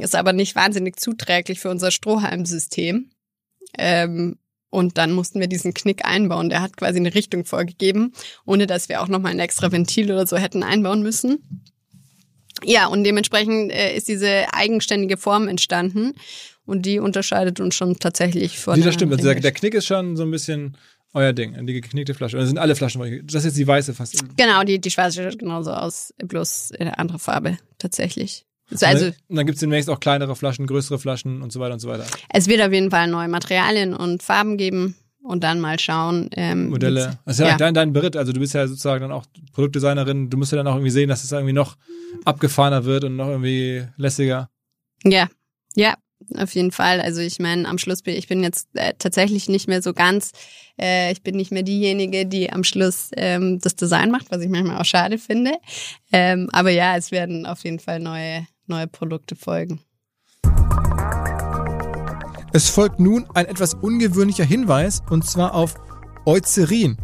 Ist 0.00 0.14
aber 0.14 0.32
nicht 0.32 0.54
wahnsinnig 0.54 1.00
zuträglich 1.00 1.58
für 1.58 1.70
unser 1.70 1.90
Strohhalmsystem. 1.90 3.10
Ähm, 3.76 4.38
und 4.70 4.98
dann 4.98 5.12
mussten 5.12 5.40
wir 5.40 5.46
diesen 5.46 5.72
Knick 5.72 6.04
einbauen. 6.04 6.50
Der 6.50 6.60
hat 6.60 6.76
quasi 6.76 6.98
eine 6.98 7.14
Richtung 7.14 7.46
vorgegeben, 7.46 8.12
ohne 8.44 8.66
dass 8.66 8.88
wir 8.88 9.02
auch 9.02 9.08
nochmal 9.08 9.32
ein 9.32 9.38
extra 9.38 9.72
Ventil 9.72 10.12
oder 10.12 10.26
so 10.26 10.36
hätten 10.36 10.62
einbauen 10.62 11.02
müssen. 11.02 11.64
Ja, 12.64 12.86
und 12.86 13.04
dementsprechend 13.04 13.72
äh, 13.72 13.96
ist 13.96 14.08
diese 14.08 14.52
eigenständige 14.52 15.16
Form 15.16 15.48
entstanden. 15.48 16.14
Und 16.66 16.84
die 16.84 16.98
unterscheidet 16.98 17.60
uns 17.60 17.74
schon 17.74 17.98
tatsächlich 17.98 18.58
von. 18.58 18.74
Die, 18.74 18.82
das 18.82 18.94
stimmt. 18.94 19.12
Also 19.12 19.24
der, 19.24 19.40
der 19.40 19.52
Knick 19.52 19.72
ist 19.72 19.86
schon 19.86 20.16
so 20.16 20.24
ein 20.24 20.30
bisschen 20.30 20.76
euer 21.18 21.32
Ding, 21.32 21.66
die 21.66 21.74
geknickte 21.74 22.14
Flasche. 22.14 22.36
Das 22.36 22.48
sind 22.48 22.58
alle 22.58 22.74
Flaschen. 22.74 23.26
Das 23.26 23.36
ist 23.36 23.44
jetzt 23.44 23.58
die 23.58 23.66
weiße 23.66 23.92
fast. 23.94 24.24
Genau, 24.36 24.62
die, 24.62 24.80
die 24.80 24.90
schwarze 24.90 25.30
sieht 25.30 25.38
genauso 25.38 25.72
aus, 25.72 26.14
bloß 26.18 26.70
in 26.72 26.82
eine 26.82 26.98
andere 26.98 27.18
Farbe 27.18 27.58
tatsächlich. 27.78 28.44
Also, 28.82 29.06
und 29.06 29.36
dann 29.36 29.46
gibt 29.46 29.56
es 29.56 29.60
demnächst 29.60 29.88
auch 29.88 29.98
kleinere 29.98 30.36
Flaschen, 30.36 30.66
größere 30.66 30.98
Flaschen 30.98 31.42
und 31.42 31.52
so 31.52 31.60
weiter 31.60 31.74
und 31.74 31.80
so 31.80 31.88
weiter. 31.88 32.04
Es 32.28 32.48
wird 32.48 32.60
auf 32.60 32.72
jeden 32.72 32.90
Fall 32.90 33.08
neue 33.08 33.28
Materialien 33.28 33.94
und 33.94 34.22
Farben 34.22 34.58
geben 34.58 34.94
und 35.22 35.42
dann 35.42 35.58
mal 35.58 35.78
schauen. 35.78 36.28
Ähm, 36.32 36.68
Modelle. 36.68 37.18
Das 37.24 37.36
ist 37.36 37.40
ja, 37.40 37.48
ja. 37.48 37.56
Dein, 37.56 37.74
dein 37.74 37.92
Beritt. 37.92 38.16
Also 38.16 38.32
du 38.32 38.40
bist 38.40 38.54
ja 38.54 38.66
sozusagen 38.66 39.00
dann 39.00 39.12
auch 39.12 39.24
Produktdesignerin. 39.52 40.28
Du 40.28 40.36
musst 40.36 40.52
ja 40.52 40.58
dann 40.58 40.66
auch 40.66 40.74
irgendwie 40.74 40.90
sehen, 40.90 41.08
dass 41.08 41.24
es 41.24 41.32
irgendwie 41.32 41.54
noch 41.54 41.76
abgefahrener 42.24 42.84
wird 42.84 43.04
und 43.04 43.16
noch 43.16 43.28
irgendwie 43.28 43.84
lässiger. 43.96 44.50
Ja, 45.02 45.28
ja, 45.74 45.94
auf 46.36 46.54
jeden 46.54 46.72
Fall. 46.72 47.00
Also 47.00 47.20
ich 47.20 47.38
meine, 47.38 47.68
am 47.68 47.78
Schluss 47.78 48.02
bin 48.02 48.16
ich 48.16 48.28
bin 48.28 48.42
jetzt 48.42 48.68
äh, 48.74 48.94
tatsächlich 48.98 49.48
nicht 49.48 49.68
mehr 49.68 49.82
so 49.82 49.92
ganz, 49.92 50.32
äh, 50.80 51.12
ich 51.12 51.22
bin 51.22 51.36
nicht 51.36 51.52
mehr 51.52 51.62
diejenige, 51.62 52.26
die 52.26 52.52
am 52.52 52.64
Schluss 52.64 53.10
ähm, 53.16 53.58
das 53.60 53.76
Design 53.76 54.10
macht, 54.10 54.30
was 54.30 54.42
ich 54.42 54.48
manchmal 54.48 54.80
auch 54.80 54.84
schade 54.84 55.18
finde. 55.18 55.52
Ähm, 56.12 56.48
aber 56.52 56.70
ja, 56.70 56.96
es 56.96 57.10
werden 57.10 57.46
auf 57.46 57.64
jeden 57.64 57.78
Fall 57.78 58.00
neue, 58.00 58.46
neue 58.66 58.86
Produkte 58.86 59.36
folgen. 59.36 59.80
Es 62.52 62.70
folgt 62.70 62.98
nun 62.98 63.26
ein 63.34 63.46
etwas 63.46 63.74
ungewöhnlicher 63.74 64.44
Hinweis 64.44 65.02
und 65.10 65.26
zwar 65.26 65.54
auf 65.54 65.74
Eucerin 66.24 66.96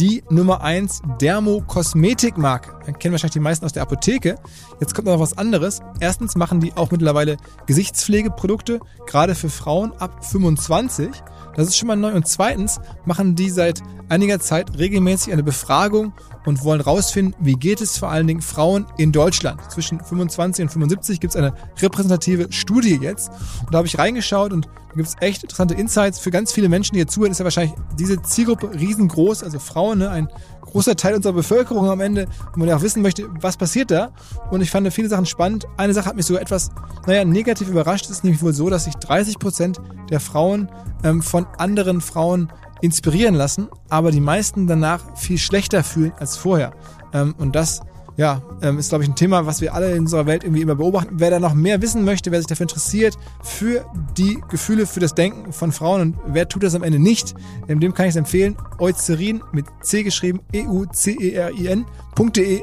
die 0.00 0.24
Nummer 0.30 0.62
1 0.62 1.02
Dermo-Kosmetikmarke. 1.20 2.79
Kennen 2.98 3.12
wahrscheinlich 3.12 3.32
die 3.32 3.40
meisten 3.40 3.64
aus 3.64 3.72
der 3.72 3.82
Apotheke. 3.82 4.36
Jetzt 4.80 4.94
kommt 4.94 5.06
noch 5.06 5.20
was 5.20 5.36
anderes. 5.36 5.80
Erstens 6.00 6.36
machen 6.36 6.60
die 6.60 6.76
auch 6.76 6.90
mittlerweile 6.90 7.36
Gesichtspflegeprodukte, 7.66 8.80
gerade 9.06 9.34
für 9.34 9.50
Frauen 9.50 9.92
ab 9.98 10.24
25. 10.24 11.10
Das 11.56 11.68
ist 11.68 11.76
schon 11.76 11.88
mal 11.88 11.96
neu. 11.96 12.12
Und 12.12 12.26
zweitens 12.26 12.80
machen 13.04 13.34
die 13.34 13.50
seit 13.50 13.82
einiger 14.08 14.40
Zeit 14.40 14.78
regelmäßig 14.78 15.32
eine 15.32 15.42
Befragung 15.42 16.12
und 16.44 16.64
wollen 16.64 16.80
rausfinden, 16.80 17.34
wie 17.40 17.54
geht 17.54 17.80
es 17.80 17.98
vor 17.98 18.08
allen 18.08 18.26
Dingen 18.26 18.42
Frauen 18.42 18.86
in 18.98 19.12
Deutschland. 19.12 19.60
Zwischen 19.70 20.00
25 20.00 20.64
und 20.64 20.68
75 20.70 21.20
gibt 21.20 21.34
es 21.34 21.36
eine 21.36 21.54
repräsentative 21.80 22.52
Studie 22.52 22.98
jetzt. 23.00 23.28
Und 23.64 23.72
da 23.72 23.78
habe 23.78 23.86
ich 23.86 23.98
reingeschaut 23.98 24.52
und 24.52 24.66
da 24.66 24.96
gibt 24.96 25.08
es 25.08 25.16
echt 25.20 25.42
interessante 25.42 25.74
Insights 25.74 26.18
für 26.18 26.30
ganz 26.30 26.52
viele 26.52 26.68
Menschen, 26.68 26.94
die 26.94 27.00
hier 27.00 27.08
zuhören. 27.08 27.30
Ist 27.30 27.38
ja 27.38 27.44
wahrscheinlich 27.44 27.74
diese 27.98 28.20
Zielgruppe 28.22 28.72
riesengroß, 28.74 29.44
also 29.44 29.58
Frauen, 29.58 29.98
ne? 29.98 30.10
ein 30.10 30.28
großer 30.62 30.96
Teil 30.96 31.14
unserer 31.14 31.32
Bevölkerung 31.32 31.88
am 31.88 32.00
Ende, 32.00 32.26
wo 32.52 32.60
man 32.60 32.68
ja 32.68 32.79
auch 32.80 32.82
wissen 32.82 33.02
möchte, 33.02 33.28
was 33.40 33.56
passiert 33.56 33.90
da. 33.90 34.12
Und 34.50 34.60
ich 34.60 34.70
fand 34.70 34.90
viele 34.92 35.08
Sachen 35.08 35.26
spannend. 35.26 35.66
Eine 35.76 35.94
Sache 35.94 36.06
hat 36.06 36.16
mich 36.16 36.26
sogar 36.26 36.42
etwas, 36.42 36.70
naja, 37.06 37.24
negativ 37.24 37.68
überrascht. 37.68 38.06
Es 38.06 38.10
ist 38.10 38.24
nämlich 38.24 38.42
wohl 38.42 38.52
so, 38.52 38.70
dass 38.70 38.84
sich 38.84 38.94
30 38.94 39.38
Prozent 39.38 39.80
der 40.10 40.20
Frauen 40.20 40.70
ähm, 41.04 41.22
von 41.22 41.46
anderen 41.58 42.00
Frauen 42.00 42.50
inspirieren 42.80 43.34
lassen, 43.34 43.68
aber 43.90 44.10
die 44.10 44.20
meisten 44.20 44.66
danach 44.66 45.16
viel 45.16 45.36
schlechter 45.36 45.84
fühlen 45.84 46.12
als 46.18 46.36
vorher. 46.36 46.72
Ähm, 47.12 47.34
und 47.38 47.54
das 47.54 47.80
ja, 48.16 48.42
ähm, 48.62 48.78
ist, 48.78 48.90
glaube 48.90 49.04
ich, 49.04 49.10
ein 49.10 49.16
Thema, 49.16 49.46
was 49.46 49.60
wir 49.60 49.74
alle 49.74 49.92
in 49.92 50.00
unserer 50.00 50.26
Welt 50.26 50.44
irgendwie 50.44 50.62
immer 50.62 50.74
beobachten. 50.74 51.14
Wer 51.18 51.30
da 51.30 51.40
noch 51.40 51.54
mehr 51.54 51.80
wissen 51.82 52.04
möchte, 52.04 52.30
wer 52.30 52.38
sich 52.40 52.46
dafür 52.46 52.64
interessiert, 52.64 53.16
für 53.42 53.84
die 54.16 54.38
Gefühle, 54.48 54.86
für 54.86 55.00
das 55.00 55.14
Denken 55.14 55.52
von 55.52 55.72
Frauen 55.72 56.00
und 56.02 56.16
wer 56.26 56.48
tut 56.48 56.62
das 56.62 56.74
am 56.74 56.82
Ende 56.82 56.98
nicht, 56.98 57.34
ähm, 57.68 57.80
dem 57.80 57.94
kann 57.94 58.06
ich 58.06 58.10
es 58.10 58.16
empfehlen. 58.16 58.56
Eucerin 58.78 59.42
mit 59.52 59.66
C 59.82 60.02
geschrieben, 60.02 60.40
E-U-C-E-R-I-N.de 60.52 61.02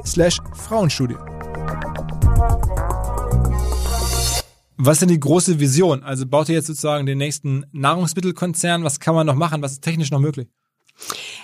slash 0.05 0.39
Frauenstudie. 0.53 1.17
Was 4.79 4.97
ist 4.97 5.01
denn 5.01 5.09
die 5.09 5.19
große 5.19 5.59
Vision? 5.59 6.03
Also 6.03 6.27
baut 6.27 6.49
ihr 6.49 6.55
jetzt 6.55 6.67
sozusagen 6.67 7.07
den 7.07 7.17
nächsten 7.17 7.65
Nahrungsmittelkonzern? 7.71 8.83
Was 8.83 8.99
kann 8.99 9.15
man 9.15 9.25
noch 9.25 9.33
machen? 9.33 9.63
Was 9.63 9.71
ist 9.71 9.81
technisch 9.81 10.11
noch 10.11 10.19
möglich? 10.19 10.49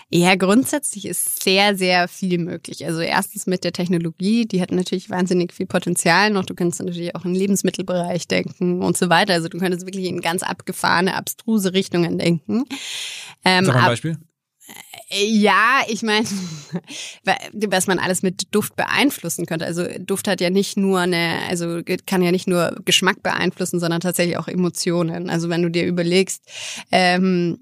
Ja, 0.09 0.35
grundsätzlich 0.35 1.05
ist 1.05 1.43
sehr, 1.43 1.75
sehr 1.75 2.07
viel 2.07 2.37
möglich. 2.37 2.85
Also 2.85 2.99
erstens 2.99 3.47
mit 3.47 3.63
der 3.63 3.73
Technologie, 3.73 4.45
die 4.45 4.61
hat 4.61 4.71
natürlich 4.71 5.09
wahnsinnig 5.09 5.53
viel 5.53 5.65
Potenzial 5.65 6.29
noch. 6.29 6.45
Du 6.45 6.53
kannst 6.53 6.79
natürlich 6.79 7.15
auch 7.15 7.23
den 7.23 7.33
Lebensmittelbereich 7.33 8.27
denken 8.27 8.81
und 8.83 8.97
so 8.97 9.09
weiter. 9.09 9.33
Also 9.33 9.47
du 9.47 9.57
könntest 9.57 9.85
wirklich 9.85 10.05
in 10.05 10.21
ganz 10.21 10.43
abgefahrene, 10.43 11.15
abstruse 11.15 11.73
Richtungen 11.73 12.19
denken. 12.19 12.65
Ähm, 13.43 13.65
Sag 13.65 13.75
mal 13.75 13.81
ein 13.81 13.85
Beispiel. 13.87 14.17
Ja, 15.09 15.81
ich 15.87 16.01
meine, 16.01 16.25
was 17.67 17.87
man 17.87 17.99
alles 17.99 18.23
mit 18.23 18.53
Duft 18.55 18.75
beeinflussen 18.75 19.45
könnte. 19.45 19.65
Also 19.65 19.85
Duft 19.99 20.27
hat 20.27 20.41
ja 20.41 20.49
nicht 20.49 20.77
nur 20.77 21.01
eine, 21.01 21.39
also 21.49 21.81
kann 22.05 22.23
ja 22.23 22.31
nicht 22.31 22.47
nur 22.47 22.75
Geschmack 22.85 23.21
beeinflussen, 23.21 23.79
sondern 23.79 24.01
tatsächlich 24.01 24.37
auch 24.37 24.47
Emotionen. 24.47 25.29
Also 25.29 25.49
wenn 25.49 25.61
du 25.61 25.69
dir 25.69 25.85
überlegst, 25.85 26.43
ähm, 26.91 27.59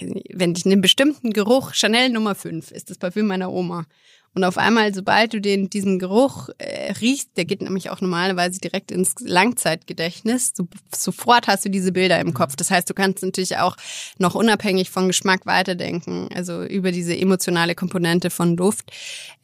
wenn 0.00 0.54
ich 0.54 0.66
einen 0.66 0.80
bestimmten 0.80 1.32
Geruch, 1.32 1.74
Chanel 1.74 2.10
Nummer 2.10 2.34
5 2.34 2.70
ist 2.70 2.90
das 2.90 2.98
Parfüm 2.98 3.26
meiner 3.26 3.52
Oma. 3.52 3.86
Und 4.34 4.44
auf 4.44 4.58
einmal, 4.58 4.94
sobald 4.94 5.32
du 5.32 5.40
den, 5.40 5.70
diesen 5.70 5.98
Geruch 5.98 6.48
äh, 6.58 6.92
riechst, 7.00 7.36
der 7.36 7.44
geht 7.44 7.62
nämlich 7.62 7.90
auch 7.90 8.00
normalerweise 8.00 8.60
direkt 8.60 8.92
ins 8.92 9.14
Langzeitgedächtnis. 9.20 10.52
So, 10.54 10.68
sofort 10.94 11.48
hast 11.48 11.64
du 11.64 11.70
diese 11.70 11.92
Bilder 11.92 12.20
im 12.20 12.34
Kopf. 12.34 12.54
Das 12.54 12.70
heißt, 12.70 12.88
du 12.88 12.94
kannst 12.94 13.24
natürlich 13.24 13.56
auch 13.56 13.76
noch 14.18 14.34
unabhängig 14.34 14.90
von 14.90 15.08
Geschmack 15.08 15.46
weiterdenken, 15.46 16.28
also 16.34 16.62
über 16.62 16.92
diese 16.92 17.16
emotionale 17.16 17.74
Komponente 17.74 18.30
von 18.30 18.56
Duft. 18.56 18.92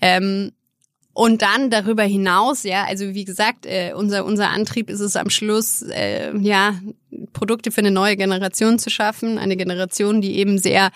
Ähm, 0.01 0.53
und 1.15 1.43
dann 1.43 1.71
darüber 1.71 2.03
hinaus, 2.03 2.65
ja, 2.65 2.85
also 2.85 3.15
wie 3.15 3.25
gesagt, 3.25 3.67
äh, 3.67 3.93
unser, 3.95 4.25
unser 4.25 4.51
Antrieb 4.51 4.91
ist 4.91 4.99
es 4.99 5.15
am 5.15 5.31
Schluss, 5.31 5.83
äh, 5.83 6.37
ja, 6.39 6.75
Produkte 7.33 7.71
für 7.71 7.81
eine 7.81 7.93
neue 7.93 8.17
Generation 8.17 8.81
zu 8.81 8.91
schaffen. 8.91 9.39
Eine 9.39 9.57
Generation, 9.57 10.21
die 10.21 10.37
eben 10.37 10.59
sehr 10.59 10.91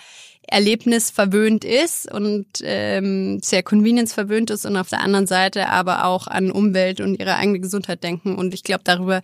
erlebnisverwöhnt 0.45 1.63
ist 1.63 2.11
und 2.11 2.47
ähm, 2.63 3.39
sehr 3.41 3.63
convenience 3.63 4.13
verwöhnt 4.13 4.49
ist 4.49 4.65
und 4.65 4.75
auf 4.75 4.89
der 4.89 5.01
anderen 5.01 5.27
Seite 5.27 5.69
aber 5.69 6.05
auch 6.05 6.27
an 6.27 6.51
Umwelt 6.51 6.99
und 6.99 7.19
ihre 7.19 7.35
eigene 7.35 7.59
Gesundheit 7.59 8.03
denken. 8.03 8.35
Und 8.35 8.53
ich 8.53 8.63
glaube, 8.63 8.81
darüber 8.83 9.21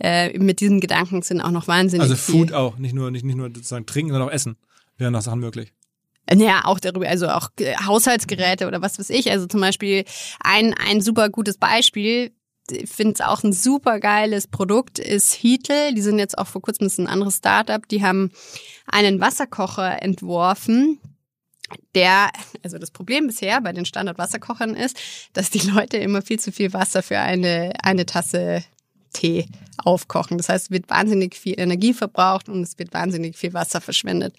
äh, 0.00 0.36
mit 0.38 0.60
diesen 0.60 0.80
Gedanken 0.80 1.22
sind 1.22 1.40
auch 1.40 1.50
noch 1.50 1.68
wahnsinnig. 1.68 2.02
Also 2.02 2.16
viel. 2.16 2.46
Food 2.46 2.52
auch, 2.52 2.78
nicht 2.78 2.94
nur, 2.94 3.10
nicht, 3.12 3.24
nicht 3.24 3.36
nur 3.36 3.48
sozusagen 3.48 3.86
trinken, 3.86 4.12
sondern 4.12 4.28
auch 4.28 4.32
essen. 4.32 4.56
Wären 4.96 5.12
noch 5.12 5.22
Sachen 5.22 5.40
möglich. 5.40 5.72
Ja, 6.30 6.64
auch 6.64 6.80
darüber, 6.80 7.08
also 7.08 7.28
auch 7.28 7.50
Haushaltsgeräte 7.84 8.66
oder 8.66 8.80
was 8.80 8.98
weiß 8.98 9.10
ich. 9.10 9.30
Also 9.30 9.46
zum 9.46 9.60
Beispiel 9.60 10.04
ein, 10.40 10.74
ein 10.74 11.00
super 11.00 11.28
gutes 11.28 11.58
Beispiel, 11.58 12.32
ich 12.70 12.88
finde 12.88 13.14
es 13.14 13.20
auch 13.20 13.42
ein 13.42 13.52
super 13.52 13.98
geiles 13.98 14.46
Produkt, 14.46 14.98
ist 14.98 15.34
Heatle. 15.34 15.94
Die 15.94 16.02
sind 16.02 16.18
jetzt 16.18 16.38
auch 16.38 16.46
vor 16.46 16.62
kurzem, 16.62 16.88
ein 16.98 17.08
anderes 17.08 17.38
Startup, 17.38 17.86
die 17.86 18.02
haben 18.02 18.30
einen 18.86 19.20
Wasserkocher 19.20 20.00
entworfen, 20.02 21.00
der, 21.94 22.30
also 22.62 22.78
das 22.78 22.90
Problem 22.90 23.26
bisher 23.26 23.60
bei 23.60 23.72
den 23.72 23.84
Standardwasserkochern 23.84 24.74
ist, 24.74 24.98
dass 25.32 25.50
die 25.50 25.66
Leute 25.70 25.96
immer 25.96 26.22
viel 26.22 26.38
zu 26.38 26.52
viel 26.52 26.72
Wasser 26.72 27.02
für 27.02 27.18
eine, 27.18 27.72
eine 27.82 28.06
Tasse 28.06 28.62
Tee 29.12 29.46
aufkochen. 29.78 30.38
Das 30.38 30.48
heißt, 30.48 30.66
es 30.66 30.70
wird 30.70 30.88
wahnsinnig 30.88 31.34
viel 31.34 31.58
Energie 31.58 31.92
verbraucht 31.94 32.48
und 32.48 32.62
es 32.62 32.78
wird 32.78 32.94
wahnsinnig 32.94 33.36
viel 33.36 33.52
Wasser 33.52 33.80
verschwendet. 33.80 34.34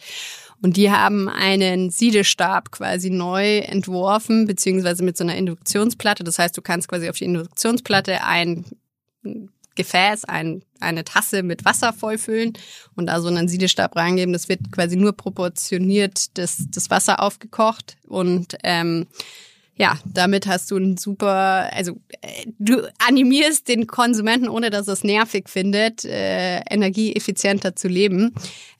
Und 0.64 0.78
die 0.78 0.90
haben 0.90 1.28
einen 1.28 1.90
Siedestab 1.90 2.72
quasi 2.72 3.10
neu 3.10 3.58
entworfen, 3.58 4.48
beziehungsweise 4.48 5.04
mit 5.04 5.18
so 5.18 5.26
einer 5.26 5.36
Induktionsplatte. 5.36 6.24
Das 6.24 6.40
heißt, 6.40 6.56
du 6.56 6.62
kannst 6.62 6.88
quasi 6.88 7.10
auf 7.10 7.18
die 7.18 7.26
Induktionsplatte 7.26 8.24
ein 8.24 8.64
Gefäß, 9.76 10.24
ein, 10.24 10.64
eine 10.80 11.04
Tasse 11.04 11.44
mit 11.44 11.66
Wasser 11.66 11.92
vollfüllen 11.92 12.54
und 12.96 13.08
da 13.08 13.20
so 13.20 13.28
einen 13.28 13.50
Siedestab 13.50 13.94
reingeben. 13.98 14.32
Das 14.32 14.48
wird 14.48 14.72
quasi 14.72 14.96
nur 14.96 15.12
proportioniert 15.12 16.38
das, 16.38 16.64
das 16.70 16.90
Wasser 16.90 17.22
aufgekocht 17.22 17.98
und 18.08 18.56
ähm, 18.64 19.08
ja, 19.76 19.98
damit 20.06 20.46
hast 20.46 20.70
du 20.70 20.78
ein 20.78 20.98
super, 20.98 21.70
also 21.74 21.94
äh, 22.22 22.46
du 22.60 22.88
animierst 23.00 23.68
den 23.68 23.88
Konsumenten, 23.88 24.48
ohne 24.48 24.70
dass 24.70 24.88
er 24.88 24.94
es 24.94 25.04
nervig 25.04 25.50
findet, 25.50 26.06
äh, 26.06 26.60
energieeffizienter 26.70 27.76
zu 27.76 27.88
leben. 27.88 28.36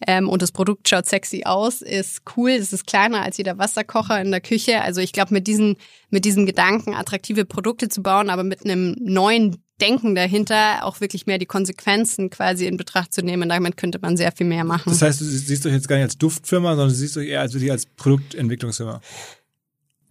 Ähm, 0.06 0.30
und 0.30 0.44
das 0.44 0.52
Produkt 0.52 0.88
schaut 0.88 1.08
sexy 1.08 1.44
aus, 1.46 1.82
ist 1.82 2.22
cool, 2.38 2.52
es 2.52 2.74
ist 2.74 2.86
kleiner 2.86 3.24
als 3.24 3.38
jeder 3.38 3.58
Wasserkocher 3.58 4.22
in 4.22 4.30
der 4.30 4.42
Küche. 4.42 4.82
Also 4.82 5.02
ich 5.02 5.14
glaube, 5.14 5.34
mit 5.34 5.48
diesen, 5.48 5.78
mit 6.12 6.26
diesen 6.26 6.46
Gedanken 6.46 6.94
attraktive 6.94 7.46
Produkte 7.46 7.90
zu 7.90 8.04
bauen, 8.04 8.30
aber 8.30 8.44
mit 8.44 8.64
einem 8.64 8.96
neuen 9.00 9.58
Denken 9.82 10.14
dahinter, 10.14 10.86
auch 10.86 11.02
wirklich 11.02 11.26
mehr 11.26 11.40
die 11.40 11.48
Konsequenzen 11.48 12.30
quasi 12.30 12.68
in 12.68 12.78
Betracht 12.78 13.12
zu 13.12 13.24
nehmen. 13.24 13.50
Damit 13.50 13.78
könnte 13.78 13.98
man 14.00 14.16
sehr 14.16 14.32
viel 14.32 14.46
mehr 14.46 14.64
machen. 14.64 14.92
Das 14.92 15.02
heißt, 15.02 15.20
du 15.20 15.26
siehst 15.26 15.66
euch 15.66 15.74
jetzt 15.74 15.88
gar 15.88 15.96
nicht 15.96 16.04
als 16.04 16.18
Duftfirma, 16.20 16.70
sondern 16.70 16.90
du 16.90 16.96
siehst 16.96 17.18
euch 17.18 17.30
eher 17.30 17.42
als, 17.42 17.56
als 17.56 17.88
Produktentwicklungsfirma. 17.88 19.02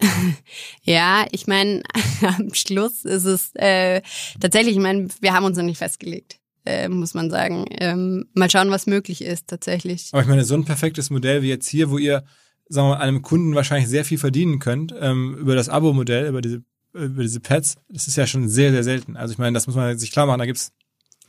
ja, 0.82 1.26
ich 1.30 1.46
meine, 1.46 1.82
am 2.22 2.54
Schluss 2.54 3.04
ist 3.04 3.24
es 3.24 3.50
äh, 3.54 4.02
tatsächlich, 4.40 4.76
ich 4.76 4.82
meine, 4.82 5.08
wir 5.20 5.32
haben 5.32 5.44
uns 5.44 5.56
noch 5.56 5.64
nicht 5.64 5.78
festgelegt. 5.78 6.38
Äh, 6.64 6.88
muss 6.88 7.14
man 7.14 7.28
sagen. 7.28 7.64
Ähm, 7.70 8.28
mal 8.34 8.48
schauen, 8.48 8.70
was 8.70 8.86
möglich 8.86 9.22
ist 9.22 9.48
tatsächlich. 9.48 10.10
Aber 10.12 10.22
ich 10.22 10.28
meine, 10.28 10.44
so 10.44 10.54
ein 10.54 10.64
perfektes 10.64 11.10
Modell 11.10 11.42
wie 11.42 11.48
jetzt 11.48 11.68
hier, 11.68 11.90
wo 11.90 11.98
ihr, 11.98 12.22
sagen 12.68 12.86
wir 12.88 12.94
mal, 12.94 13.00
einem 13.00 13.22
Kunden 13.22 13.56
wahrscheinlich 13.56 13.88
sehr 13.88 14.04
viel 14.04 14.18
verdienen 14.18 14.60
könnt, 14.60 14.94
ähm, 15.00 15.34
über 15.34 15.56
das 15.56 15.68
Abo-Modell, 15.68 16.28
über 16.28 16.40
diese, 16.40 16.62
über 16.92 17.22
diese 17.22 17.40
Pads, 17.40 17.78
das 17.88 18.06
ist 18.06 18.16
ja 18.16 18.28
schon 18.28 18.48
sehr, 18.48 18.70
sehr 18.70 18.84
selten. 18.84 19.16
Also 19.16 19.32
ich 19.32 19.38
meine, 19.38 19.54
das 19.54 19.66
muss 19.66 19.74
man 19.74 19.98
sich 19.98 20.12
klar 20.12 20.26
machen, 20.26 20.38
da 20.38 20.46
gibt's 20.46 20.72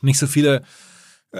nicht 0.02 0.18
so 0.18 0.28
viele 0.28 0.62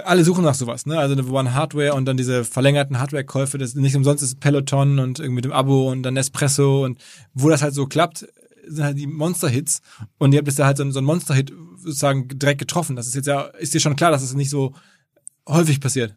alle 0.03 0.23
suchen 0.23 0.43
nach 0.43 0.55
sowas, 0.55 0.85
ne? 0.85 0.97
Also 0.97 1.27
wo 1.27 1.33
man 1.33 1.53
Hardware 1.53 1.93
und 1.93 2.05
dann 2.05 2.17
diese 2.17 2.43
verlängerten 2.43 2.99
Hardware-Käufe, 2.99 3.57
das 3.57 3.75
nicht 3.75 3.95
umsonst 3.95 4.23
ist 4.23 4.39
Peloton 4.39 4.99
und 4.99 5.19
irgendwie 5.19 5.35
mit 5.35 5.45
dem 5.45 5.53
Abo 5.53 5.89
und 5.91 6.03
dann 6.03 6.17
Espresso 6.17 6.83
und 6.83 6.99
wo 7.33 7.49
das 7.49 7.61
halt 7.61 7.73
so 7.73 7.85
klappt, 7.85 8.27
sind 8.67 8.83
halt 8.83 8.97
die 8.97 9.07
Monster-Hits 9.07 9.81
und 10.17 10.33
ihr 10.33 10.39
habt 10.39 10.47
jetzt 10.47 10.59
da 10.59 10.65
halt 10.65 10.77
so, 10.77 10.89
so 10.89 10.99
einen 10.99 11.05
Monster-Hit 11.05 11.53
sozusagen 11.77 12.27
direkt 12.27 12.59
getroffen. 12.59 12.95
Das 12.95 13.07
ist 13.07 13.15
jetzt 13.15 13.27
ja, 13.27 13.41
ist 13.41 13.73
dir 13.73 13.79
schon 13.79 13.95
klar, 13.95 14.11
dass 14.11 14.21
es 14.21 14.29
das 14.29 14.37
nicht 14.37 14.49
so 14.49 14.73
häufig 15.47 15.79
passiert. 15.79 16.15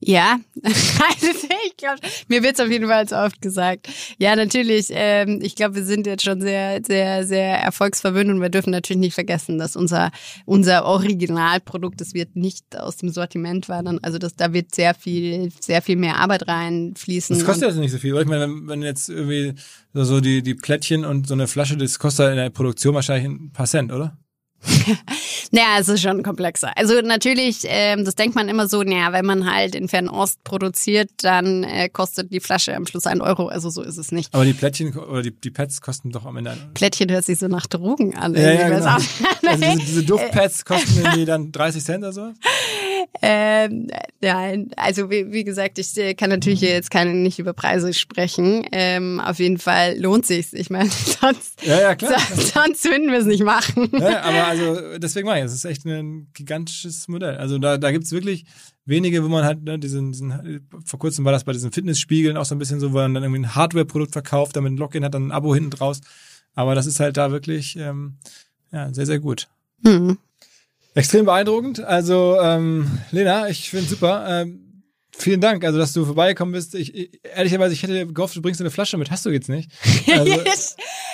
Ja, 0.00 0.40
also 0.62 1.26
ich 1.66 1.76
glaube, 1.76 2.00
mir 2.28 2.42
wird 2.42 2.54
es 2.54 2.60
auf 2.60 2.70
jeden 2.70 2.88
Fall 2.88 3.08
so 3.08 3.16
oft 3.16 3.40
gesagt. 3.40 3.88
Ja, 4.18 4.36
natürlich. 4.36 4.88
Ähm, 4.90 5.40
ich 5.42 5.56
glaube, 5.56 5.76
wir 5.76 5.84
sind 5.84 6.06
jetzt 6.06 6.24
schon 6.24 6.40
sehr, 6.40 6.80
sehr, 6.86 7.26
sehr 7.26 7.58
erfolgsverwöhnt 7.60 8.30
und 8.30 8.40
wir 8.40 8.48
dürfen 8.48 8.70
natürlich 8.70 9.00
nicht 9.00 9.14
vergessen, 9.14 9.58
dass 9.58 9.76
unser 9.76 10.10
unser 10.46 10.84
Originalprodukt, 10.84 12.00
das 12.00 12.14
wird 12.14 12.36
nicht 12.36 12.76
aus 12.76 12.96
dem 12.96 13.10
Sortiment 13.10 13.68
wandern. 13.68 13.98
Also 14.02 14.18
das, 14.18 14.34
da 14.36 14.52
wird 14.52 14.74
sehr 14.74 14.94
viel, 14.94 15.50
sehr 15.60 15.82
viel 15.82 15.96
mehr 15.96 16.16
Arbeit 16.16 16.48
reinfließen. 16.48 17.36
Das 17.36 17.46
kostet 17.46 17.68
jetzt 17.68 17.78
nicht 17.78 17.92
so 17.92 17.98
viel, 17.98 18.12
oder? 18.12 18.22
Ich 18.22 18.28
meine, 18.28 18.42
wenn, 18.42 18.68
wenn 18.68 18.82
jetzt 18.82 19.08
irgendwie 19.08 19.54
so 19.92 20.20
die 20.20 20.42
die 20.42 20.54
Plättchen 20.54 21.04
und 21.04 21.26
so 21.26 21.34
eine 21.34 21.46
Flasche, 21.46 21.76
das 21.76 21.98
kostet 21.98 22.30
in 22.30 22.36
der 22.36 22.50
Produktion 22.50 22.94
wahrscheinlich 22.94 23.26
ein 23.26 23.50
paar 23.52 23.66
Cent, 23.66 23.92
oder? 23.92 24.16
naja, 25.50 25.78
es 25.78 25.88
ist 25.88 26.02
schon 26.02 26.22
komplexer. 26.22 26.76
Also 26.76 27.00
natürlich, 27.00 27.60
ähm, 27.64 28.04
das 28.04 28.14
denkt 28.14 28.34
man 28.34 28.48
immer 28.48 28.68
so, 28.68 28.82
naja, 28.82 29.12
wenn 29.12 29.24
man 29.24 29.50
halt 29.50 29.74
in 29.74 29.88
Fernost 29.88 30.42
produziert, 30.44 31.10
dann 31.18 31.64
äh, 31.64 31.88
kostet 31.88 32.32
die 32.32 32.40
Flasche 32.40 32.74
am 32.74 32.86
Schluss 32.86 33.06
einen 33.06 33.22
Euro. 33.22 33.48
Also 33.48 33.70
so 33.70 33.82
ist 33.82 33.96
es 33.96 34.12
nicht. 34.12 34.34
Aber 34.34 34.44
die 34.44 34.52
Plättchen 34.52 34.96
oder 34.96 35.22
die, 35.22 35.32
die 35.32 35.50
Pads 35.50 35.80
kosten 35.80 36.10
doch 36.10 36.26
am 36.26 36.36
Ende 36.36 36.50
einen 36.52 36.74
Plättchen 36.74 37.10
hört 37.10 37.24
sich 37.24 37.38
so 37.38 37.48
nach 37.48 37.66
Drogen 37.66 38.16
an. 38.16 38.34
Ja, 38.34 38.52
ja, 38.52 38.68
genau. 38.68 38.86
also 38.86 39.06
diese, 39.56 39.76
diese 39.78 40.02
Duftpads 40.04 40.64
kosten 40.64 41.00
irgendwie 41.00 41.24
dann 41.24 41.52
30 41.52 41.84
Cent 41.84 42.04
oder 42.04 42.12
so? 42.12 42.32
Ähm, 43.22 43.88
nein, 44.20 44.70
also 44.76 45.10
wie, 45.10 45.32
wie, 45.32 45.44
gesagt, 45.44 45.78
ich 45.78 45.96
äh, 45.98 46.14
kann 46.14 46.30
natürlich 46.30 46.60
jetzt 46.60 46.90
keine 46.90 47.12
nicht 47.12 47.38
über 47.38 47.52
Preise 47.52 47.92
sprechen. 47.92 48.64
Ähm, 48.72 49.20
auf 49.20 49.38
jeden 49.38 49.58
Fall 49.58 49.98
lohnt 49.98 50.26
sich's. 50.26 50.52
Ich 50.52 50.70
meine, 50.70 50.88
sonst, 51.20 51.64
ja, 51.64 51.80
ja, 51.80 51.94
klar, 51.94 52.18
sonst, 52.18 52.54
sonst 52.54 52.84
würden 52.84 53.10
wir 53.10 53.18
es 53.18 53.26
nicht 53.26 53.42
machen. 53.42 53.90
Ja, 53.92 54.22
aber 54.22 54.46
also 54.46 54.98
deswegen 54.98 55.26
mache 55.26 55.38
ich 55.38 55.44
es. 55.44 55.52
Es 55.52 55.58
ist 55.58 55.70
echt 55.70 55.84
ein 55.84 56.28
gigantisches 56.34 57.08
Modell. 57.08 57.36
Also 57.36 57.58
da, 57.58 57.78
da 57.78 57.90
gibt's 57.90 58.12
wirklich 58.12 58.44
wenige, 58.84 59.22
wo 59.24 59.28
man 59.28 59.44
halt 59.44 59.62
ne, 59.64 59.78
diesen, 59.78 60.12
diesen, 60.12 60.68
vor 60.84 60.98
kurzem 60.98 61.24
war 61.24 61.32
das 61.32 61.44
bei 61.44 61.52
diesen 61.52 61.72
Fitnessspiegeln 61.72 62.36
auch 62.36 62.44
so 62.44 62.54
ein 62.54 62.58
bisschen 62.58 62.80
so, 62.80 62.92
wo 62.92 62.96
man 62.96 63.14
dann 63.14 63.24
irgendwie 63.24 63.42
ein 63.42 63.54
Hardware-Produkt 63.54 64.12
verkauft, 64.12 64.56
damit 64.56 64.72
ein 64.72 64.76
Login 64.76 65.04
hat, 65.04 65.14
dann 65.14 65.28
ein 65.28 65.32
Abo 65.32 65.54
hinten 65.54 65.70
draus. 65.70 66.00
Aber 66.54 66.74
das 66.74 66.86
ist 66.86 67.00
halt 67.00 67.16
da 67.16 67.30
wirklich 67.30 67.76
ähm, 67.76 68.18
ja, 68.72 68.92
sehr, 68.94 69.06
sehr 69.06 69.18
gut. 69.18 69.48
Mhm. 69.82 70.18
Extrem 70.94 71.24
beeindruckend. 71.24 71.80
Also, 71.80 72.38
ähm, 72.40 72.98
Lena, 73.10 73.48
ich 73.48 73.70
finde 73.70 73.88
super. 73.88 74.26
Ähm, 74.28 74.70
vielen 75.20 75.40
Dank, 75.40 75.64
also 75.64 75.78
dass 75.78 75.92
du 75.92 76.04
vorbeigekommen 76.04 76.52
bist. 76.52 76.74
Ich, 76.74 76.94
ich, 76.94 77.20
ehrlicherweise, 77.22 77.74
ich 77.74 77.82
hätte 77.82 78.06
gehofft, 78.06 78.34
du 78.36 78.42
bringst 78.42 78.60
eine 78.60 78.70
Flasche 78.70 78.96
mit. 78.96 79.10
Hast 79.10 79.26
du 79.26 79.30
jetzt 79.30 79.48
nicht? 79.48 79.70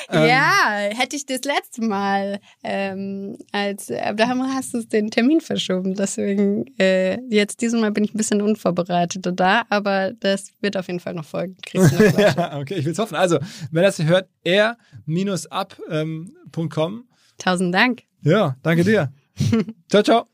Also, 0.09 0.22
ähm, 0.22 0.29
ja, 0.29 0.89
hätte 0.97 1.16
ich 1.16 1.27
das 1.27 1.41
letzte 1.43 1.83
Mal. 1.83 2.39
Ähm, 2.62 3.37
als, 3.51 3.91
aber 3.91 4.14
da 4.14 4.29
hast 4.55 4.72
du 4.72 4.83
den 4.85 5.11
Termin 5.11 5.41
verschoben. 5.41 5.95
Deswegen, 5.95 6.64
äh, 6.79 7.18
jetzt 7.29 7.61
diesmal 7.61 7.91
bin 7.91 8.05
ich 8.05 8.14
ein 8.14 8.16
bisschen 8.16 8.41
unvorbereitet 8.41 9.27
da, 9.35 9.64
aber 9.68 10.12
das 10.20 10.53
wird 10.61 10.77
auf 10.77 10.87
jeden 10.87 11.01
Fall 11.01 11.14
noch 11.14 11.24
folgen. 11.24 11.57
ja, 11.72 12.57
okay, 12.59 12.74
ich 12.74 12.85
will 12.85 12.93
es 12.93 12.99
hoffen. 12.99 13.16
Also, 13.16 13.39
wenn 13.72 13.83
das 13.83 13.99
ihr 13.99 14.07
hört, 14.07 14.29
r-up.com. 14.45 15.74
Ähm, 15.91 17.05
Tausend 17.39 17.74
Dank. 17.74 18.03
Ja, 18.22 18.57
danke 18.62 18.85
dir. 18.85 19.12
ciao, 19.91 20.03
ciao. 20.03 20.26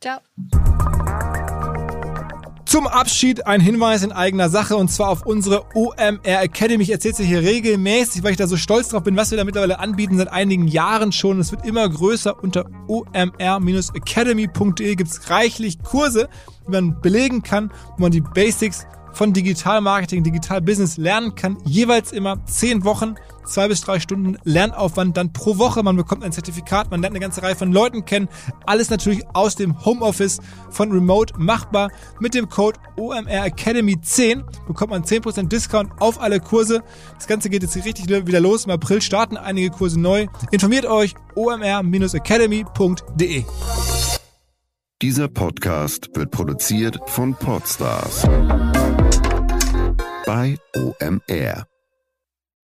Ciao. 0.00 0.20
Zum 2.70 2.86
Abschied 2.86 3.46
ein 3.48 3.60
Hinweis 3.60 4.04
in 4.04 4.12
eigener 4.12 4.48
Sache 4.48 4.76
und 4.76 4.92
zwar 4.92 5.08
auf 5.08 5.26
unsere 5.26 5.64
OMR 5.74 6.20
Academy. 6.22 6.84
Ich 6.84 6.92
erzähle 6.92 7.14
es 7.14 7.18
hier 7.18 7.42
regelmäßig, 7.42 8.22
weil 8.22 8.30
ich 8.30 8.36
da 8.36 8.46
so 8.46 8.56
stolz 8.56 8.90
drauf 8.90 9.02
bin, 9.02 9.16
was 9.16 9.32
wir 9.32 9.38
da 9.38 9.44
mittlerweile 9.44 9.80
anbieten 9.80 10.16
seit 10.16 10.28
einigen 10.28 10.68
Jahren 10.68 11.10
schon. 11.10 11.40
Es 11.40 11.50
wird 11.50 11.66
immer 11.66 11.88
größer. 11.88 12.40
Unter 12.44 12.66
omr-academy.de 12.86 14.94
gibt 14.94 15.10
es 15.10 15.30
reichlich 15.30 15.82
Kurse, 15.82 16.28
die 16.64 16.70
man 16.70 17.00
belegen 17.00 17.42
kann, 17.42 17.72
wo 17.96 18.02
man 18.02 18.12
die 18.12 18.20
Basics 18.20 18.86
von 19.12 19.32
Digital 19.32 19.80
Marketing, 19.80 20.22
Digital 20.22 20.60
Business 20.60 20.96
lernen 20.96 21.34
kann. 21.34 21.58
Jeweils 21.64 22.12
immer 22.12 22.46
zehn 22.46 22.84
Wochen, 22.84 23.16
zwei 23.44 23.68
bis 23.68 23.80
drei 23.80 24.00
Stunden 24.00 24.36
Lernaufwand 24.44 25.16
dann 25.16 25.32
pro 25.32 25.56
Woche. 25.58 25.82
Man 25.82 25.96
bekommt 25.96 26.24
ein 26.24 26.32
Zertifikat, 26.32 26.90
man 26.90 27.00
lernt 27.00 27.14
eine 27.14 27.20
ganze 27.20 27.42
Reihe 27.42 27.56
von 27.56 27.72
Leuten 27.72 28.04
kennen. 28.04 28.28
Alles 28.66 28.90
natürlich 28.90 29.24
aus 29.34 29.56
dem 29.56 29.84
Homeoffice 29.84 30.40
von 30.70 30.92
Remote 30.92 31.34
machbar. 31.38 31.90
Mit 32.20 32.34
dem 32.34 32.48
Code 32.48 32.78
OMR 32.96 33.44
Academy 33.44 34.00
10 34.00 34.44
bekommt 34.66 34.90
man 34.90 35.04
10% 35.04 35.48
Discount 35.48 35.92
auf 36.00 36.20
alle 36.20 36.40
Kurse. 36.40 36.82
Das 37.14 37.26
Ganze 37.26 37.50
geht 37.50 37.62
jetzt 37.62 37.76
richtig 37.76 38.08
wieder 38.08 38.40
los. 38.40 38.64
Im 38.64 38.70
April 38.70 39.02
starten 39.02 39.36
einige 39.36 39.68
Kurse 39.70 40.00
neu. 40.00 40.26
Informiert 40.50 40.86
euch 40.86 41.14
omr-academy.de. 41.34 43.44
Dieser 45.02 45.28
Podcast 45.28 46.10
wird 46.14 46.30
produziert 46.30 46.98
von 47.06 47.34
Podstars 47.34 48.26
bei 50.26 50.58
OMR. 50.76 51.69